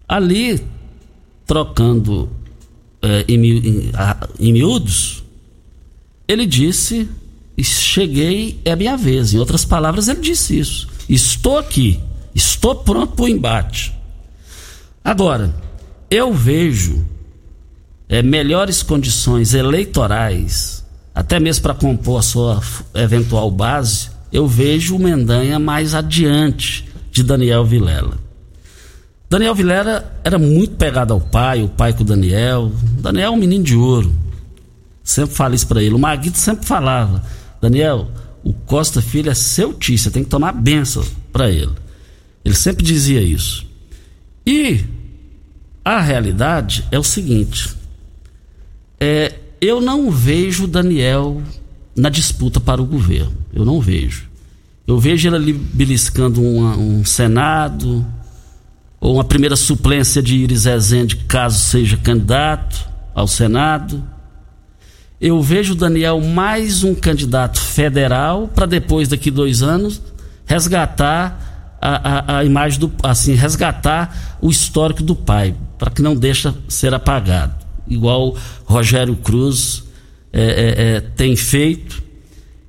ali, 0.07 0.65
trocando 1.45 2.29
é, 3.01 3.25
em, 3.27 3.45
em, 3.45 3.91
em 4.39 4.53
miúdos, 4.53 5.23
ele 6.27 6.45
disse: 6.45 7.09
Cheguei, 7.61 8.59
é 8.63 8.75
minha 8.75 8.95
vez. 8.95 9.33
Em 9.33 9.37
outras 9.37 9.65
palavras, 9.65 10.07
ele 10.07 10.21
disse 10.21 10.57
isso. 10.57 10.87
Estou 11.07 11.57
aqui, 11.57 11.99
estou 12.33 12.75
pronto 12.75 13.15
para 13.15 13.25
o 13.25 13.29
embate. 13.29 13.93
Agora, 15.03 15.53
eu 16.09 16.33
vejo 16.33 17.05
é, 18.09 18.21
melhores 18.23 18.81
condições 18.81 19.53
eleitorais, 19.53 20.74
até 21.15 21.39
mesmo 21.39 21.63
para 21.63 21.73
compor 21.73 22.19
a 22.19 22.21
sua 22.21 22.61
eventual 22.93 23.49
base, 23.49 24.09
eu 24.33 24.45
vejo 24.45 24.97
o 24.97 24.99
Mendanha 24.99 25.57
mais 25.57 25.95
adiante 25.95 26.85
de 27.09 27.23
Daniel 27.23 27.63
Vilela. 27.63 28.19
Daniel 29.29 29.55
Vilela 29.55 30.13
era 30.25 30.37
muito 30.37 30.75
pegado 30.75 31.13
ao 31.13 31.21
pai, 31.21 31.63
o 31.63 31.69
pai 31.69 31.93
com 31.93 32.03
o 32.03 32.05
Daniel. 32.05 32.69
Daniel 32.99 33.27
é 33.27 33.31
um 33.31 33.37
menino 33.37 33.63
de 33.63 33.75
ouro. 33.75 34.13
Sempre 35.01 35.35
falo 35.35 35.55
isso 35.55 35.67
para 35.67 35.81
ele. 35.81 35.95
O 35.95 35.99
Maguito 35.99 36.37
sempre 36.37 36.65
falava: 36.65 37.23
Daniel, 37.61 38.09
o 38.43 38.53
Costa 38.53 39.01
Filho 39.01 39.31
é 39.31 39.33
seu 39.33 39.73
tio, 39.73 39.97
você 39.97 40.11
tem 40.11 40.23
que 40.23 40.29
tomar 40.29 40.51
benção 40.51 41.03
para 41.31 41.49
ele. 41.49 41.71
Ele 42.43 42.55
sempre 42.55 42.83
dizia 42.83 43.21
isso. 43.21 43.65
E 44.45 44.83
a 45.83 46.01
realidade 46.01 46.85
é 46.91 46.99
o 46.99 47.03
seguinte: 47.03 47.73
é, 48.99 49.33
eu 49.65 49.81
não 49.81 50.11
vejo 50.11 50.67
Daniel 50.67 51.41
na 51.95 52.09
disputa 52.09 52.59
para 52.59 52.81
o 52.81 52.85
governo. 52.85 53.33
Eu 53.53 53.65
não 53.65 53.79
vejo. 53.79 54.29
Eu 54.85 54.99
vejo 54.99 55.27
ele 55.27 55.35
ali 55.35 55.53
beliscando 55.53 56.41
uma, 56.41 56.77
um 56.77 57.03
Senado, 57.03 58.05
ou 58.99 59.15
uma 59.15 59.23
primeira 59.23 59.55
suplência 59.55 60.21
de 60.21 60.35
Iris 60.35 60.65
Rezende, 60.65 61.15
caso 61.15 61.59
seja 61.59 61.97
candidato 61.97 62.87
ao 63.13 63.27
Senado. 63.27 64.03
Eu 65.19 65.41
vejo 65.41 65.73
Daniel 65.73 66.21
mais 66.21 66.83
um 66.83 66.93
candidato 66.93 67.59
federal 67.59 68.47
para 68.47 68.65
depois, 68.65 69.07
daqui 69.07 69.31
dois 69.31 69.63
anos, 69.63 70.01
resgatar 70.45 71.77
a, 71.81 72.35
a, 72.35 72.37
a, 72.39 72.45
imagem 72.45 72.79
do. 72.79 72.91
assim, 73.01 73.33
resgatar 73.33 74.37
o 74.41 74.49
histórico 74.49 75.01
do 75.01 75.15
pai, 75.15 75.55
para 75.79 75.89
que 75.89 76.01
não 76.01 76.15
deixe 76.15 76.53
ser 76.67 76.93
apagado 76.93 77.64
igual 77.87 78.35
Rogério 78.65 79.15
Cruz 79.15 79.83
é, 80.31 80.43
é, 80.43 80.95
é, 80.95 81.01
tem 81.01 81.35
feito. 81.35 82.03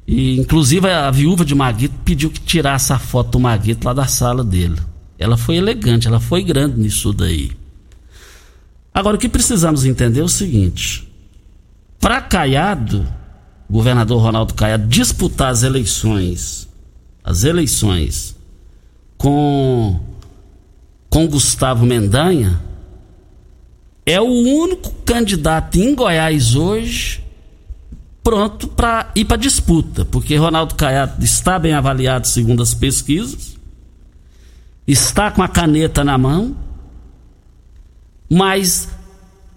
E, 0.06 0.38
inclusive, 0.38 0.88
a 0.88 1.10
viúva 1.10 1.44
de 1.44 1.54
Maguito 1.54 1.94
pediu 2.04 2.30
que 2.30 2.40
tirasse 2.40 2.92
a 2.92 2.98
foto 2.98 3.32
do 3.32 3.40
Maguito 3.40 3.86
lá 3.86 3.92
da 3.92 4.06
sala 4.06 4.44
dele. 4.44 4.78
Ela 5.18 5.36
foi 5.36 5.56
elegante, 5.56 6.06
ela 6.06 6.20
foi 6.20 6.42
grande 6.42 6.78
nisso 6.78 7.12
daí. 7.12 7.50
Agora, 8.94 9.16
o 9.16 9.18
que 9.18 9.28
precisamos 9.28 9.84
entender 9.84 10.20
é 10.20 10.24
o 10.24 10.28
seguinte: 10.28 11.10
para 12.00 12.20
Caiado, 12.20 13.06
governador 13.68 14.22
Ronaldo 14.22 14.54
Caiado, 14.54 14.86
disputar 14.86 15.50
as 15.50 15.62
eleições, 15.62 16.68
as 17.24 17.42
eleições 17.42 18.36
com, 19.18 19.98
com 21.10 21.26
Gustavo 21.26 21.84
Mendanha, 21.84 22.60
é 24.06 24.20
o 24.20 24.24
único 24.24 24.92
candidato 25.04 25.76
em 25.76 25.92
Goiás 25.92 26.54
hoje 26.54 27.26
pronto 28.22 28.68
para 28.68 29.10
ir 29.14 29.24
para 29.24 29.36
disputa, 29.36 30.04
porque 30.04 30.36
Ronaldo 30.36 30.74
Caiado 30.74 31.24
está 31.24 31.58
bem 31.58 31.74
avaliado 31.74 32.26
segundo 32.26 32.62
as 32.62 32.74
pesquisas, 32.74 33.56
está 34.86 35.30
com 35.30 35.42
a 35.42 35.48
caneta 35.48 36.02
na 36.02 36.16
mão, 36.16 36.56
mas 38.30 38.88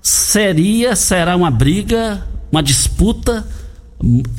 seria, 0.02 0.96
será 0.96 1.36
uma 1.36 1.50
briga, 1.50 2.28
uma 2.52 2.62
disputa 2.62 3.48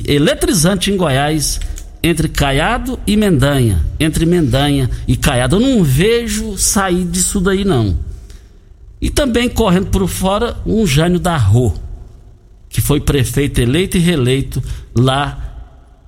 eletrizante 0.05 0.91
em 0.91 0.97
Goiás 0.97 1.59
entre 2.03 2.27
Caiado 2.27 2.99
e 3.05 3.15
Mendanha, 3.15 3.85
entre 3.99 4.25
Mendanha 4.25 4.89
e 5.07 5.15
Caiado. 5.15 5.57
Eu 5.57 5.59
não 5.59 5.83
vejo 5.83 6.57
sair 6.57 7.05
disso 7.05 7.39
daí 7.39 7.63
não. 7.63 8.10
E 9.01 9.09
também 9.09 9.49
correndo 9.49 9.87
por 9.87 10.07
fora 10.07 10.57
um 10.65 10.85
Jânio 10.85 11.19
da 11.19 11.35
Rô. 11.35 11.73
que 12.69 12.79
foi 12.79 13.01
prefeito 13.01 13.59
eleito 13.59 13.97
e 13.97 13.99
reeleito 13.99 14.63
lá 14.95 15.51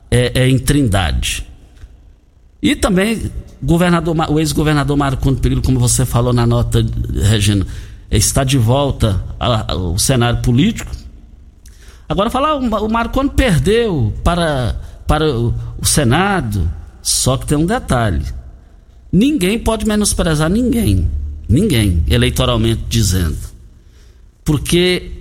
é, 0.10 0.32
é, 0.34 0.48
em 0.48 0.58
Trindade. 0.58 1.46
E 2.62 2.74
também 2.76 3.30
governador, 3.62 4.16
o 4.30 4.40
ex-governador 4.40 4.96
Marco 4.96 5.36
Perillo, 5.36 5.62
como 5.62 5.80
você 5.80 6.06
falou 6.06 6.32
na 6.32 6.46
nota, 6.46 6.86
Regina, 7.30 7.66
está 8.10 8.44
de 8.44 8.58
volta 8.58 9.22
ao 9.40 9.98
cenário 9.98 10.42
político. 10.42 10.92
Agora 12.08 12.30
falar, 12.30 12.56
o 12.56 12.90
Marconi 12.90 13.30
perdeu 13.30 14.14
para, 14.24 14.80
para 15.08 15.26
o 15.36 15.54
Senado, 15.82 16.70
só 17.02 17.38
que 17.38 17.48
tem 17.48 17.58
um 17.58 17.66
detalhe. 17.66 18.26
Ninguém 19.12 19.58
pode 19.60 19.86
menosprezar 19.86 20.50
ninguém. 20.50 21.10
Ninguém, 21.54 22.04
eleitoralmente 22.10 22.82
dizendo. 22.90 23.38
Porque 24.44 25.12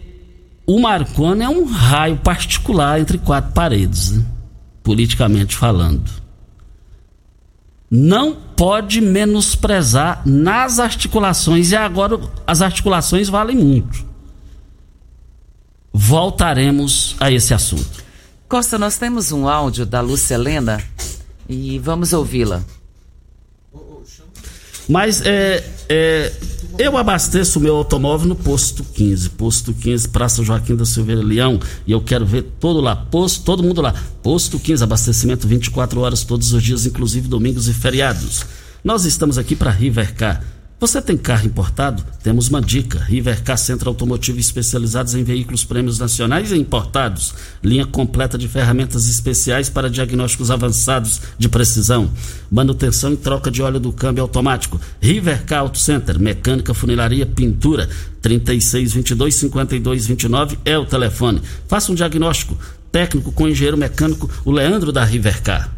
o 0.64 0.80
Marconi 0.80 1.42
é 1.42 1.48
um 1.50 1.66
raio 1.66 2.16
particular 2.16 2.98
entre 2.98 3.18
quatro 3.18 3.52
paredes, 3.52 4.12
né? 4.12 4.24
politicamente 4.82 5.54
falando. 5.54 6.10
Não 7.90 8.34
pode 8.34 9.02
menosprezar 9.02 10.22
nas 10.24 10.78
articulações, 10.78 11.70
e 11.70 11.76
agora 11.76 12.18
as 12.46 12.62
articulações 12.62 13.28
valem 13.28 13.58
muito. 13.58 14.02
Voltaremos 15.92 17.14
a 17.20 17.30
esse 17.30 17.52
assunto. 17.52 18.02
Costa, 18.48 18.78
nós 18.78 18.96
temos 18.96 19.32
um 19.32 19.46
áudio 19.46 19.84
da 19.84 20.00
Lúcia 20.00 20.36
Helena 20.36 20.82
e 21.46 21.78
vamos 21.78 22.14
ouvi-la. 22.14 22.64
Mas 24.88 25.22
é, 25.24 25.64
é, 25.88 26.32
eu 26.78 26.96
abasteço 26.96 27.58
o 27.58 27.62
meu 27.62 27.76
automóvel 27.76 28.28
no 28.28 28.36
posto 28.36 28.82
15, 28.82 29.30
posto 29.30 29.74
15, 29.74 30.08
Praça 30.08 30.42
Joaquim 30.42 30.74
da 30.74 30.84
Silveira 30.84 31.22
Leão, 31.22 31.60
e 31.86 31.92
eu 31.92 32.00
quero 32.00 32.24
ver 32.24 32.42
todo 32.58 32.80
lá, 32.80 32.96
posto, 32.96 33.44
todo 33.44 33.62
mundo 33.62 33.80
lá. 33.80 33.94
Posto 34.22 34.58
15, 34.58 34.82
abastecimento 34.82 35.46
24 35.46 36.00
horas 36.00 36.24
todos 36.24 36.52
os 36.52 36.62
dias, 36.62 36.86
inclusive 36.86 37.28
domingos 37.28 37.68
e 37.68 37.72
feriados. 37.72 38.44
Nós 38.82 39.04
estamos 39.04 39.38
aqui 39.38 39.54
para 39.54 39.70
Rivercar 39.70 40.42
você 40.82 41.00
tem 41.00 41.16
carro 41.16 41.46
importado? 41.46 42.04
Temos 42.24 42.48
uma 42.48 42.60
dica. 42.60 42.98
Rivercar 42.98 43.56
Centro 43.56 43.88
Automotivo 43.88 44.40
especializados 44.40 45.14
em 45.14 45.22
veículos 45.22 45.62
prêmios 45.64 45.96
nacionais 45.96 46.50
e 46.50 46.58
importados. 46.58 47.32
Linha 47.62 47.86
completa 47.86 48.36
de 48.36 48.48
ferramentas 48.48 49.06
especiais 49.06 49.70
para 49.70 49.88
diagnósticos 49.88 50.50
avançados 50.50 51.20
de 51.38 51.48
precisão. 51.48 52.10
Manutenção 52.50 53.12
e 53.12 53.16
troca 53.16 53.48
de 53.48 53.62
óleo 53.62 53.78
do 53.78 53.92
câmbio 53.92 54.24
automático. 54.24 54.80
Rivercar 55.00 55.60
Auto 55.60 55.78
Center. 55.78 56.18
Mecânica, 56.18 56.74
funilaria, 56.74 57.26
pintura. 57.26 57.88
36 58.20 58.92
22 58.92 59.34
52 59.36 60.06
29 60.06 60.58
é 60.64 60.76
o 60.76 60.84
telefone. 60.84 61.40
Faça 61.68 61.92
um 61.92 61.94
diagnóstico 61.94 62.58
técnico 62.90 63.30
com 63.30 63.44
o 63.44 63.48
engenheiro 63.48 63.78
mecânico, 63.78 64.28
o 64.44 64.50
Leandro 64.50 64.90
da 64.90 65.04
Rivercar. 65.04 65.72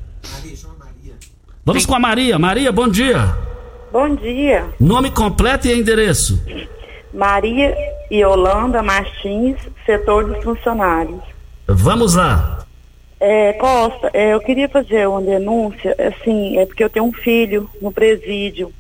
Vamos 1.63 1.85
com 1.85 1.95
a 1.95 2.01
Maria. 2.01 2.39
Maria, 2.39 2.73
bom 2.73 2.89
dia. 2.89 3.54
Bom 3.95 4.17
dia. 4.17 4.71
Nome 4.81 5.09
completo 5.09 5.69
e 5.69 5.73
endereço? 5.73 6.45
Maria 7.13 7.73
Yolanda 8.11 8.83
Martins, 8.83 9.57
setor 9.87 10.25
dos 10.25 10.43
funcionários. 10.43 11.23
Vamos 11.69 12.17
lá. 12.17 12.67
É, 13.21 13.53
Costa, 13.53 14.11
é, 14.13 14.35
eu 14.35 14.41
queria 14.41 14.69
fazer 14.69 15.07
uma 15.07 15.21
denúncia, 15.21 15.95
assim, 15.97 16.59
é 16.59 16.67
porque 16.67 16.83
eu 16.83 16.91
tenho 16.91 17.05
um 17.05 17.13
filho 17.13 17.71
no 17.81 17.93
presídio 17.93 18.73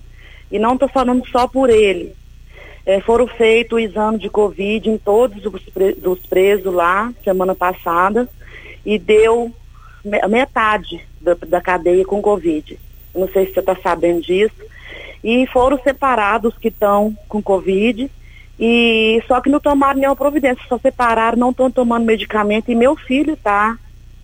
e 0.50 0.58
não 0.58 0.72
estou 0.72 0.88
falando 0.88 1.24
só 1.28 1.46
por 1.46 1.70
ele. 1.70 2.12
É, 2.84 3.00
foram 3.00 3.28
feitos 3.28 3.80
exames 3.80 4.20
de 4.20 4.28
Covid 4.28 4.90
em 4.90 4.98
todos 4.98 5.46
os 5.46 5.62
pre 5.66 5.96
presos 6.28 6.74
lá, 6.74 7.12
semana 7.22 7.54
passada, 7.54 8.28
e 8.84 8.98
deu 8.98 9.54
metade 10.28 11.06
da, 11.20 11.34
da 11.34 11.60
cadeia 11.60 12.04
com 12.04 12.20
Covid. 12.20 12.76
Não 13.14 13.28
sei 13.28 13.46
se 13.46 13.54
você 13.54 13.60
está 13.60 13.76
sabendo 13.76 14.20
disso 14.20 14.73
e 15.24 15.46
foram 15.46 15.80
separados 15.82 16.54
que 16.58 16.68
estão 16.68 17.16
com 17.26 17.42
Covid. 17.42 18.10
E 18.60 19.20
só 19.26 19.40
que 19.40 19.48
não 19.48 19.58
tomaram 19.58 19.98
nenhuma 19.98 20.14
providência, 20.14 20.62
só 20.68 20.78
separaram, 20.78 21.38
não 21.38 21.50
estão 21.50 21.70
tomando 21.70 22.04
medicamento 22.04 22.70
e 22.70 22.74
meu 22.74 22.94
filho 22.94 23.36
tá, 23.36 23.76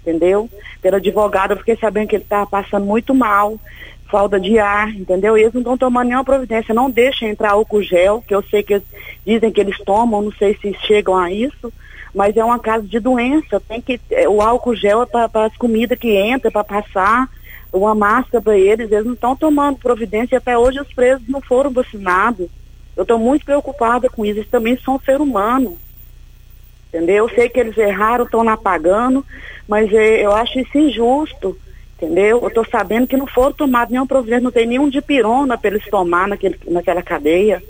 entendeu? 0.02 0.48
Pelo 0.80 0.96
advogado, 0.96 1.52
eu 1.52 1.56
fiquei 1.56 1.76
sabendo 1.76 2.08
que 2.08 2.16
ele 2.16 2.22
estava 2.22 2.46
passando 2.46 2.84
muito 2.84 3.12
mal, 3.12 3.58
falta 4.08 4.38
de 4.38 4.58
ar, 4.58 4.94
entendeu? 4.94 5.36
E 5.36 5.40
eles 5.40 5.54
não 5.54 5.62
estão 5.62 5.78
tomando 5.78 6.06
nenhuma 6.06 6.24
providência, 6.24 6.74
não 6.74 6.90
deixam 6.90 7.28
entrar 7.28 7.52
álcool 7.52 7.82
gel, 7.82 8.22
que 8.26 8.34
eu 8.34 8.42
sei 8.42 8.62
que 8.62 8.74
eles 8.74 8.86
dizem 9.26 9.50
que 9.50 9.60
eles 9.60 9.78
tomam, 9.78 10.22
não 10.22 10.32
sei 10.32 10.56
se 10.60 10.76
chegam 10.86 11.16
a 11.16 11.32
isso, 11.32 11.72
mas 12.14 12.36
é 12.36 12.44
uma 12.44 12.58
casa 12.58 12.86
de 12.86 13.00
doença, 13.00 13.60
tem 13.60 13.80
que, 13.80 14.00
é, 14.10 14.28
o 14.28 14.40
álcool 14.42 14.76
gel 14.76 15.02
é 15.02 15.06
para 15.06 15.46
as 15.46 15.56
comidas 15.56 15.98
que 15.98 16.20
entram, 16.20 16.52
para 16.52 16.62
passar, 16.62 17.28
uma 17.72 17.94
máscara 17.94 18.42
para 18.42 18.58
eles, 18.58 18.90
eles 18.90 19.06
não 19.06 19.14
estão 19.14 19.36
tomando 19.36 19.78
providência 19.78 20.34
e 20.34 20.38
até 20.38 20.58
hoje 20.58 20.80
os 20.80 20.92
presos 20.92 21.28
não 21.28 21.40
foram 21.40 21.70
vacinados. 21.70 22.48
Eu 22.96 23.02
estou 23.02 23.18
muito 23.18 23.44
preocupada 23.44 24.08
com 24.08 24.24
isso, 24.24 24.40
eles 24.40 24.50
também 24.50 24.76
são 24.78 25.00
ser 25.00 25.20
humano. 25.20 25.78
Entendeu? 26.88 27.28
Eu 27.28 27.34
sei 27.34 27.48
que 27.48 27.60
eles 27.60 27.78
erraram, 27.78 28.24
estão 28.24 28.42
lá 28.42 28.56
pagando, 28.56 29.24
mas 29.68 29.92
é, 29.92 30.24
eu 30.24 30.32
acho 30.32 30.58
isso 30.58 30.76
injusto. 30.76 31.56
Entendeu? 31.96 32.40
Eu 32.40 32.48
estou 32.48 32.64
sabendo 32.64 33.06
que 33.06 33.16
não 33.16 33.26
foram 33.26 33.52
tomados 33.52 33.90
nenhuma 33.90 34.08
providência, 34.08 34.42
não 34.42 34.50
tem 34.50 34.66
nenhum 34.66 34.88
de 34.88 35.00
pirona 35.00 35.56
para 35.56 35.70
eles 35.70 35.84
tomar 35.88 36.26
naquele, 36.26 36.58
naquela 36.66 37.02
cadeia. 37.02 37.62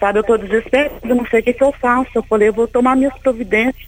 Sabe, 0.00 0.18
eu 0.18 0.22
estou 0.22 0.38
desesperada, 0.38 1.14
não 1.14 1.26
sei 1.26 1.40
o 1.40 1.42
que, 1.42 1.52
que 1.52 1.62
eu 1.62 1.70
faço. 1.72 2.10
Eu 2.14 2.22
falei, 2.22 2.48
eu 2.48 2.52
vou 2.52 2.66
tomar 2.66 2.96
minhas 2.96 3.16
providências, 3.18 3.86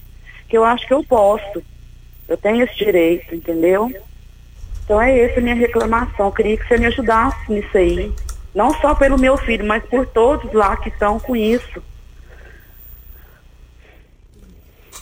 que 0.48 0.56
eu 0.56 0.64
acho 0.64 0.86
que 0.86 0.94
eu 0.94 1.02
posso. 1.02 1.62
Eu 2.28 2.36
tenho 2.36 2.62
esse 2.62 2.76
direito, 2.76 3.34
entendeu? 3.34 3.90
Então 4.86 5.02
é 5.02 5.18
essa 5.18 5.40
a 5.40 5.42
minha 5.42 5.54
reclamação. 5.56 6.26
Eu 6.26 6.32
queria 6.32 6.56
que 6.56 6.66
você 6.66 6.78
me 6.78 6.86
ajudasse 6.86 7.52
nisso 7.52 7.76
aí. 7.76 8.12
Não 8.54 8.72
só 8.80 8.94
pelo 8.94 9.18
meu 9.18 9.36
filho, 9.36 9.66
mas 9.66 9.84
por 9.84 10.06
todos 10.06 10.50
lá 10.54 10.76
que 10.76 10.88
estão 10.88 11.18
com 11.18 11.34
isso. 11.34 11.82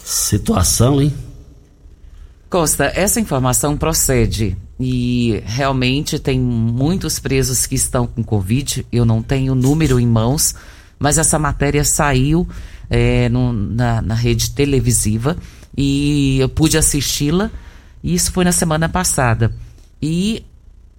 Situação, 0.02 1.02
hein? 1.02 1.14
Costa, 2.48 2.90
essa 2.94 3.20
informação 3.20 3.76
procede 3.76 4.56
e 4.80 5.42
realmente 5.44 6.18
tem 6.18 6.40
muitos 6.40 7.18
presos 7.18 7.66
que 7.66 7.74
estão 7.74 8.06
com 8.06 8.24
Covid. 8.24 8.86
Eu 8.90 9.04
não 9.04 9.22
tenho 9.22 9.52
o 9.52 9.56
número 9.56 10.00
em 10.00 10.06
mãos, 10.06 10.54
mas 10.98 11.18
essa 11.18 11.38
matéria 11.38 11.84
saiu 11.84 12.48
é, 12.88 13.28
no, 13.28 13.52
na, 13.52 14.00
na 14.00 14.14
rede 14.14 14.50
televisiva 14.50 15.36
e 15.76 16.38
eu 16.40 16.48
pude 16.48 16.78
assisti-la. 16.78 17.50
E 18.02 18.14
isso 18.14 18.32
foi 18.32 18.44
na 18.44 18.52
semana 18.52 18.88
passada. 18.88 19.52
E 20.06 20.44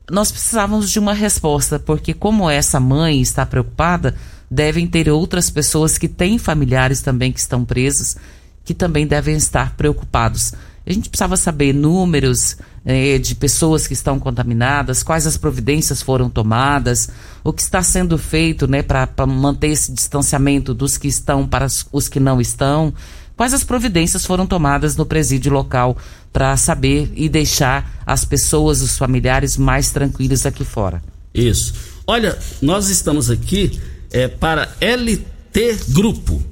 nós 0.10 0.32
precisávamos 0.32 0.90
de 0.90 0.98
uma 0.98 1.14
resposta, 1.14 1.78
porque 1.78 2.12
como 2.12 2.50
essa 2.50 2.80
mãe 2.80 3.22
está 3.22 3.46
preocupada, 3.46 4.16
devem 4.50 4.88
ter 4.88 5.08
outras 5.10 5.48
pessoas 5.48 5.96
que 5.96 6.08
têm 6.08 6.40
familiares 6.40 7.04
também 7.04 7.32
que 7.32 7.40
estão 7.40 7.64
presos, 7.64 8.16
que 8.64 8.74
também 8.74 9.06
devem 9.06 9.36
estar 9.36 9.76
preocupados. 9.76 10.56
A 10.88 10.92
gente 10.92 11.08
precisava 11.08 11.38
saber 11.38 11.72
números 11.72 12.58
eh, 12.84 13.20
de 13.20 13.36
pessoas 13.36 13.86
que 13.86 13.94
estão 13.94 14.20
contaminadas, 14.20 15.04
quais 15.04 15.28
as 15.28 15.38
providências 15.38 16.02
foram 16.02 16.28
tomadas, 16.28 17.08
o 17.44 17.54
que 17.54 17.62
está 17.62 17.84
sendo 17.84 18.18
feito 18.18 18.68
né, 18.68 18.82
para 18.82 19.08
manter 19.28 19.68
esse 19.68 19.92
distanciamento 19.92 20.74
dos 20.74 20.98
que 20.98 21.08
estão 21.08 21.48
para 21.48 21.68
os 21.92 22.08
que 22.08 22.20
não 22.20 22.42
estão. 22.42 22.92
Quais 23.38 23.54
as 23.54 23.64
providências 23.64 24.26
foram 24.26 24.48
tomadas 24.48 24.96
no 24.96 25.06
presídio 25.06 25.52
local 25.52 25.98
para 26.36 26.58
saber 26.58 27.14
e 27.16 27.30
deixar 27.30 28.04
as 28.06 28.26
pessoas, 28.26 28.82
os 28.82 28.98
familiares 28.98 29.56
mais 29.56 29.90
tranquilos 29.92 30.46
aqui 30.46 30.66
fora? 30.66 31.02
Isso. 31.34 31.74
Olha, 32.06 32.38
nós 32.62 32.90
estamos 32.90 33.32
aqui 33.32 33.80
é, 34.12 34.28
para 34.28 34.68
LT 34.82 35.78
Grupo. 35.92 36.44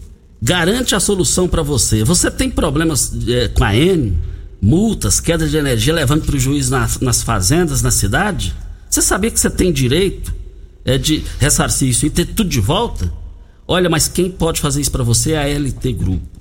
Garante 0.41 0.96
a 0.96 1.02
solução 1.02 1.50
para 1.50 1.62
você. 1.62 2.02
Você 2.02 2.32
tem 2.32 2.50
problemas 2.50 3.12
é, 3.28 3.50
com 3.50 3.65
a 3.65 3.76
N, 3.76 4.17
multas, 4.62 5.19
queda 5.19 5.50
de 5.50 5.58
energia 5.58 5.93
levando 5.93 6.24
prejuízo 6.24 6.72
nas, 6.72 7.02
nas 7.02 7.22
fazendas, 7.22 7.82
na 7.82 7.91
cidade? 7.91 8.56
Você 8.89 9.02
sabia 9.02 9.32
que 9.32 9.39
você 9.39 9.50
tem 9.50 9.69
direito 9.69 10.34
é, 10.86 10.98
de 10.98 11.26
ressarcir 11.39 11.89
isso 11.89 12.06
e 12.06 12.10
ter 12.10 12.28
tudo 12.28 12.50
de 12.50 12.62
volta? 12.62 13.12
Olha, 13.67 13.89
mas 13.89 14.08
quem 14.08 14.32
pode 14.32 14.62
fazer 14.62 14.80
isso 14.80 14.91
para 14.91 15.04
você 15.04 15.34
é 15.34 15.43
a 15.43 15.60
LT 15.60 15.91
Grupo. 15.91 16.33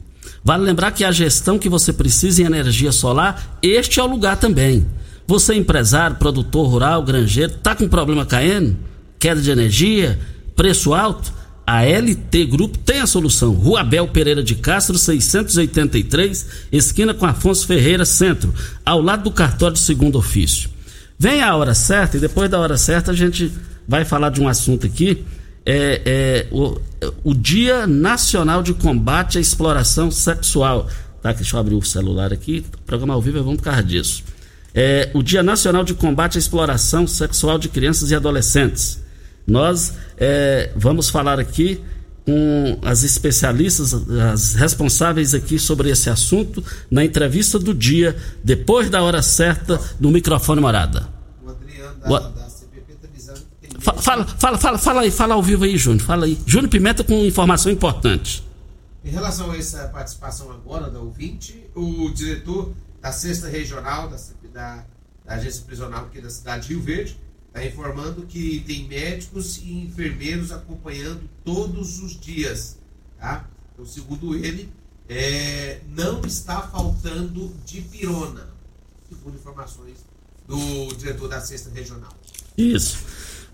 Vale 0.45 0.65
lembrar 0.65 0.91
que 0.91 1.05
a 1.05 1.13
gestão 1.13 1.59
que 1.59 1.69
você 1.69 1.93
precisa 1.93 2.43
em 2.43 2.47
energia 2.47 2.91
solar, 2.91 3.59
este 3.63 4.01
é 4.01 4.03
o 4.03 4.07
lugar 4.07 4.37
também. 4.37 4.87
Você, 5.27 5.55
empresário, 5.55 6.17
produtor 6.17 6.69
rural, 6.69 7.03
granjeiro, 7.03 7.53
está 7.53 7.75
com 7.75 7.89
problema 7.89 8.27
caindo? 8.27 8.77
Queda 9.19 9.41
de 9.41 9.51
energia? 9.51 10.19
Preço 10.57 10.93
alto? 10.95 11.33
A 11.65 11.85
LT 11.85 12.45
Grupo 12.47 12.77
tem 12.79 13.01
a 13.01 13.07
solução. 13.07 13.53
Rua 13.53 13.83
Abel 13.83 14.09
Pereira 14.09 14.43
de 14.43 14.57
Castro, 14.57 14.99
683, 14.99 16.47
esquina 16.73 17.15
com 17.15 17.25
Afonso 17.25 17.67
Ferreira, 17.67 18.05
centro, 18.05 18.53
ao 18.85 19.01
lado 19.01 19.23
do 19.23 19.31
cartório 19.31 19.75
de 19.75 19.81
segundo 19.81 20.19
ofício. 20.19 20.69
Vem 21.17 21.41
a 21.41 21.55
hora 21.55 21.73
certa 21.73 22.17
e 22.17 22.21
depois 22.21 22.51
da 22.51 22.59
hora 22.59 22.77
certa 22.77 23.13
a 23.13 23.15
gente 23.15 23.53
vai 23.87 24.05
falar 24.05 24.31
de 24.31 24.41
um 24.41 24.49
assunto 24.49 24.87
aqui 24.87 25.25
é, 25.65 26.03
é 26.05 26.47
o, 26.51 26.81
o, 27.23 27.35
Dia 27.35 27.87
Nacional 27.87 28.63
de 28.63 28.75
Combate 28.75 29.39
à 29.39 29.41
Exploração 29.41 30.11
Sexual. 30.11 30.89
tá? 31.21 31.33
Deixa 31.33 31.57
eu 31.57 31.61
abrir 31.61 31.75
o 31.75 31.83
celular 31.83 32.33
aqui. 32.33 32.65
Programa 32.87 33.15
ao 33.15 33.23
vivo 33.23 33.39
é 33.39 33.43
bom 33.43 33.57
por 33.57 33.63
causa 33.63 33.83
disso. 33.83 34.25
É 34.75 35.11
o 35.15 35.23
Dia 35.23 35.43
Nacional 35.43 35.85
de 35.85 35.95
Combate 35.95 36.37
à 36.37 36.39
Exploração 36.39 37.07
Sexual 37.07 37.59
de 37.59 37.69
Crianças 37.69 38.11
e 38.11 38.15
Adolescentes. 38.15 39.01
Nós 39.47 39.95
é, 40.17 40.71
vamos 40.77 41.11
falar 41.11 41.39
aqui 41.39 41.81
com 42.25 42.79
as 42.83 43.03
especialistas, 43.03 43.93
as 44.33 44.55
responsáveis 44.55 45.35
aqui 45.35 45.59
sobre 45.59 45.91
esse 45.91 46.09
assunto, 46.09 46.65
na 46.91 47.05
entrevista 47.05 47.59
do 47.59 47.75
dia, 47.75 48.17
depois 48.43 48.89
da 48.89 49.03
hora 49.03 49.23
certa, 49.23 49.81
no 49.99 50.11
microfone 50.11 50.61
morada. 50.61 51.09
O 51.45 51.51
Adriano 51.51 51.99
da, 51.99 52.09
o... 52.09 52.19
da 52.31 52.49
CPP 52.49 52.93
está 52.93 53.09
dizendo 53.13 53.41
que 53.61 53.69
tem. 53.69 53.72
Fala, 53.83 54.27
fala, 54.27 54.59
fala, 54.59 54.79
fala, 54.79 55.01
aí, 55.01 55.11
fala 55.11 55.35
ao 55.35 55.43
vivo 55.43 55.65
aí, 55.65 55.77
Júnior. 55.77 56.07
Fala 56.07 56.27
aí. 56.27 56.41
Júnior 56.47 56.71
Pimenta 56.71 57.03
com 57.03 57.15
informação 57.25 57.71
importante. 57.71 58.45
Em 59.05 59.11
relação 59.11 59.51
a 59.51 59.57
essa 59.57 59.89
participação 59.89 60.53
agora 60.53 60.89
da 60.89 61.01
ouvinte, 61.01 61.67
o 61.75 62.09
diretor 62.11 62.73
da 63.01 63.11
sexta 63.11 63.49
regional 63.49 64.09
da, 64.09 64.17
da, 64.53 64.85
da 65.25 65.35
agência 65.35 65.65
prisional 65.65 66.05
aqui 66.05 66.21
da 66.21 66.31
cidade 66.31 66.69
de 66.69 66.75
Rio 66.75 66.83
Verde 66.83 67.19
está 67.49 67.67
informando 67.67 68.23
que 68.23 68.63
tem 68.65 68.87
médicos 68.87 69.59
e 69.59 69.73
enfermeiros 69.73 70.53
acompanhando 70.53 71.29
todos 71.45 72.01
os 72.01 72.19
dias. 72.19 72.79
Tá? 73.19 73.45
Então, 73.75 73.85
segundo 73.85 74.37
ele, 74.37 74.73
é, 75.09 75.81
não 75.89 76.23
está 76.23 76.63
faltando 76.63 77.53
dipirona, 77.67 78.49
segundo 79.09 79.35
informações 79.35 79.99
do 80.47 80.95
diretor 80.97 81.29
da 81.29 81.41
sexta 81.41 81.71
regional. 81.71 82.13
Isso. 82.57 82.99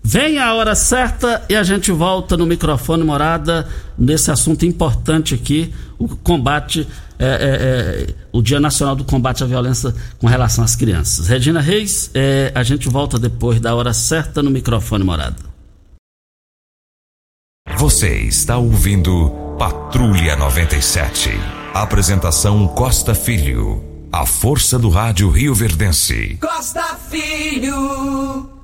Vem 0.03 0.39
a 0.39 0.53
hora 0.53 0.73
certa 0.75 1.43
e 1.49 1.55
a 1.55 1.63
gente 1.63 1.91
volta 1.91 2.37
no 2.37 2.45
microfone 2.45 3.03
morada 3.03 3.67
nesse 3.97 4.31
assunto 4.31 4.65
importante 4.65 5.35
aqui, 5.35 5.73
o 5.97 6.07
combate, 6.15 6.87
é, 7.19 7.25
é, 7.25 7.27
é, 7.27 8.15
o 8.31 8.41
Dia 8.41 8.59
Nacional 8.59 8.95
do 8.95 9.03
Combate 9.03 9.43
à 9.43 9.47
Violência 9.47 9.93
com 10.17 10.25
relação 10.25 10.63
às 10.63 10.75
crianças. 10.75 11.27
Regina 11.27 11.59
Reis, 11.59 12.09
é, 12.13 12.51
a 12.55 12.63
gente 12.63 12.87
volta 12.87 13.19
depois 13.19 13.59
da 13.59 13.75
hora 13.75 13.93
certa 13.93 14.41
no 14.41 14.49
microfone 14.49 15.03
morada. 15.03 15.49
Você 17.77 18.23
está 18.23 18.57
ouvindo 18.57 19.29
Patrulha 19.59 20.35
97. 20.35 21.29
Apresentação 21.73 22.67
Costa 22.67 23.13
Filho. 23.13 23.83
A 24.11 24.25
força 24.25 24.79
do 24.79 24.89
rádio 24.89 25.29
Rio 25.29 25.53
Verdense. 25.53 26.37
Costa 26.41 26.97
Filho. 27.09 28.58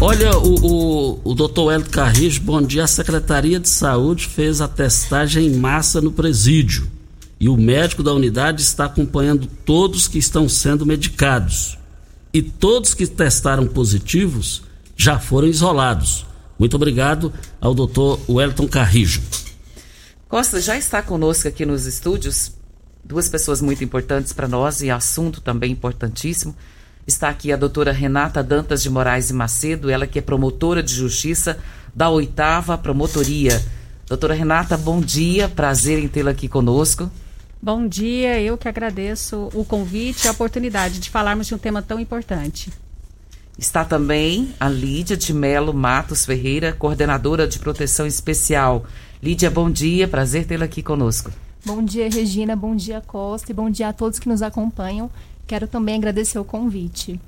Olha, 0.00 0.38
o, 0.38 0.54
o, 0.64 1.20
o 1.24 1.34
doutor 1.34 1.72
Hélio 1.72 1.90
Carrijo, 1.90 2.40
bom 2.42 2.62
dia. 2.62 2.84
A 2.84 2.86
Secretaria 2.86 3.58
de 3.58 3.68
Saúde 3.68 4.28
fez 4.28 4.60
a 4.60 4.68
testagem 4.68 5.48
em 5.48 5.56
massa 5.56 6.00
no 6.00 6.12
presídio. 6.12 6.88
E 7.40 7.48
o 7.48 7.56
médico 7.56 8.00
da 8.00 8.14
unidade 8.14 8.62
está 8.62 8.84
acompanhando 8.84 9.48
todos 9.66 10.06
que 10.06 10.16
estão 10.16 10.48
sendo 10.48 10.86
medicados. 10.86 11.76
E 12.32 12.40
todos 12.40 12.94
que 12.94 13.08
testaram 13.08 13.66
positivos 13.66 14.62
já 14.96 15.18
foram 15.18 15.48
isolados. 15.48 16.24
Muito 16.56 16.76
obrigado 16.76 17.32
ao 17.60 17.74
doutor 17.74 18.20
Wellington 18.28 18.68
Carrijo. 18.68 19.20
Costa 20.28 20.60
já 20.60 20.78
está 20.78 21.02
conosco 21.02 21.48
aqui 21.48 21.66
nos 21.66 21.86
estúdios. 21.86 22.52
Duas 23.04 23.28
pessoas 23.28 23.60
muito 23.60 23.82
importantes 23.82 24.32
para 24.32 24.46
nós 24.46 24.80
e 24.80 24.90
assunto 24.90 25.40
também 25.40 25.72
importantíssimo. 25.72 26.54
Está 27.08 27.30
aqui 27.30 27.50
a 27.50 27.56
doutora 27.56 27.90
Renata 27.90 28.42
Dantas 28.42 28.82
de 28.82 28.90
Moraes 28.90 29.30
e 29.30 29.32
Macedo, 29.32 29.88
ela 29.88 30.06
que 30.06 30.18
é 30.18 30.22
promotora 30.22 30.82
de 30.82 30.92
justiça 30.92 31.58
da 31.94 32.10
oitava 32.10 32.76
promotoria. 32.76 33.64
Doutora 34.06 34.34
Renata, 34.34 34.76
bom 34.76 35.00
dia, 35.00 35.48
prazer 35.48 35.98
em 35.98 36.06
tê-la 36.06 36.32
aqui 36.32 36.48
conosco. 36.48 37.10
Bom 37.62 37.88
dia, 37.88 38.38
eu 38.42 38.58
que 38.58 38.68
agradeço 38.68 39.48
o 39.54 39.64
convite 39.64 40.26
e 40.26 40.28
a 40.28 40.32
oportunidade 40.32 40.98
de 40.98 41.08
falarmos 41.08 41.46
de 41.46 41.54
um 41.54 41.58
tema 41.58 41.80
tão 41.80 41.98
importante. 41.98 42.70
Está 43.58 43.86
também 43.86 44.52
a 44.60 44.68
Lídia 44.68 45.16
de 45.16 45.32
Melo 45.32 45.72
Matos 45.72 46.26
Ferreira, 46.26 46.74
coordenadora 46.74 47.48
de 47.48 47.58
proteção 47.58 48.06
especial. 48.06 48.84
Lídia, 49.22 49.50
bom 49.50 49.70
dia, 49.70 50.06
prazer 50.06 50.44
tê-la 50.44 50.66
aqui 50.66 50.82
conosco. 50.82 51.32
Bom 51.64 51.82
dia, 51.82 52.10
Regina, 52.10 52.54
bom 52.54 52.76
dia, 52.76 53.00
Costa, 53.00 53.50
e 53.50 53.54
bom 53.54 53.70
dia 53.70 53.88
a 53.88 53.92
todos 53.94 54.18
que 54.18 54.28
nos 54.28 54.42
acompanham. 54.42 55.10
Quero 55.48 55.66
também 55.66 55.96
agradecer 55.96 56.38
o 56.38 56.44
convite. 56.44 57.18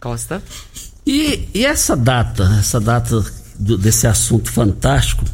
Costa. 0.00 0.40
E, 1.04 1.48
e 1.52 1.66
essa 1.66 1.96
data, 1.96 2.44
essa 2.60 2.80
data 2.80 3.24
do, 3.58 3.76
desse 3.76 4.06
assunto 4.06 4.52
fantástico 4.52 5.24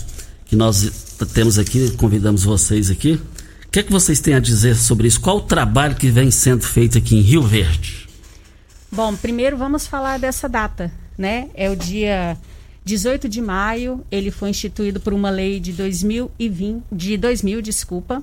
que 0.47 0.57
nós 0.57 1.15
temos 1.35 1.59
aqui, 1.59 1.91
convidamos 1.99 2.43
vocês 2.43 2.91
aqui. 2.91 3.21
O 3.67 3.71
que 3.71 3.81
é 3.81 3.83
que 3.83 3.93
vocês 3.93 4.19
têm 4.19 4.35
a 4.35 4.41
dizer 4.41 4.77
sobre 4.77 5.09
isso? 5.09 5.21
Qual 5.21 5.37
o 5.37 5.41
trabalho 5.43 5.95
que 5.95 6.11
vem 6.11 6.31
sendo 6.31 6.65
feito 6.65 6.97
aqui 6.97 7.17
em 7.17 7.21
Rio 7.21 7.43
Verde? 7.43 8.09
Bom, 8.91 9.15
primeiro 9.15 9.59
vamos 9.59 9.87
falar 9.87 10.19
dessa 10.19 10.49
data, 10.49 10.91
né? 11.19 11.51
É 11.55 11.69
o 11.69 11.77
dia 11.77 12.37
18 12.83 13.29
de 13.29 13.43
maio, 13.43 14.03
ele 14.11 14.31
foi 14.31 14.49
instituído 14.49 15.01
por 15.01 15.13
uma 15.13 15.29
lei 15.29 15.61
de 15.61 15.75
2020, 15.75 16.83
de 16.91 17.19
2000, 17.19 17.61
desculpa, 17.61 18.23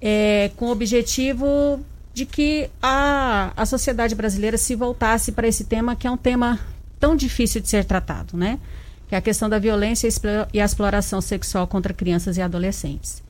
é, 0.00 0.50
com 0.56 0.66
o 0.66 0.70
objetivo 0.72 1.80
de 2.14 2.26
que 2.26 2.68
a, 2.82 3.52
a 3.56 3.66
sociedade 3.66 4.14
brasileira 4.14 4.58
se 4.58 4.74
voltasse 4.74 5.32
para 5.32 5.48
esse 5.48 5.64
tema, 5.64 5.96
que 5.96 6.06
é 6.06 6.10
um 6.10 6.16
tema 6.16 6.60
tão 7.00 7.16
difícil 7.16 7.60
de 7.60 7.68
ser 7.68 7.84
tratado, 7.84 8.36
né? 8.36 8.58
Que 9.08 9.14
é 9.14 9.18
a 9.18 9.22
questão 9.22 9.48
da 9.48 9.58
violência 9.58 10.08
e 10.52 10.60
a 10.60 10.64
exploração 10.64 11.20
sexual 11.20 11.66
contra 11.66 11.92
crianças 11.92 12.36
e 12.36 12.42
adolescentes. 12.42 13.22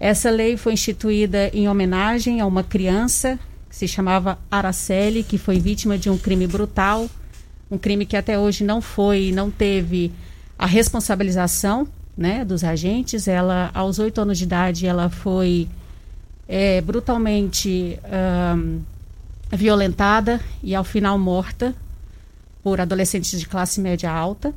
Essa 0.00 0.30
lei 0.30 0.56
foi 0.56 0.74
instituída 0.74 1.48
em 1.52 1.68
homenagem 1.68 2.40
a 2.40 2.46
uma 2.46 2.62
criança 2.62 3.38
que 3.68 3.76
se 3.76 3.88
chamava 3.88 4.38
Araceli, 4.50 5.22
que 5.22 5.36
foi 5.38 5.58
vítima 5.58 5.98
de 5.98 6.08
um 6.08 6.16
crime 6.16 6.46
brutal, 6.46 7.08
um 7.70 7.76
crime 7.76 8.06
que 8.06 8.16
até 8.16 8.38
hoje 8.38 8.64
não 8.64 8.80
foi, 8.80 9.32
não 9.32 9.50
teve 9.50 10.12
a 10.58 10.66
responsabilização, 10.66 11.86
né, 12.16 12.44
dos 12.44 12.64
agentes. 12.64 13.28
Ela, 13.28 13.70
aos 13.74 13.98
oito 13.98 14.20
anos 14.20 14.38
de 14.38 14.44
idade, 14.44 14.86
ela 14.86 15.08
foi 15.08 15.68
é, 16.48 16.80
brutalmente 16.80 18.00
violentada 19.52 20.40
e 20.62 20.74
ao 20.74 20.84
final 20.84 21.18
morta 21.18 21.74
por 22.62 22.80
adolescentes 22.80 23.38
de 23.38 23.46
classe 23.46 23.80
média 23.80 24.10
alta. 24.10 24.54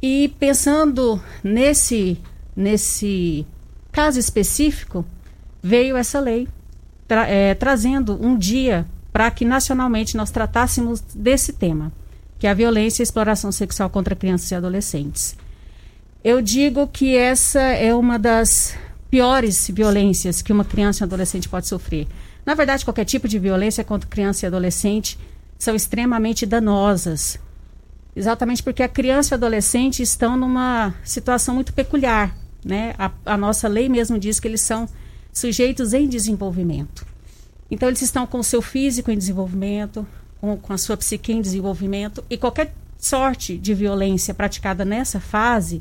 E 0.00 0.34
pensando 0.38 1.20
nesse, 1.42 2.18
nesse 2.54 3.46
caso 3.90 4.18
específico, 4.18 5.04
veio 5.62 5.96
essa 5.96 6.20
lei 6.20 6.48
tra 7.06 7.26
é, 7.26 7.54
trazendo 7.54 8.18
um 8.20 8.36
dia 8.36 8.86
para 9.12 9.30
que 9.30 9.44
nacionalmente 9.44 10.16
nós 10.16 10.30
tratássemos 10.30 11.00
desse 11.14 11.52
tema, 11.52 11.92
que 12.38 12.46
é 12.46 12.50
a 12.50 12.54
violência 12.54 13.00
e 13.00 13.02
a 13.02 13.04
exploração 13.04 13.52
sexual 13.52 13.88
contra 13.88 14.16
crianças 14.16 14.50
e 14.50 14.54
adolescentes. 14.54 15.36
Eu 16.22 16.42
digo 16.42 16.86
que 16.88 17.16
essa 17.16 17.60
é 17.60 17.94
uma 17.94 18.18
das 18.18 18.76
piores 19.14 19.70
violências 19.72 20.42
que 20.42 20.52
uma 20.52 20.64
criança 20.64 20.98
e 20.98 21.02
um 21.04 21.06
adolescente 21.06 21.48
pode 21.48 21.68
sofrer. 21.68 22.08
Na 22.44 22.52
verdade, 22.52 22.84
qualquer 22.84 23.04
tipo 23.04 23.28
de 23.28 23.38
violência 23.38 23.84
contra 23.84 24.10
criança 24.10 24.44
e 24.44 24.48
adolescente 24.48 25.16
são 25.56 25.76
extremamente 25.76 26.44
danosas. 26.44 27.38
Exatamente 28.16 28.60
porque 28.60 28.82
a 28.82 28.88
criança 28.88 29.32
e 29.32 29.34
o 29.34 29.38
adolescente 29.38 30.02
estão 30.02 30.36
numa 30.36 30.92
situação 31.04 31.54
muito 31.54 31.72
peculiar. 31.72 32.36
Né? 32.64 32.92
A, 32.98 33.12
a 33.24 33.36
nossa 33.36 33.68
lei 33.68 33.88
mesmo 33.88 34.18
diz 34.18 34.40
que 34.40 34.48
eles 34.48 34.62
são 34.62 34.88
sujeitos 35.32 35.92
em 35.92 36.08
desenvolvimento. 36.08 37.06
Então, 37.70 37.88
eles 37.88 38.02
estão 38.02 38.26
com 38.26 38.40
o 38.40 38.44
seu 38.44 38.60
físico 38.60 39.12
em 39.12 39.16
desenvolvimento, 39.16 40.04
com, 40.40 40.56
com 40.56 40.72
a 40.72 40.78
sua 40.78 40.96
psique 40.96 41.32
em 41.32 41.40
desenvolvimento, 41.40 42.24
e 42.28 42.36
qualquer 42.36 42.74
sorte 42.98 43.56
de 43.56 43.74
violência 43.74 44.34
praticada 44.34 44.84
nessa 44.84 45.20
fase 45.20 45.80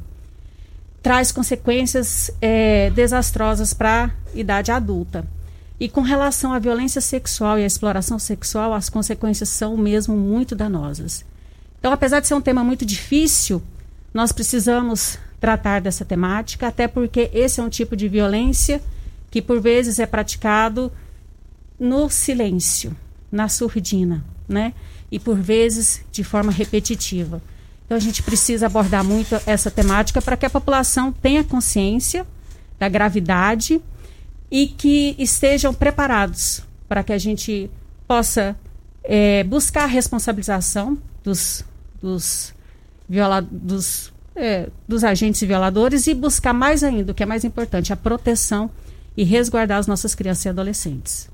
traz 1.04 1.34
consequências 1.34 2.32
é, 2.42 2.90
desastrosas 2.92 3.74
para 3.74 4.06
a 4.06 4.38
idade 4.38 4.72
adulta. 4.72 5.28
E 5.78 5.90
com 5.90 6.00
relação 6.00 6.54
à 6.54 6.60
violência 6.60 7.02
sexual 7.02 7.60
e 7.60 7.64
à 7.64 7.66
exploração 7.66 8.18
sexual, 8.18 8.74
as 8.74 8.90
consequências 8.90 9.50
são 9.50 9.76
mesmo 9.76 10.16
muito 10.16 10.56
danosas. 10.56 11.26
Então, 11.78 11.92
apesar 11.92 12.22
de 12.22 12.28
ser 12.28 12.36
um 12.36 12.42
tema 12.42 12.64
muito 12.64 12.86
difícil, 12.86 13.62
nós 14.14 14.32
precisamos 14.32 15.20
tratar 15.42 15.82
dessa 15.82 16.06
temática, 16.06 16.70
até 16.70 16.88
porque 16.88 17.30
esse 17.34 17.60
é 17.60 17.64
um 17.64 17.70
tipo 17.70 17.98
de 17.98 18.08
violência 18.08 18.82
que 19.30 19.42
por 19.42 19.60
vezes 19.60 20.00
é 20.00 20.06
praticado 20.06 20.90
no 21.78 22.10
silêncio, 22.10 22.96
na 23.30 23.50
surdina, 23.50 24.24
né? 24.48 24.74
E 25.12 25.20
por 25.20 25.36
vezes 25.36 26.02
de 26.14 26.24
forma 26.24 26.52
repetitiva. 26.52 27.42
Então 27.86 27.98
a 27.98 28.00
gente 28.00 28.24
precisa 28.24 28.66
abordar 28.66 29.04
muito 29.04 29.40
essa 29.46 29.70
temática 29.70 30.22
para 30.22 30.38
que 30.38 30.46
a 30.46 30.50
população 30.50 31.12
tenha 31.12 31.44
consciência 31.44 32.26
da 32.80 32.90
gravidade 32.90 33.82
e 34.50 34.68
que 34.68 35.16
estejam 35.18 35.74
preparados 35.74 36.64
para 36.88 37.04
que 37.04 37.12
a 37.12 37.18
gente 37.18 37.70
possa 38.08 38.56
é, 39.04 39.44
buscar 39.44 39.84
a 39.84 39.88
responsabilização 39.88 40.98
dos, 41.24 41.66
dos, 42.02 42.54
viola, 43.10 43.42
dos, 43.42 44.14
é, 44.36 44.70
dos 44.88 45.04
agentes 45.04 45.42
violadores 45.42 46.08
e 46.08 46.14
buscar 46.14 46.54
mais 46.54 46.84
ainda, 46.84 47.12
o 47.12 47.16
que 47.16 47.24
é 47.24 47.26
mais 47.26 47.44
importante, 47.44 47.92
a 47.92 47.96
proteção 47.96 48.70
e 49.16 49.24
resguardar 49.24 49.80
as 49.80 49.88
nossas 49.88 50.16
crianças 50.16 50.46
e 50.46 50.50
adolescentes. 50.50 51.33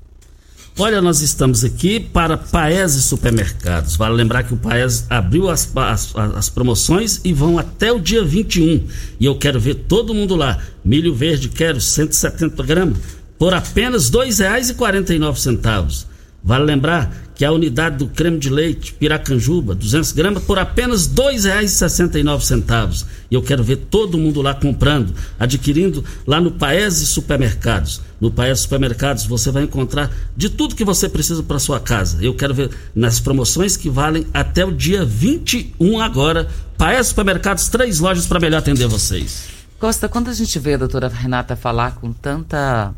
Olha, 0.78 1.02
nós 1.02 1.20
estamos 1.20 1.62
aqui 1.62 2.00
para 2.00 2.36
Paese 2.36 3.02
Supermercados. 3.02 3.96
Vale 3.96 4.14
lembrar 4.14 4.44
que 4.44 4.54
o 4.54 4.56
Paese 4.56 5.04
abriu 5.10 5.50
as, 5.50 5.70
as, 5.76 6.14
as, 6.16 6.48
promoções 6.48 7.20
e 7.22 7.32
vão 7.32 7.58
até 7.58 7.92
o 7.92 8.00
dia 8.00 8.24
21. 8.24 8.86
E 9.18 9.26
eu 9.26 9.36
quero 9.36 9.60
ver 9.60 9.74
todo 9.74 10.14
mundo 10.14 10.34
lá. 10.34 10.58
Milho 10.84 11.14
verde, 11.14 11.48
quero 11.48 11.80
170 11.80 12.62
gramas, 12.62 12.98
por 13.38 13.52
apenas 13.52 14.08
R$ 14.08 14.26
2,49. 14.26 16.06
Vale 16.42 16.64
lembrar 16.64 17.29
que 17.40 17.44
a 17.46 17.52
unidade 17.52 17.96
do 17.96 18.06
creme 18.06 18.38
de 18.38 18.50
leite 18.50 18.92
Piracanjuba, 18.92 19.74
200 19.74 20.12
gramas, 20.12 20.42
por 20.42 20.58
apenas 20.58 21.06
R$ 21.06 21.14
2,69. 21.14 23.06
E 23.30 23.34
eu 23.34 23.40
quero 23.40 23.64
ver 23.64 23.76
todo 23.76 24.18
mundo 24.18 24.42
lá 24.42 24.52
comprando, 24.52 25.14
adquirindo 25.38 26.04
lá 26.26 26.38
no 26.38 26.50
Paese 26.50 27.06
Supermercados. 27.06 28.02
No 28.20 28.30
Paese 28.30 28.60
Supermercados 28.60 29.24
você 29.24 29.50
vai 29.50 29.62
encontrar 29.62 30.14
de 30.36 30.50
tudo 30.50 30.74
que 30.74 30.84
você 30.84 31.08
precisa 31.08 31.42
para 31.42 31.58
sua 31.58 31.80
casa. 31.80 32.22
Eu 32.22 32.34
quero 32.34 32.52
ver 32.52 32.72
nas 32.94 33.18
promoções 33.18 33.74
que 33.74 33.88
valem 33.88 34.26
até 34.34 34.62
o 34.62 34.70
dia 34.70 35.02
21 35.02 35.98
agora. 35.98 36.46
Paese 36.76 37.08
Supermercados, 37.08 37.68
três 37.68 38.00
lojas 38.00 38.26
para 38.26 38.38
melhor 38.38 38.58
atender 38.58 38.86
vocês. 38.86 39.48
Costa, 39.78 40.10
quando 40.10 40.28
a 40.28 40.34
gente 40.34 40.58
vê 40.58 40.74
a 40.74 40.76
doutora 40.76 41.08
Renata 41.08 41.56
falar 41.56 41.94
com 41.94 42.12
tanta 42.12 42.94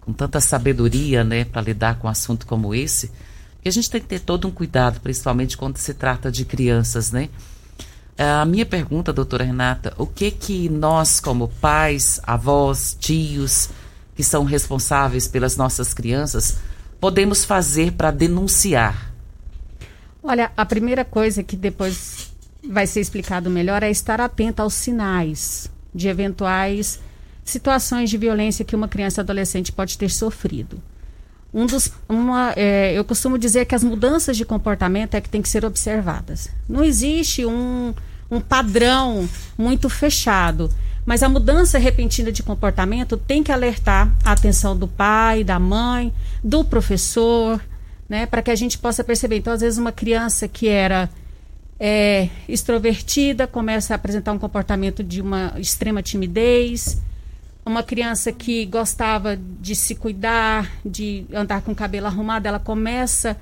com 0.00 0.12
tanta 0.14 0.40
sabedoria, 0.40 1.22
né, 1.22 1.44
para 1.44 1.60
lidar 1.60 1.98
com 1.98 2.06
um 2.06 2.10
assunto 2.10 2.46
como 2.46 2.74
esse, 2.74 3.10
que 3.64 3.68
a 3.70 3.72
gente 3.72 3.88
tem 3.90 3.98
que 3.98 4.06
ter 4.06 4.20
todo 4.20 4.46
um 4.46 4.50
cuidado, 4.50 5.00
principalmente 5.00 5.56
quando 5.56 5.78
se 5.78 5.94
trata 5.94 6.30
de 6.30 6.44
crianças, 6.44 7.10
né? 7.10 7.30
A 8.18 8.44
minha 8.44 8.66
pergunta, 8.66 9.10
doutora 9.10 9.42
Renata, 9.42 9.94
o 9.96 10.06
que 10.06 10.30
que 10.30 10.68
nós, 10.68 11.18
como 11.18 11.48
pais, 11.48 12.20
avós, 12.24 12.94
tios, 13.00 13.70
que 14.14 14.22
são 14.22 14.44
responsáveis 14.44 15.26
pelas 15.26 15.56
nossas 15.56 15.94
crianças, 15.94 16.58
podemos 17.00 17.42
fazer 17.42 17.92
para 17.92 18.10
denunciar? 18.10 19.10
Olha, 20.22 20.52
a 20.54 20.66
primeira 20.66 21.02
coisa 21.02 21.42
que 21.42 21.56
depois 21.56 22.30
vai 22.68 22.86
ser 22.86 23.00
explicado 23.00 23.48
melhor 23.48 23.82
é 23.82 23.90
estar 23.90 24.20
atento 24.20 24.60
aos 24.60 24.74
sinais 24.74 25.70
de 25.94 26.06
eventuais 26.06 27.00
situações 27.42 28.10
de 28.10 28.18
violência 28.18 28.64
que 28.64 28.76
uma 28.76 28.88
criança 28.88 29.20
e 29.20 29.22
adolescente 29.22 29.72
pode 29.72 29.96
ter 29.96 30.10
sofrido. 30.10 30.82
Um 31.54 31.66
dos, 31.66 31.92
uma, 32.08 32.52
é, 32.56 32.92
eu 32.92 33.04
costumo 33.04 33.38
dizer 33.38 33.64
que 33.64 33.76
as 33.76 33.84
mudanças 33.84 34.36
de 34.36 34.44
comportamento 34.44 35.14
é 35.14 35.20
que 35.20 35.28
tem 35.28 35.40
que 35.40 35.48
ser 35.48 35.64
observadas. 35.64 36.50
Não 36.68 36.82
existe 36.82 37.46
um, 37.46 37.94
um 38.28 38.40
padrão 38.40 39.28
muito 39.56 39.88
fechado, 39.88 40.68
mas 41.06 41.22
a 41.22 41.28
mudança 41.28 41.78
repentina 41.78 42.32
de 42.32 42.42
comportamento 42.42 43.16
tem 43.16 43.40
que 43.40 43.52
alertar 43.52 44.12
a 44.24 44.32
atenção 44.32 44.76
do 44.76 44.88
pai, 44.88 45.44
da 45.44 45.60
mãe, 45.60 46.12
do 46.42 46.64
professor, 46.64 47.60
né, 48.08 48.26
para 48.26 48.42
que 48.42 48.50
a 48.50 48.56
gente 48.56 48.76
possa 48.76 49.04
perceber. 49.04 49.36
Então, 49.36 49.52
às 49.52 49.60
vezes, 49.60 49.78
uma 49.78 49.92
criança 49.92 50.48
que 50.48 50.66
era 50.66 51.08
é, 51.78 52.28
extrovertida 52.48 53.46
começa 53.46 53.94
a 53.94 53.96
apresentar 53.96 54.32
um 54.32 54.38
comportamento 54.40 55.04
de 55.04 55.20
uma 55.20 55.54
extrema 55.56 56.02
timidez 56.02 57.00
uma 57.64 57.82
criança 57.82 58.30
que 58.30 58.66
gostava 58.66 59.36
de 59.36 59.74
se 59.74 59.94
cuidar, 59.94 60.70
de 60.84 61.24
andar 61.32 61.62
com 61.62 61.72
o 61.72 61.74
cabelo 61.74 62.06
arrumado, 62.06 62.46
ela 62.46 62.58
começa 62.58 63.36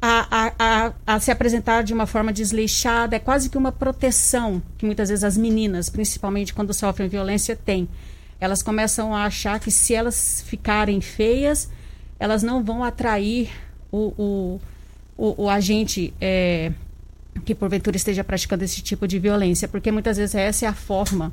a, 0.00 0.26
a, 0.30 0.52
a, 0.58 0.92
a, 1.06 1.20
se 1.20 1.30
apresentar 1.30 1.82
de 1.82 1.94
uma 1.94 2.06
forma 2.06 2.30
desleixada. 2.32 3.16
É 3.16 3.18
quase 3.18 3.48
que 3.48 3.56
uma 3.56 3.72
proteção 3.72 4.62
que 4.76 4.84
muitas 4.84 5.08
vezes 5.08 5.24
as 5.24 5.36
meninas, 5.36 5.88
principalmente 5.88 6.52
quando 6.52 6.74
sofrem 6.74 7.08
violência, 7.08 7.56
têm. 7.56 7.88
Elas 8.38 8.62
começam 8.62 9.14
a 9.14 9.24
achar 9.24 9.58
que 9.58 9.70
se 9.70 9.94
elas 9.94 10.44
ficarem 10.46 11.00
feias, 11.00 11.70
elas 12.18 12.42
não 12.42 12.62
vão 12.62 12.84
atrair 12.84 13.50
o, 13.90 14.12
o, 14.18 14.60
o, 15.16 15.44
o 15.44 15.48
agente 15.48 16.12
é, 16.20 16.70
que 17.46 17.54
porventura 17.54 17.96
esteja 17.96 18.22
praticando 18.22 18.62
esse 18.62 18.82
tipo 18.82 19.08
de 19.08 19.18
violência, 19.18 19.66
porque 19.66 19.90
muitas 19.90 20.18
vezes 20.18 20.34
essa 20.34 20.66
é 20.66 20.68
a 20.68 20.74
forma 20.74 21.32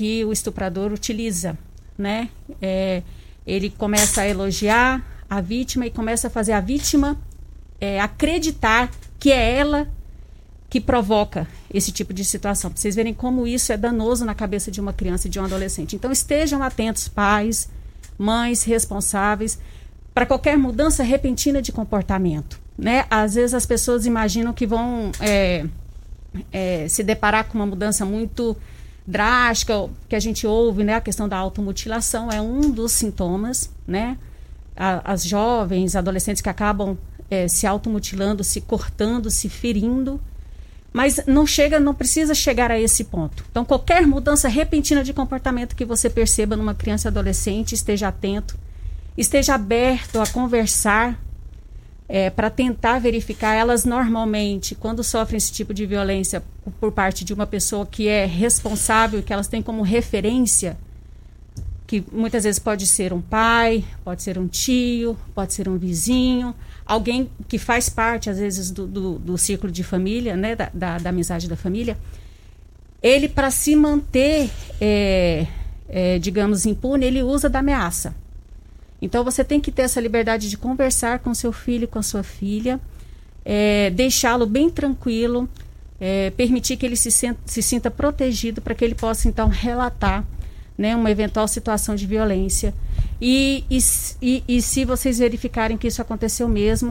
que 0.00 0.24
o 0.24 0.32
estuprador 0.32 0.94
utiliza, 0.94 1.58
né? 1.98 2.30
É, 2.62 3.02
ele 3.46 3.68
começa 3.68 4.22
a 4.22 4.26
elogiar 4.26 5.04
a 5.28 5.42
vítima 5.42 5.84
e 5.84 5.90
começa 5.90 6.28
a 6.28 6.30
fazer 6.30 6.52
a 6.52 6.60
vítima 6.60 7.20
é, 7.78 8.00
acreditar 8.00 8.90
que 9.18 9.30
é 9.30 9.58
ela 9.58 9.90
que 10.70 10.80
provoca 10.80 11.46
esse 11.70 11.92
tipo 11.92 12.14
de 12.14 12.24
situação. 12.24 12.70
Para 12.70 12.80
vocês 12.80 12.94
verem 12.94 13.12
como 13.12 13.46
isso 13.46 13.74
é 13.74 13.76
danoso 13.76 14.24
na 14.24 14.34
cabeça 14.34 14.70
de 14.70 14.80
uma 14.80 14.94
criança 14.94 15.26
e 15.26 15.30
de 15.30 15.38
um 15.38 15.44
adolescente. 15.44 15.94
Então 15.94 16.10
estejam 16.10 16.62
atentos, 16.62 17.06
pais, 17.06 17.68
mães 18.16 18.62
responsáveis, 18.62 19.58
para 20.14 20.24
qualquer 20.24 20.56
mudança 20.56 21.02
repentina 21.02 21.60
de 21.60 21.72
comportamento. 21.72 22.58
Né? 22.78 23.04
Às 23.10 23.34
vezes 23.34 23.52
as 23.52 23.66
pessoas 23.66 24.06
imaginam 24.06 24.54
que 24.54 24.66
vão 24.66 25.12
é, 25.20 25.66
é, 26.50 26.88
se 26.88 27.02
deparar 27.02 27.44
com 27.44 27.58
uma 27.58 27.66
mudança 27.66 28.06
muito 28.06 28.56
drástica 29.06 29.88
que 30.08 30.16
a 30.16 30.20
gente 30.20 30.46
ouve, 30.46 30.84
né, 30.84 30.94
a 30.94 31.00
questão 31.00 31.28
da 31.28 31.36
automutilação 31.36 32.30
é 32.30 32.40
um 32.40 32.70
dos 32.70 32.92
sintomas, 32.92 33.70
né? 33.86 34.18
A, 34.76 35.12
as 35.12 35.24
jovens, 35.24 35.96
adolescentes 35.96 36.40
que 36.40 36.48
acabam 36.48 36.96
é, 37.30 37.48
se 37.48 37.66
automutilando, 37.66 38.42
se 38.42 38.60
cortando, 38.60 39.30
se 39.30 39.48
ferindo, 39.48 40.20
mas 40.92 41.20
não 41.26 41.46
chega, 41.46 41.78
não 41.78 41.94
precisa 41.94 42.34
chegar 42.34 42.70
a 42.70 42.80
esse 42.80 43.04
ponto. 43.04 43.44
Então, 43.50 43.64
qualquer 43.64 44.06
mudança 44.06 44.48
repentina 44.48 45.04
de 45.04 45.12
comportamento 45.12 45.76
que 45.76 45.84
você 45.84 46.10
perceba 46.10 46.56
numa 46.56 46.74
criança 46.74 47.08
adolescente, 47.08 47.74
esteja 47.74 48.08
atento, 48.08 48.58
esteja 49.16 49.54
aberto 49.54 50.20
a 50.20 50.26
conversar 50.26 51.18
é, 52.12 52.28
para 52.28 52.50
tentar 52.50 52.98
verificar. 52.98 53.54
Elas 53.54 53.84
normalmente, 53.84 54.74
quando 54.74 55.04
sofrem 55.04 55.38
esse 55.38 55.52
tipo 55.52 55.72
de 55.72 55.86
violência 55.86 56.42
por 56.80 56.90
parte 56.90 57.24
de 57.24 57.32
uma 57.32 57.46
pessoa 57.46 57.86
que 57.86 58.08
é 58.08 58.26
responsável, 58.26 59.22
que 59.22 59.32
elas 59.32 59.46
têm 59.46 59.62
como 59.62 59.82
referência, 59.82 60.76
que 61.86 62.04
muitas 62.12 62.42
vezes 62.42 62.58
pode 62.58 62.84
ser 62.84 63.12
um 63.12 63.20
pai, 63.20 63.84
pode 64.04 64.24
ser 64.24 64.38
um 64.38 64.48
tio, 64.48 65.16
pode 65.32 65.54
ser 65.54 65.68
um 65.68 65.78
vizinho, 65.78 66.52
alguém 66.84 67.30
que 67.48 67.58
faz 67.58 67.88
parte, 67.88 68.28
às 68.28 68.40
vezes, 68.40 68.72
do, 68.72 68.88
do, 68.88 69.18
do 69.18 69.38
círculo 69.38 69.72
de 69.72 69.84
família, 69.84 70.36
né, 70.36 70.56
da, 70.56 70.68
da, 70.74 70.98
da 70.98 71.10
amizade 71.10 71.48
da 71.48 71.56
família, 71.56 71.96
ele, 73.00 73.28
para 73.28 73.52
se 73.52 73.76
manter, 73.76 74.50
é, 74.80 75.46
é, 75.88 76.18
digamos, 76.18 76.66
impune, 76.66 77.06
ele 77.06 77.22
usa 77.22 77.48
da 77.48 77.60
ameaça. 77.60 78.14
Então 79.00 79.24
você 79.24 79.42
tem 79.42 79.60
que 79.60 79.72
ter 79.72 79.82
essa 79.82 80.00
liberdade 80.00 80.50
de 80.50 80.56
conversar 80.56 81.20
com 81.20 81.34
seu 81.34 81.52
filho, 81.52 81.88
com 81.88 81.98
a 81.98 82.02
sua 82.02 82.22
filha, 82.22 82.78
é, 83.44 83.90
deixá-lo 83.90 84.46
bem 84.46 84.68
tranquilo, 84.68 85.48
é, 85.98 86.30
permitir 86.30 86.76
que 86.76 86.84
ele 86.84 86.96
se, 86.96 87.10
senta, 87.10 87.40
se 87.44 87.62
sinta 87.62 87.90
protegido 87.90 88.60
para 88.60 88.74
que 88.74 88.84
ele 88.84 88.94
possa 88.94 89.28
então 89.28 89.48
relatar 89.48 90.24
né, 90.76 90.96
uma 90.96 91.10
eventual 91.10 91.46
situação 91.46 91.94
de 91.94 92.06
violência. 92.06 92.74
E, 93.20 93.64
e, 93.70 93.78
e, 94.22 94.44
e 94.48 94.62
se 94.62 94.84
vocês 94.84 95.18
verificarem 95.18 95.76
que 95.76 95.86
isso 95.86 96.00
aconteceu 96.00 96.48
mesmo, 96.48 96.90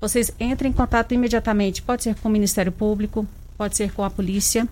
vocês 0.00 0.30
entrem 0.38 0.70
em 0.70 0.74
contato 0.74 1.12
imediatamente. 1.12 1.82
Pode 1.82 2.02
ser 2.02 2.14
com 2.16 2.28
o 2.28 2.32
Ministério 2.32 2.72
Público, 2.72 3.26
pode 3.56 3.76
ser 3.76 3.92
com 3.92 4.02
a 4.02 4.10
Polícia 4.10 4.68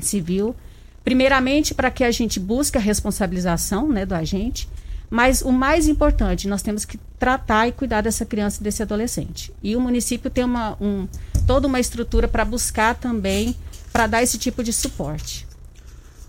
Civil. 0.00 0.54
Primeiramente, 1.02 1.74
para 1.74 1.90
que 1.90 2.04
a 2.04 2.10
gente 2.10 2.38
busque 2.38 2.78
a 2.78 2.80
responsabilização 2.80 3.88
né, 3.88 4.04
do 4.04 4.14
agente 4.14 4.68
mas 5.08 5.42
o 5.42 5.52
mais 5.52 5.88
importante, 5.88 6.48
nós 6.48 6.62
temos 6.62 6.84
que 6.84 6.98
tratar 7.18 7.68
e 7.68 7.72
cuidar 7.72 8.02
dessa 8.02 8.24
criança 8.24 8.60
e 8.60 8.64
desse 8.64 8.82
adolescente. 8.82 9.52
E 9.62 9.76
o 9.76 9.80
município 9.80 10.30
tem 10.30 10.44
uma, 10.44 10.76
um, 10.80 11.06
toda 11.46 11.66
uma 11.66 11.80
estrutura 11.80 12.28
para 12.28 12.44
buscar 12.44 12.94
também, 12.94 13.56
para 13.92 14.06
dar 14.06 14.22
esse 14.22 14.38
tipo 14.38 14.62
de 14.62 14.72
suporte. 14.72 15.46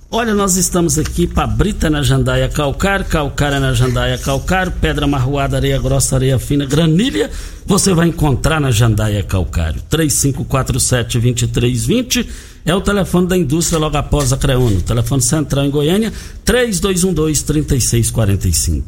Olha, 0.09 0.34
nós 0.34 0.55
estamos 0.55 0.97
aqui 0.97 1.28
para 1.28 1.45
Brita 1.45 1.89
na 1.89 2.01
Jandaia 2.01 2.47
Calcário, 2.47 3.05
Calcária 3.05 3.59
na 3.59 3.73
Jandaia 3.73 4.17
Calcário, 4.17 4.71
Pedra 4.71 5.05
Marroada, 5.05 5.57
Areia 5.57 5.78
Grossa, 5.78 6.15
Areia 6.15 6.39
Fina, 6.39 6.65
Granilha. 6.65 7.30
Você 7.65 7.93
vai 7.93 8.07
encontrar 8.07 8.61
na 8.61 8.71
Jandaia 8.71 9.21
Calcário. 9.21 9.82
3547-2320 9.91 12.25
é 12.68 12.76
o 12.76 12.82
telefone 12.82 13.28
da 13.28 13.38
indústria 13.38 13.80
logo 13.80 13.95
após 13.95 14.34
a 14.34 14.38
Creono. 14.38 14.82
Telefone 14.82 15.22
central 15.22 15.63
em 15.63 15.72
Goiânia, 15.72 16.11
3212-3645. 16.45 18.84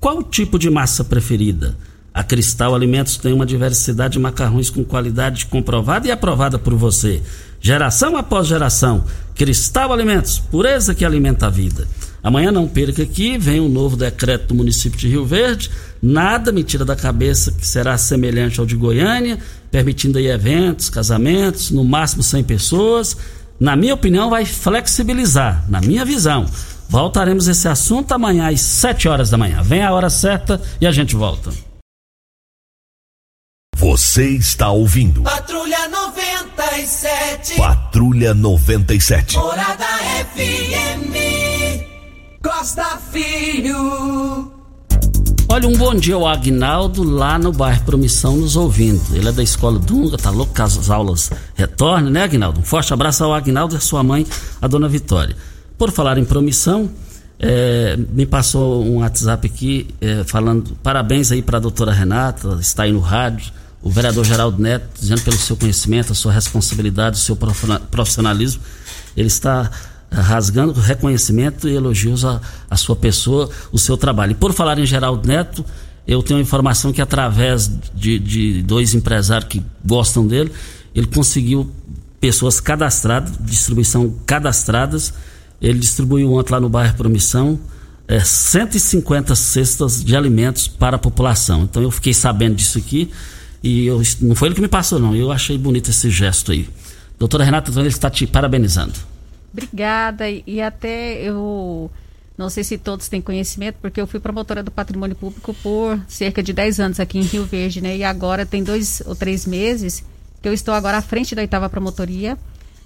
Qual 0.00 0.18
o 0.18 0.24
tipo 0.24 0.58
de 0.58 0.68
massa 0.68 1.04
preferida? 1.04 1.76
A 2.12 2.24
Cristal 2.24 2.74
Alimentos 2.74 3.16
tem 3.16 3.32
uma 3.32 3.46
diversidade 3.46 4.14
de 4.14 4.18
macarrões 4.18 4.68
com 4.68 4.82
qualidade 4.82 5.46
comprovada 5.46 6.08
e 6.08 6.10
aprovada 6.10 6.58
por 6.58 6.74
você. 6.74 7.22
Geração 7.60 8.16
após 8.16 8.48
geração. 8.48 9.04
Cristal 9.36 9.92
Alimentos, 9.92 10.40
pureza 10.40 10.92
que 10.92 11.04
alimenta 11.04 11.46
a 11.46 11.50
vida. 11.50 11.86
Amanhã 12.22 12.50
não 12.50 12.68
perca 12.68 13.02
aqui, 13.02 13.38
vem 13.38 13.60
um 13.60 13.68
novo 13.68 13.96
decreto 13.96 14.48
do 14.48 14.54
município 14.54 14.98
de 14.98 15.08
Rio 15.08 15.24
Verde. 15.24 15.70
Nada 16.02 16.52
me 16.52 16.62
tira 16.62 16.84
da 16.84 16.96
cabeça 16.96 17.52
que 17.52 17.66
será 17.66 17.96
semelhante 17.96 18.60
ao 18.60 18.66
de 18.66 18.76
Goiânia, 18.76 19.38
permitindo 19.70 20.18
aí 20.18 20.26
eventos, 20.26 20.90
casamentos, 20.90 21.70
no 21.70 21.84
máximo 21.84 22.22
100 22.22 22.44
pessoas. 22.44 23.16
Na 23.58 23.76
minha 23.76 23.94
opinião, 23.94 24.30
vai 24.30 24.44
flexibilizar, 24.44 25.64
na 25.68 25.80
minha 25.80 26.04
visão 26.04 26.46
Voltaremos 26.90 27.46
esse 27.46 27.68
assunto 27.68 28.10
amanhã 28.10 28.50
às 28.50 28.60
7 28.60 29.08
horas 29.08 29.30
da 29.30 29.38
manhã. 29.38 29.62
Vem 29.62 29.80
a 29.80 29.92
hora 29.92 30.10
certa 30.10 30.60
e 30.80 30.86
a 30.88 30.90
gente 30.90 31.14
volta. 31.14 31.52
Você 33.76 34.30
está 34.30 34.70
ouvindo. 34.70 35.22
Patrulha 35.22 35.88
97. 35.88 37.56
Patrulha 37.56 38.34
97. 38.34 39.36
Morada 39.36 39.86
FM. 40.34 41.49
Costa 42.42 42.98
Filho. 43.12 44.50
Olha, 45.46 45.68
um 45.68 45.76
bom 45.76 45.94
dia 45.94 46.14
ao 46.14 46.26
Agnaldo 46.26 47.02
lá 47.02 47.38
no 47.38 47.52
bairro 47.52 47.84
Promissão 47.84 48.38
nos 48.38 48.56
ouvindo. 48.56 49.02
Ele 49.14 49.28
é 49.28 49.32
da 49.32 49.42
escola 49.42 49.78
Dunga, 49.78 50.16
tá 50.16 50.30
louco 50.30 50.54
que 50.54 50.62
as 50.62 50.88
aulas 50.88 51.30
retornem, 51.54 52.10
né, 52.10 52.22
Agnaldo? 52.22 52.60
Um 52.60 52.62
forte 52.62 52.94
abraço 52.94 53.22
ao 53.24 53.34
Agnaldo 53.34 53.74
e 53.74 53.76
a 53.76 53.80
sua 53.80 54.02
mãe, 54.02 54.26
a 54.60 54.66
dona 54.66 54.88
Vitória. 54.88 55.36
Por 55.76 55.90
falar 55.90 56.16
em 56.16 56.24
promissão, 56.24 56.90
é, 57.38 57.96
me 57.96 58.24
passou 58.24 58.86
um 58.86 59.00
WhatsApp 59.00 59.46
aqui 59.46 59.88
é, 60.00 60.24
falando 60.24 60.74
parabéns 60.82 61.30
aí 61.30 61.42
para 61.42 61.58
a 61.58 61.60
doutora 61.60 61.92
Renata, 61.92 62.56
está 62.58 62.84
aí 62.84 62.92
no 62.92 63.00
rádio 63.00 63.52
o 63.82 63.90
vereador 63.90 64.24
Geraldo 64.24 64.60
Neto, 64.60 64.88
dizendo 64.98 65.22
pelo 65.22 65.36
seu 65.36 65.56
conhecimento, 65.56 66.12
a 66.12 66.14
sua 66.14 66.32
responsabilidade, 66.32 67.16
o 67.16 67.20
seu 67.20 67.36
profissionalismo, 67.90 68.62
ele 69.16 69.28
está 69.28 69.70
rasgando 70.10 70.72
reconhecimento 70.72 71.68
e 71.68 71.74
elogios 71.74 72.24
à, 72.24 72.40
à 72.68 72.76
sua 72.76 72.96
pessoa, 72.96 73.48
o 73.70 73.78
seu 73.78 73.96
trabalho. 73.96 74.32
E 74.32 74.34
por 74.34 74.52
falar 74.52 74.78
em 74.78 74.86
Geraldo 74.86 75.26
Neto, 75.26 75.64
eu 76.06 76.22
tenho 76.22 76.40
informação 76.40 76.92
que 76.92 77.00
através 77.00 77.70
de, 77.94 78.18
de 78.18 78.62
dois 78.62 78.94
empresários 78.94 79.48
que 79.48 79.62
gostam 79.84 80.26
dele, 80.26 80.50
ele 80.94 81.06
conseguiu 81.06 81.70
pessoas 82.20 82.60
cadastradas, 82.60 83.32
distribuição 83.40 84.14
cadastradas. 84.26 85.14
Ele 85.60 85.78
distribuiu 85.78 86.32
ontem 86.32 86.52
lá 86.52 86.60
no 86.60 86.68
bairro 86.68 86.94
Promissão 86.96 87.58
é, 88.08 88.16
eh, 88.16 88.24
150 88.24 89.34
cestas 89.36 90.02
de 90.02 90.16
alimentos 90.16 90.66
para 90.66 90.96
a 90.96 90.98
população. 90.98 91.62
Então 91.62 91.82
eu 91.82 91.90
fiquei 91.90 92.12
sabendo 92.12 92.56
disso 92.56 92.78
aqui. 92.78 93.10
E 93.62 93.86
eu, 93.86 94.02
não 94.20 94.34
foi 94.34 94.48
ele 94.48 94.54
que 94.54 94.60
me 94.60 94.68
passou, 94.68 94.98
não. 94.98 95.14
Eu 95.14 95.30
achei 95.30 95.56
bonito 95.56 95.90
esse 95.90 96.10
gesto 96.10 96.50
aí. 96.50 96.68
Doutora 97.18 97.44
Renata 97.44 97.70
ele 97.78 97.88
está 97.88 98.10
te 98.10 98.26
parabenizando. 98.26 98.94
Obrigada. 99.52 100.24
E 100.28 100.60
até 100.60 101.20
eu 101.22 101.90
não 102.36 102.48
sei 102.48 102.64
se 102.64 102.78
todos 102.78 103.08
têm 103.08 103.20
conhecimento, 103.20 103.76
porque 103.82 104.00
eu 104.00 104.06
fui 104.06 104.18
promotora 104.18 104.62
do 104.62 104.70
patrimônio 104.70 105.14
público 105.14 105.52
por 105.62 106.00
cerca 106.08 106.42
de 106.42 106.52
10 106.52 106.80
anos 106.80 107.00
aqui 107.00 107.18
em 107.18 107.22
Rio 107.22 107.44
Verde, 107.44 107.80
né? 107.80 107.96
E 107.96 108.04
agora 108.04 108.46
tem 108.46 108.64
dois 108.64 109.02
ou 109.04 109.14
três 109.14 109.44
meses 109.44 110.04
que 110.40 110.48
eu 110.48 110.52
estou 110.52 110.72
agora 110.72 110.98
à 110.98 111.02
frente 111.02 111.34
da 111.34 111.42
oitava 111.42 111.68
promotoria, 111.68 112.38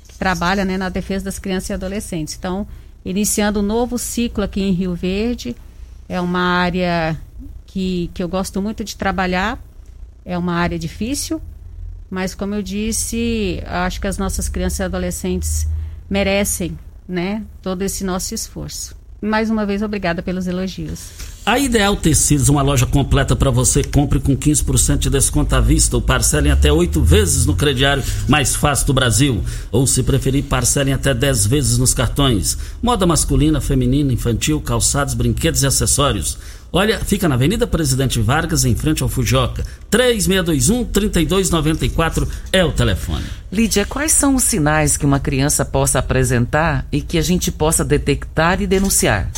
que 0.09 0.19
trabalha 0.19 0.65
né, 0.65 0.77
na 0.77 0.89
defesa 0.89 1.27
das 1.27 1.39
crianças 1.39 1.71
e 1.71 1.73
adolescentes. 1.73 2.35
Então, 2.37 2.67
iniciando 3.05 3.61
um 3.61 3.63
novo 3.63 3.99
ciclo 3.99 4.43
aqui 4.43 4.61
em 4.61 4.73
Rio 4.73 4.95
Verde. 4.95 5.55
É 6.09 6.21
uma 6.21 6.41
área 6.41 7.17
que, 7.67 8.11
que 8.13 8.23
eu 8.23 8.29
gosto 8.29 8.61
muito 8.61 8.83
de 8.83 8.97
trabalhar, 8.97 9.59
é 10.25 10.37
uma 10.37 10.55
área 10.55 10.79
difícil, 10.79 11.41
mas 12.11 12.35
como 12.35 12.55
eu 12.55 12.63
disse, 12.63 13.63
acho 13.67 14.01
que 14.01 14.07
as 14.07 14.19
nossas 14.19 14.49
crianças 14.49 14.81
e 14.81 14.83
adolescentes 14.83 15.67
merecem, 16.09 16.79
né, 17.09 17.43
todo 17.63 17.83
esse 17.83 18.05
nosso 18.05 18.35
esforço. 18.35 18.95
Mais 19.21 19.49
uma 19.49 19.65
vez, 19.65 19.83
obrigada 19.83 20.23
pelos 20.23 20.47
elogios. 20.47 21.09
A 21.47 21.59
Ideal 21.59 21.97
Tecidos, 21.97 22.51
uma 22.51 22.61
loja 22.61 22.85
completa 22.85 23.35
para 23.35 23.51
você. 23.51 23.83
Compre 23.83 24.21
com 24.21 24.37
15% 24.37 24.99
de 24.99 25.11
desconto 25.11 25.55
à 25.55 25.61
vista 25.61 25.97
ou 25.97 26.03
parcelem 26.03 26.53
até 26.53 26.71
oito 26.71 27.03
vezes 27.03 27.47
no 27.47 27.55
crediário 27.55 28.03
mais 28.29 28.55
fácil 28.55 28.87
do 28.87 28.95
Brasil. 28.95 29.43
Ou, 29.71 29.87
se 29.87 30.03
preferir, 30.03 30.45
parcelem 30.45 30.93
até 30.93 31.15
10 31.15 31.47
vezes 31.47 31.79
nos 31.79 31.95
cartões. 31.95 32.57
Moda 32.83 33.07
masculina, 33.07 33.61
feminina, 33.61 34.13
infantil, 34.13 34.61
calçados, 34.61 35.15
brinquedos 35.15 35.63
e 35.63 35.67
acessórios. 35.67 36.39
Olha, 36.77 36.99
fica 36.99 37.29
na 37.29 37.37
Avenida 37.37 37.69
Presidente 37.69 38.21
Vargas, 38.21 38.65
em 38.65 38.75
frente 38.75 39.01
ao 39.01 39.09
Fujoca. 39.09 39.65
3621-3294 39.93 42.29
é 42.53 42.65
o 42.65 42.73
telefone. 42.73 43.25
Lídia, 43.53 43.87
quais 43.87 44.11
são 44.11 44.35
os 44.35 44.43
sinais 44.43 44.97
que 44.97 45.07
uma 45.07 45.21
criança 45.21 45.65
possa 45.65 46.01
apresentar 46.01 46.85
e 46.91 47.01
que 47.01 47.17
a 47.17 47.23
gente 47.23 47.53
possa 47.53 47.85
detectar 47.85 48.61
e 48.61 48.67
denunciar? 48.67 49.31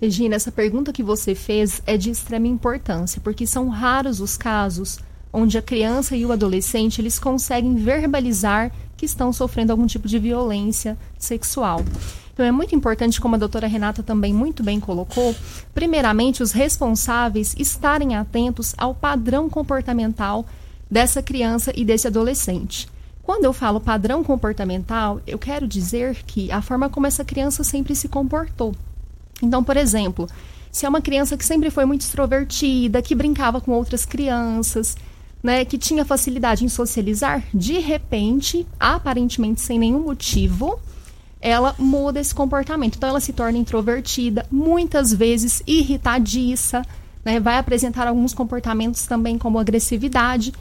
Regina, 0.00 0.36
essa 0.36 0.52
pergunta 0.52 0.92
que 0.92 1.02
você 1.02 1.34
fez 1.34 1.82
é 1.84 1.96
de 1.96 2.10
extrema 2.10 2.46
importância, 2.46 3.20
porque 3.24 3.44
são 3.44 3.68
raros 3.68 4.20
os 4.20 4.36
casos 4.36 5.00
onde 5.32 5.58
a 5.58 5.62
criança 5.62 6.14
e 6.14 6.24
o 6.24 6.30
adolescente 6.30 7.00
eles 7.00 7.18
conseguem 7.18 7.74
verbalizar 7.74 8.70
que 8.96 9.04
estão 9.04 9.32
sofrendo 9.32 9.72
algum 9.72 9.86
tipo 9.86 10.06
de 10.06 10.16
violência 10.16 10.96
sexual. 11.18 11.84
Então 12.32 12.46
é 12.46 12.50
muito 12.50 12.74
importante, 12.74 13.20
como 13.20 13.34
a 13.34 13.38
doutora 13.38 13.66
Renata 13.66 14.02
também 14.02 14.32
muito 14.32 14.62
bem 14.62 14.80
colocou, 14.80 15.34
primeiramente 15.74 16.42
os 16.42 16.52
responsáveis 16.52 17.54
estarem 17.58 18.16
atentos 18.16 18.74
ao 18.78 18.94
padrão 18.94 19.50
comportamental 19.50 20.46
dessa 20.90 21.22
criança 21.22 21.72
e 21.76 21.84
desse 21.84 22.06
adolescente. 22.06 22.88
Quando 23.22 23.44
eu 23.44 23.52
falo 23.52 23.80
padrão 23.80 24.24
comportamental, 24.24 25.20
eu 25.26 25.38
quero 25.38 25.66
dizer 25.66 26.22
que 26.26 26.50
a 26.50 26.60
forma 26.60 26.88
como 26.88 27.06
essa 27.06 27.24
criança 27.24 27.62
sempre 27.62 27.94
se 27.94 28.08
comportou. 28.08 28.74
Então, 29.42 29.62
por 29.62 29.76
exemplo, 29.76 30.26
se 30.70 30.86
é 30.86 30.88
uma 30.88 31.02
criança 31.02 31.36
que 31.36 31.44
sempre 31.44 31.70
foi 31.70 31.84
muito 31.84 32.00
extrovertida, 32.00 33.02
que 33.02 33.14
brincava 33.14 33.60
com 33.60 33.72
outras 33.72 34.04
crianças, 34.04 34.96
né, 35.42 35.64
que 35.64 35.76
tinha 35.76 36.04
facilidade 36.04 36.64
em 36.64 36.68
socializar, 36.68 37.44
de 37.52 37.78
repente, 37.78 38.66
aparentemente 38.80 39.60
sem 39.60 39.78
nenhum 39.78 40.00
motivo, 40.00 40.80
ela 41.42 41.74
muda 41.76 42.20
esse 42.20 42.32
comportamento. 42.32 42.96
Então, 42.96 43.08
ela 43.08 43.20
se 43.20 43.32
torna 43.32 43.58
introvertida, 43.58 44.46
muitas 44.50 45.12
vezes 45.12 45.60
irritadiça, 45.66 46.82
né? 47.24 47.40
vai 47.40 47.58
apresentar 47.58 48.06
alguns 48.06 48.32
comportamentos 48.32 49.04
também, 49.06 49.36
como 49.36 49.58
agressividade. 49.58 50.52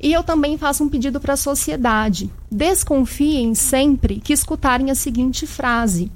E 0.00 0.12
eu 0.12 0.22
também 0.22 0.56
faço 0.56 0.84
um 0.84 0.88
pedido 0.88 1.20
para 1.20 1.34
a 1.34 1.36
sociedade: 1.36 2.30
desconfiem 2.50 3.54
sempre 3.54 4.20
que 4.20 4.32
escutarem 4.32 4.90
a 4.90 4.94
seguinte 4.94 5.46
frase: 5.46 6.10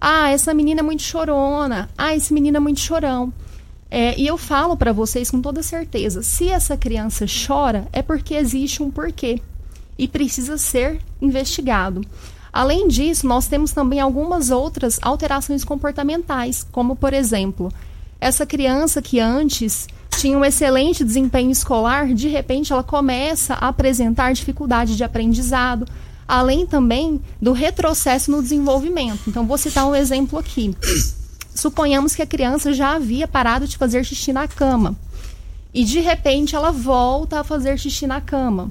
Ah, 0.00 0.30
essa 0.30 0.52
menina 0.54 0.80
é 0.80 0.82
muito 0.82 1.02
chorona. 1.02 1.88
Ah, 1.96 2.16
esse 2.16 2.32
menino 2.32 2.56
é 2.56 2.60
muito 2.60 2.80
chorão. 2.80 3.32
É, 3.90 4.18
e 4.20 4.26
eu 4.26 4.36
falo 4.36 4.76
para 4.76 4.92
vocês 4.92 5.30
com 5.30 5.40
toda 5.40 5.62
certeza: 5.62 6.22
se 6.22 6.48
essa 6.48 6.76
criança 6.76 7.26
chora, 7.26 7.86
é 7.92 8.02
porque 8.02 8.34
existe 8.34 8.82
um 8.82 8.90
porquê 8.90 9.40
e 9.96 10.08
precisa 10.08 10.58
ser 10.58 11.00
investigado. 11.20 12.00
Além 12.52 12.88
disso, 12.88 13.26
nós 13.26 13.46
temos 13.46 13.72
também 13.72 14.00
algumas 14.00 14.50
outras 14.50 14.98
alterações 15.02 15.64
comportamentais, 15.64 16.66
como 16.72 16.96
por 16.96 17.12
exemplo, 17.12 17.72
essa 18.20 18.46
criança 18.46 19.00
que 19.02 19.20
antes 19.20 19.86
tinha 20.16 20.36
um 20.36 20.44
excelente 20.44 21.04
desempenho 21.04 21.50
escolar, 21.50 22.12
de 22.12 22.28
repente 22.28 22.72
ela 22.72 22.82
começa 22.82 23.54
a 23.54 23.68
apresentar 23.68 24.32
dificuldade 24.32 24.96
de 24.96 25.04
aprendizado, 25.04 25.86
além 26.26 26.66
também 26.66 27.20
do 27.40 27.52
retrocesso 27.52 28.30
no 28.30 28.42
desenvolvimento. 28.42 29.20
Então, 29.28 29.46
vou 29.46 29.56
citar 29.56 29.86
um 29.86 29.94
exemplo 29.94 30.38
aqui. 30.38 30.74
Suponhamos 31.54 32.14
que 32.14 32.22
a 32.22 32.26
criança 32.26 32.72
já 32.72 32.94
havia 32.94 33.28
parado 33.28 33.66
de 33.66 33.76
fazer 33.76 34.04
xixi 34.04 34.32
na 34.32 34.46
cama 34.48 34.96
e 35.72 35.84
de 35.84 36.00
repente 36.00 36.56
ela 36.56 36.70
volta 36.70 37.40
a 37.40 37.44
fazer 37.44 37.78
xixi 37.78 38.06
na 38.06 38.20
cama. 38.20 38.70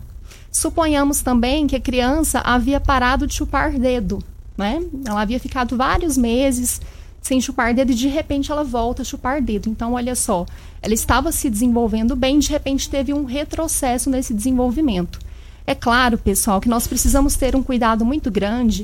Suponhamos 0.57 1.21
também 1.21 1.67
que 1.67 1.75
a 1.75 1.79
criança 1.79 2.39
havia 2.39 2.79
parado 2.79 3.27
de 3.27 3.35
chupar 3.35 3.77
dedo, 3.77 4.23
né? 4.57 4.83
Ela 5.05 5.21
havia 5.21 5.39
ficado 5.39 5.77
vários 5.77 6.17
meses 6.17 6.81
sem 7.21 7.39
chupar 7.39 7.75
dedo 7.75 7.91
e 7.91 7.95
de 7.95 8.07
repente 8.07 8.51
ela 8.51 8.63
volta 8.63 9.03
a 9.03 9.05
chupar 9.05 9.39
dedo. 9.39 9.69
Então, 9.69 9.93
olha 9.93 10.15
só, 10.15 10.47
ela 10.81 10.95
estava 10.95 11.31
se 11.31 11.47
desenvolvendo 11.47 12.15
bem, 12.15 12.39
de 12.39 12.49
repente 12.49 12.89
teve 12.89 13.13
um 13.13 13.23
retrocesso 13.23 14.09
nesse 14.09 14.33
desenvolvimento. 14.33 15.19
É 15.67 15.75
claro, 15.75 16.17
pessoal, 16.17 16.59
que 16.59 16.67
nós 16.67 16.87
precisamos 16.87 17.35
ter 17.35 17.55
um 17.55 17.61
cuidado 17.61 18.03
muito 18.03 18.31
grande, 18.31 18.83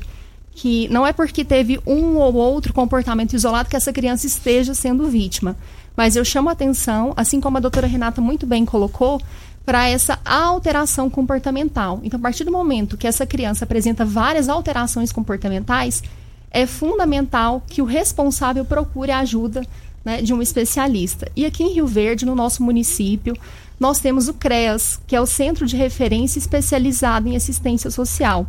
que 0.52 0.88
não 0.90 1.08
é 1.08 1.12
porque 1.12 1.44
teve 1.44 1.80
um 1.88 2.18
ou 2.18 2.36
outro 2.36 2.72
comportamento 2.72 3.34
isolado 3.34 3.68
que 3.68 3.76
essa 3.76 3.92
criança 3.92 4.28
esteja 4.28 4.76
sendo 4.76 5.08
vítima. 5.08 5.58
Mas 5.98 6.16
eu 6.16 6.24
chamo 6.24 6.50
a 6.50 6.52
atenção, 6.52 7.14
assim 7.18 7.42
como 7.42 7.58
a 7.58 7.60
doutora 7.60 7.88
Renata 7.88 8.22
muito 8.22 8.46
bem 8.46 8.64
colocou, 8.64 9.20
para 9.66 9.88
essa 9.88 10.20
alteração 10.26 11.10
comportamental. 11.10 12.00
Então, 12.04 12.20
a 12.20 12.22
partir 12.22 12.44
do 12.44 12.52
momento 12.52 12.98
que 12.98 13.08
essa 13.08 13.26
criança 13.26 13.64
apresenta 13.66 14.06
várias 14.06 14.50
alterações 14.50 15.12
comportamentais, 15.12 16.04
é 16.52 16.66
fundamental 16.66 17.64
que 17.68 17.82
o 17.82 17.86
responsável 17.86 18.66
procure 18.66 19.12
a 19.12 19.20
ajuda 19.20 19.66
né, 20.04 20.22
de 20.22 20.34
um 20.34 20.42
especialista. 20.42 21.32
E 21.36 21.46
aqui 21.46 21.64
em 21.64 21.74
Rio 21.74 21.88
Verde, 21.88 22.26
no 22.26 22.36
nosso 22.36 22.62
município, 22.62 23.36
nós 23.80 24.00
temos 24.00 24.28
o 24.28 24.34
CREAS, 24.34 25.00
que 25.08 25.16
é 25.16 25.22
o 25.22 25.26
Centro 25.26 25.66
de 25.66 25.76
Referência 25.76 26.40
Especializado 26.40 27.28
em 27.28 27.36
Assistência 27.36 27.90
Social. 27.90 28.48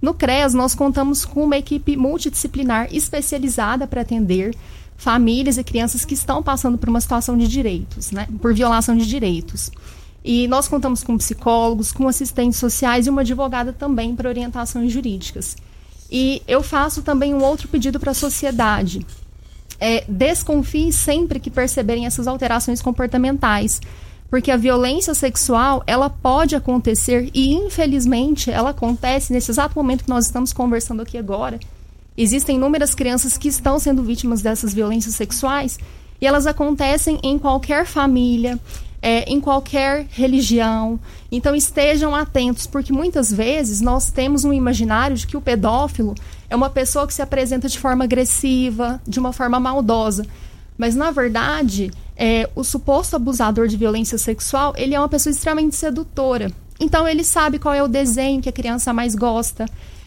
No 0.00 0.12
CREAS, 0.12 0.52
nós 0.52 0.74
contamos 0.74 1.24
com 1.24 1.44
uma 1.44 1.56
equipe 1.56 1.96
multidisciplinar 1.96 2.88
especializada 2.90 3.86
para 3.86 4.00
atender 4.00 4.54
famílias 4.96 5.58
e 5.58 5.64
crianças 5.64 6.04
que 6.04 6.14
estão 6.14 6.42
passando 6.42 6.78
por 6.78 6.88
uma 6.88 7.00
situação 7.00 7.36
de 7.36 7.48
direitos, 7.48 8.10
né, 8.10 8.28
por 8.40 8.54
violação 8.54 8.96
de 8.96 9.06
direitos. 9.06 9.70
E 10.24 10.48
nós 10.48 10.66
contamos 10.66 11.04
com 11.04 11.18
psicólogos, 11.18 11.92
com 11.92 12.08
assistentes 12.08 12.58
sociais 12.58 13.06
e 13.06 13.10
uma 13.10 13.20
advogada 13.20 13.72
também 13.72 14.16
para 14.16 14.28
orientações 14.28 14.90
jurídicas. 14.90 15.56
E 16.10 16.42
eu 16.48 16.62
faço 16.62 17.02
também 17.02 17.34
um 17.34 17.42
outro 17.42 17.68
pedido 17.68 18.00
para 18.00 18.12
a 18.12 18.14
sociedade. 18.14 19.04
é, 19.80 20.04
desconfie 20.08 20.92
sempre 20.92 21.38
que 21.40 21.50
perceberem 21.50 22.06
essas 22.06 22.26
alterações 22.26 22.80
comportamentais. 22.80 23.80
Porque 24.30 24.50
a 24.50 24.56
violência 24.56 25.14
sexual, 25.14 25.84
ela 25.86 26.10
pode 26.10 26.56
acontecer 26.56 27.30
e, 27.32 27.52
infelizmente, 27.52 28.50
ela 28.50 28.70
acontece 28.70 29.32
nesse 29.32 29.50
exato 29.50 29.76
momento 29.76 30.04
que 30.04 30.10
nós 30.10 30.26
estamos 30.26 30.52
conversando 30.52 31.02
aqui 31.02 31.16
agora. 31.16 31.60
Existem 32.16 32.56
inúmeras 32.56 32.94
crianças 32.94 33.36
que 33.36 33.48
estão 33.48 33.78
sendo 33.78 34.02
vítimas 34.02 34.40
dessas 34.40 34.72
violências 34.72 35.14
sexuais 35.14 35.78
e 36.20 36.26
elas 36.26 36.46
acontecem 36.46 37.18
em 37.22 37.38
qualquer 37.38 37.86
família, 37.86 38.58
é, 39.04 39.30
em 39.30 39.38
qualquer 39.38 40.06
religião. 40.08 40.98
Então 41.30 41.54
estejam 41.54 42.14
atentos, 42.14 42.66
porque 42.66 42.90
muitas 42.90 43.30
vezes 43.30 43.82
nós 43.82 44.10
temos 44.10 44.46
um 44.46 44.52
imaginário 44.52 45.14
de 45.14 45.26
que 45.26 45.36
o 45.36 45.42
pedófilo 45.42 46.14
é 46.48 46.56
uma 46.56 46.70
pessoa 46.70 47.06
que 47.06 47.12
se 47.12 47.20
apresenta 47.20 47.68
de 47.68 47.78
forma 47.78 48.04
agressiva, 48.04 48.98
de 49.06 49.20
uma 49.20 49.30
forma 49.30 49.60
maldosa. 49.60 50.24
Mas 50.78 50.94
na 50.94 51.10
verdade, 51.10 51.90
é, 52.16 52.48
o 52.56 52.64
suposto 52.64 53.14
abusador 53.14 53.68
de 53.68 53.76
violência 53.76 54.16
sexual 54.16 54.72
ele 54.74 54.94
é 54.94 54.98
uma 54.98 55.08
pessoa 55.08 55.30
extremamente 55.30 55.76
sedutora. 55.76 56.50
Então 56.80 57.06
ele 57.06 57.24
sabe 57.24 57.58
qual 57.58 57.74
é 57.74 57.82
o 57.82 57.88
desenho 57.88 58.40
que 58.40 58.48
a 58.48 58.52
criança 58.52 58.90
mais 58.94 59.14
gosta. 59.14 59.66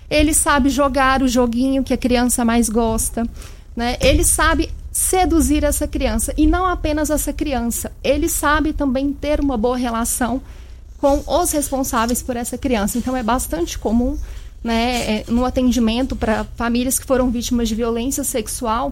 Ele 0.10 0.34
sabe 0.34 0.70
jogar 0.70 1.22
o 1.22 1.28
joguinho 1.28 1.84
que 1.84 1.94
a 1.94 1.98
criança 1.98 2.44
mais 2.44 2.68
gosta. 2.68 3.28
Né? 3.76 3.96
Ele 4.02 4.24
sabe 4.24 4.72
seduzir 4.98 5.64
essa 5.64 5.88
criança. 5.88 6.34
E 6.36 6.48
não 6.48 6.66
apenas 6.66 7.12
essa 7.12 7.32
criança, 7.32 7.92
ele 8.04 8.28
sabe 8.28 8.74
também 8.74 9.14
ter 9.14 9.40
uma 9.40 9.56
boa 9.56 9.78
relação 9.78 10.42
com 10.98 11.24
os 11.28 11.52
responsáveis 11.52 12.24
por 12.24 12.36
essa 12.36 12.58
criança. 12.58 12.98
Então 12.98 13.16
é 13.16 13.22
bastante 13.22 13.78
comum 13.78 14.18
né, 14.64 15.20
é, 15.20 15.26
no 15.28 15.46
atendimento 15.46 16.16
para 16.16 16.46
famílias 16.56 16.98
que 16.98 17.06
foram 17.06 17.30
vítimas 17.30 17.70
de 17.70 17.76
violência 17.76 18.24
sexual, 18.24 18.92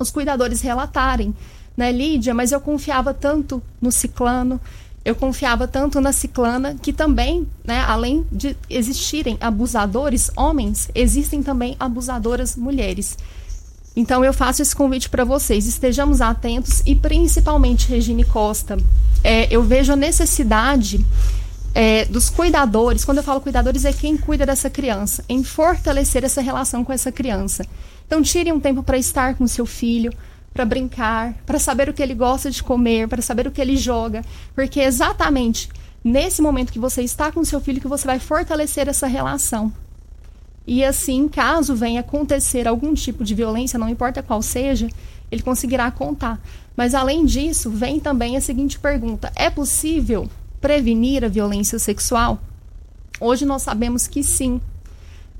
os 0.00 0.10
cuidadores 0.10 0.62
relatarem, 0.62 1.32
né, 1.76 1.92
Lídia, 1.92 2.34
mas 2.34 2.50
eu 2.50 2.60
confiava 2.60 3.14
tanto 3.14 3.62
no 3.80 3.92
ciclano, 3.92 4.60
eu 5.04 5.14
confiava 5.14 5.68
tanto 5.68 6.00
na 6.00 6.12
ciclana 6.12 6.74
que 6.74 6.92
também, 6.92 7.46
né, 7.64 7.84
além 7.86 8.26
de 8.32 8.56
existirem 8.68 9.38
abusadores 9.40 10.28
homens, 10.36 10.90
existem 10.92 11.40
também 11.40 11.76
abusadoras 11.78 12.56
mulheres. 12.56 13.16
Então 13.94 14.24
eu 14.24 14.32
faço 14.32 14.62
esse 14.62 14.74
convite 14.74 15.08
para 15.08 15.24
vocês, 15.24 15.66
estejamos 15.66 16.20
atentos 16.20 16.82
e 16.86 16.94
principalmente 16.94 17.88
Regine 17.88 18.24
Costa, 18.24 18.76
é, 19.22 19.52
eu 19.54 19.62
vejo 19.62 19.92
a 19.92 19.96
necessidade 19.96 21.04
é, 21.74 22.04
dos 22.04 22.30
cuidadores, 22.30 23.04
quando 23.04 23.18
eu 23.18 23.24
falo 23.24 23.40
cuidadores 23.40 23.84
é 23.84 23.92
quem 23.92 24.16
cuida 24.16 24.46
dessa 24.46 24.70
criança, 24.70 25.24
em 25.28 25.42
fortalecer 25.42 26.24
essa 26.24 26.40
relação 26.40 26.84
com 26.84 26.92
essa 26.92 27.12
criança. 27.12 27.64
Então 28.06 28.22
tire 28.22 28.52
um 28.52 28.60
tempo 28.60 28.82
para 28.82 28.98
estar 28.98 29.34
com 29.34 29.46
seu 29.46 29.66
filho, 29.66 30.12
para 30.52 30.64
brincar, 30.64 31.34
para 31.46 31.58
saber 31.58 31.88
o 31.88 31.92
que 31.92 32.02
ele 32.02 32.14
gosta 32.14 32.50
de 32.50 32.62
comer, 32.62 33.08
para 33.08 33.22
saber 33.22 33.46
o 33.46 33.50
que 33.50 33.60
ele 33.60 33.76
joga, 33.76 34.24
porque 34.54 34.80
é 34.80 34.84
exatamente 34.84 35.68
nesse 36.02 36.40
momento 36.40 36.72
que 36.72 36.78
você 36.78 37.02
está 37.02 37.30
com 37.30 37.44
seu 37.44 37.60
filho 37.60 37.80
que 37.80 37.88
você 37.88 38.06
vai 38.06 38.18
fortalecer 38.18 38.88
essa 38.88 39.06
relação. 39.06 39.72
E 40.72 40.84
assim, 40.84 41.26
caso 41.26 41.74
venha 41.74 41.98
acontecer 41.98 42.68
algum 42.68 42.94
tipo 42.94 43.24
de 43.24 43.34
violência, 43.34 43.76
não 43.76 43.88
importa 43.88 44.22
qual 44.22 44.40
seja, 44.40 44.86
ele 45.28 45.42
conseguirá 45.42 45.90
contar. 45.90 46.40
Mas 46.76 46.94
além 46.94 47.24
disso, 47.24 47.68
vem 47.68 47.98
também 47.98 48.36
a 48.36 48.40
seguinte 48.40 48.78
pergunta: 48.78 49.32
é 49.34 49.50
possível 49.50 50.30
prevenir 50.60 51.24
a 51.24 51.28
violência 51.28 51.76
sexual? 51.80 52.38
Hoje 53.20 53.44
nós 53.44 53.62
sabemos 53.62 54.06
que 54.06 54.22
sim. 54.22 54.60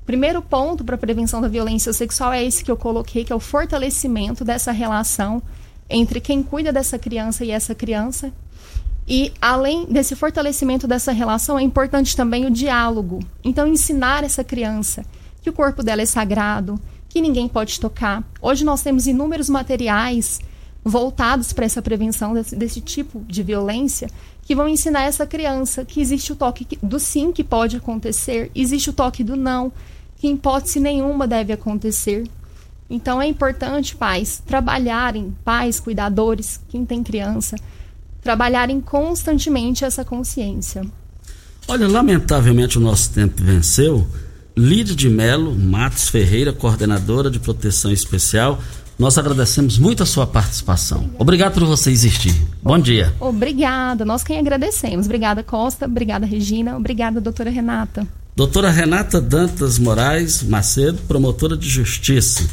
Primeiro 0.05 0.41
ponto 0.41 0.83
para 0.83 0.95
a 0.95 0.97
prevenção 0.97 1.39
da 1.39 1.47
violência 1.47 1.93
sexual 1.93 2.33
é 2.33 2.43
esse 2.43 2.61
que 2.61 2.69
eu 2.69 2.75
coloquei, 2.75 3.23
que 3.23 3.31
é 3.31 3.35
o 3.35 3.39
fortalecimento 3.39 4.43
dessa 4.43 4.73
relação 4.73 5.41
entre 5.89 6.19
quem 6.19 6.43
cuida 6.43 6.73
dessa 6.73 6.99
criança 6.99 7.45
e 7.45 7.51
essa 7.51 7.73
criança. 7.73 8.33
E 9.07 9.31
além 9.41 9.85
desse 9.85 10.13
fortalecimento 10.13 10.89
dessa 10.89 11.13
relação, 11.13 11.57
é 11.57 11.63
importante 11.63 12.17
também 12.17 12.45
o 12.45 12.51
diálogo. 12.51 13.19
Então, 13.41 13.65
ensinar 13.65 14.25
essa 14.25 14.43
criança 14.43 15.05
que 15.41 15.49
o 15.49 15.53
corpo 15.53 15.83
dela 15.83 16.01
é 16.01 16.05
sagrado, 16.05 16.79
que 17.09 17.21
ninguém 17.21 17.47
pode 17.47 17.79
tocar. 17.79 18.23
Hoje 18.41 18.63
nós 18.63 18.81
temos 18.81 19.07
inúmeros 19.07 19.49
materiais 19.49 20.39
voltados 20.83 21.53
para 21.53 21.65
essa 21.65 21.81
prevenção 21.81 22.33
desse, 22.33 22.55
desse, 22.55 22.81
tipo 22.81 23.23
de 23.27 23.43
violência 23.43 24.09
que 24.43 24.55
vão 24.55 24.67
ensinar 24.67 25.03
essa 25.03 25.25
criança 25.25 25.85
que 25.85 26.01
existe 26.01 26.31
o 26.31 26.35
toque 26.35 26.67
do 26.81 26.99
sim 26.99 27.31
que 27.31 27.43
pode 27.43 27.77
acontecer, 27.77 28.49
existe 28.55 28.89
o 28.89 28.93
toque 28.93 29.23
do 29.23 29.35
não, 29.35 29.71
que 30.17 30.27
em 30.27 30.33
hipótese 30.33 30.79
nenhuma 30.79 31.27
deve 31.27 31.53
acontecer. 31.53 32.27
Então 32.89 33.21
é 33.21 33.27
importante, 33.27 33.95
pais, 33.95 34.41
trabalharem, 34.45 35.35
pais, 35.45 35.79
cuidadores, 35.79 36.59
quem 36.67 36.85
tem 36.85 37.03
criança, 37.03 37.55
trabalharem 38.21 38.81
constantemente 38.81 39.85
essa 39.85 40.03
consciência. 40.03 40.83
Olha, 41.67 41.87
lamentavelmente 41.87 42.77
o 42.77 42.81
nosso 42.81 43.11
tempo 43.11 43.41
venceu. 43.41 44.05
Lídia 44.55 44.95
de 44.95 45.09
Melo, 45.09 45.55
Matos 45.55 46.09
Ferreira, 46.09 46.51
coordenadora 46.51 47.29
de 47.29 47.39
proteção 47.39 47.91
especial. 47.91 48.59
Nós 48.99 49.17
agradecemos 49.17 49.77
muito 49.79 50.03
a 50.03 50.05
sua 50.05 50.27
participação. 50.27 51.09
Obrigado 51.17 51.53
por 51.53 51.65
você 51.65 51.89
existir. 51.89 52.35
Bom 52.61 52.77
dia. 52.77 53.13
Obrigada. 53.19 54.05
Nós 54.05 54.23
quem 54.23 54.37
agradecemos. 54.37 55.05
Obrigada, 55.05 55.41
Costa. 55.41 55.85
Obrigada, 55.85 56.25
Regina. 56.25 56.77
Obrigada, 56.77 57.19
doutora 57.19 57.49
Renata. 57.49 58.07
Doutora 58.35 58.69
Renata 58.69 59.19
Dantas 59.19 59.79
Moraes 59.79 60.43
Macedo, 60.43 60.99
promotora 61.07 61.57
de 61.57 61.67
justiça. 61.67 62.43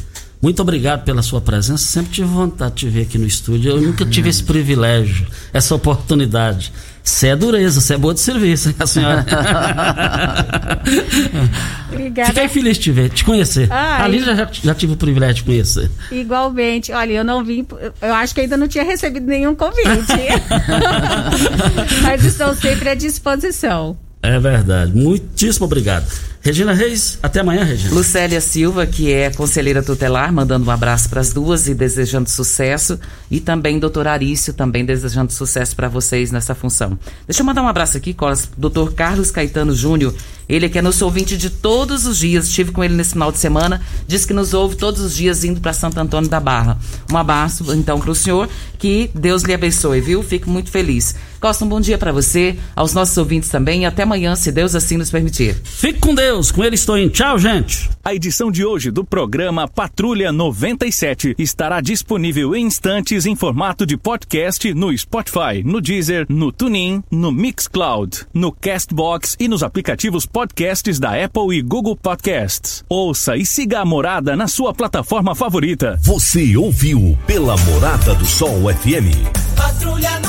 Muito 0.41 0.61
obrigado 0.61 1.03
pela 1.03 1.21
sua 1.21 1.41
presença. 1.41 1.83
Sempre 1.83 2.13
tive 2.13 2.27
vontade 2.27 2.75
de 2.75 2.79
te 2.79 2.89
ver 2.89 3.01
aqui 3.01 3.17
no 3.17 3.27
estúdio. 3.27 3.71
Eu 3.71 3.81
nunca 3.81 4.05
tive 4.05 4.29
esse 4.29 4.43
privilégio, 4.43 5.27
essa 5.53 5.75
oportunidade. 5.75 6.71
Você 7.09 7.29
é 7.29 7.35
dureza, 7.35 7.81
você 7.81 7.95
é 7.95 7.97
boa 7.97 8.13
de 8.13 8.19
serviço, 8.19 8.71
a 8.77 8.85
senhora? 8.85 9.25
Obrigada. 11.91 12.29
Fiquei 12.29 12.47
feliz 12.47 12.77
de 12.77 12.83
te 12.83 12.91
ver, 12.91 13.09
te 13.09 13.25
conhecer. 13.25 13.67
Ai. 13.71 14.03
Ali 14.03 14.19
já, 14.19 14.47
já 14.51 14.75
tive 14.75 14.93
o 14.93 14.95
privilégio 14.95 15.37
de 15.37 15.43
conhecer. 15.43 15.89
Igualmente. 16.11 16.91
Olha, 16.91 17.13
eu 17.13 17.23
não 17.23 17.43
vim, 17.43 17.65
eu 17.99 18.13
acho 18.13 18.35
que 18.35 18.41
ainda 18.41 18.55
não 18.55 18.67
tinha 18.67 18.83
recebido 18.83 19.25
nenhum 19.25 19.55
convite. 19.55 19.89
Mas 22.03 22.23
estou 22.23 22.53
sempre 22.53 22.89
à 22.89 22.93
disposição. 22.93 23.97
É 24.21 24.39
verdade. 24.39 24.95
Muitíssimo 24.95 25.65
obrigado. 25.65 26.05
Regina 26.41 26.71
Reis, 26.73 27.19
até 27.21 27.41
amanhã, 27.41 27.65
Regina. 27.65 27.93
Lucélia 27.93 28.39
Silva, 28.39 28.85
que 28.85 29.11
é 29.11 29.29
conselheira 29.29 29.83
tutelar, 29.83 30.31
mandando 30.31 30.65
um 30.65 30.71
abraço 30.71 31.09
para 31.09 31.19
as 31.19 31.33
duas 31.33 31.67
e 31.67 31.73
desejando 31.73 32.29
sucesso. 32.29 32.97
E 33.29 33.41
também 33.41 33.77
doutor 33.77 34.07
Arício, 34.07 34.53
também 34.53 34.85
desejando 34.85 35.33
sucesso 35.33 35.75
para 35.75 35.89
vocês 35.89 36.31
nessa 36.31 36.55
função. 36.55 36.97
Deixa 37.27 37.41
eu 37.41 37.45
mandar 37.45 37.61
um 37.61 37.67
abraço 37.67 37.97
aqui 37.97 38.15
doutor 38.57 38.93
Carlos 38.93 39.31
Caetano 39.31 39.75
Júnior. 39.75 40.15
Ele 40.47 40.69
que 40.69 40.79
é 40.79 40.81
nosso 40.81 41.03
ouvinte 41.03 41.37
de 41.37 41.49
todos 41.49 42.07
os 42.07 42.17
dias. 42.17 42.47
Estive 42.47 42.71
com 42.71 42.83
ele 42.83 42.95
nesse 42.95 43.11
final 43.11 43.33
de 43.33 43.37
semana. 43.37 43.81
Diz 44.07 44.25
que 44.25 44.33
nos 44.33 44.53
ouve 44.53 44.77
todos 44.77 45.01
os 45.01 45.15
dias 45.15 45.43
indo 45.43 45.59
para 45.59 45.73
Santo 45.73 45.99
Antônio 45.99 46.29
da 46.29 46.39
Barra. 46.39 46.77
Um 47.11 47.17
abraço, 47.17 47.71
então, 47.73 47.99
para 47.99 48.11
o 48.11 48.15
senhor. 48.15 48.49
Que 48.77 49.11
Deus 49.13 49.43
lhe 49.43 49.53
abençoe, 49.53 49.99
viu? 49.99 50.23
Fico 50.23 50.49
muito 50.49 50.71
feliz. 50.71 51.15
Costa, 51.39 51.63
um 51.63 51.69
bom 51.69 51.79
dia 51.79 51.97
para 51.97 52.11
você, 52.11 52.57
aos 52.75 52.93
nossos 52.93 53.17
ouvintes 53.17 53.49
também. 53.49 53.81
E 53.81 53.85
até 53.85 54.03
amanhã, 54.03 54.35
se 54.35 54.51
Deus 54.51 54.75
assim 54.75 54.97
nos 54.97 55.09
permitir. 55.09 55.55
Fique 55.63 55.99
com 55.99 56.13
Deus. 56.13 56.51
Com 56.51 56.63
ele 56.63 56.75
estou 56.75 56.97
indo. 56.97 57.11
Tchau, 57.11 57.37
gente. 57.37 57.89
A 58.03 58.13
edição 58.13 58.51
de 58.51 58.65
hoje 58.65 58.91
do 58.91 59.03
programa 59.03 59.67
Patrulha 59.67 60.31
97 60.31 61.35
estará 61.37 61.81
disponível 61.81 62.55
em 62.55 62.65
instantes 62.65 63.25
em 63.25 63.35
formato 63.35 63.85
de 63.85 63.97
podcast 63.97 64.73
no 64.73 64.95
Spotify, 64.97 65.63
no 65.63 65.81
Deezer, 65.81 66.25
no 66.29 66.51
TuneIn, 66.51 67.03
no 67.09 67.31
Mixcloud, 67.31 68.25
no 68.33 68.51
Castbox 68.51 69.35
e 69.39 69.47
nos 69.47 69.63
aplicativos 69.63 70.25
podcasts 70.25 70.99
da 70.99 71.23
Apple 71.23 71.57
e 71.57 71.61
Google 71.61 71.95
Podcasts. 71.95 72.83
Ouça 72.89 73.37
e 73.37 73.45
siga 73.45 73.79
a 73.79 73.85
Morada 73.85 74.35
na 74.35 74.47
sua 74.47 74.73
plataforma 74.73 75.33
favorita. 75.35 75.97
Você 76.01 76.55
ouviu 76.57 77.17
pela 77.25 77.55
Morada 77.57 78.13
do 78.15 78.25
Sol 78.25 78.73
FM. 78.73 79.15
Patrulha 79.55 80.19
97. 80.19 80.28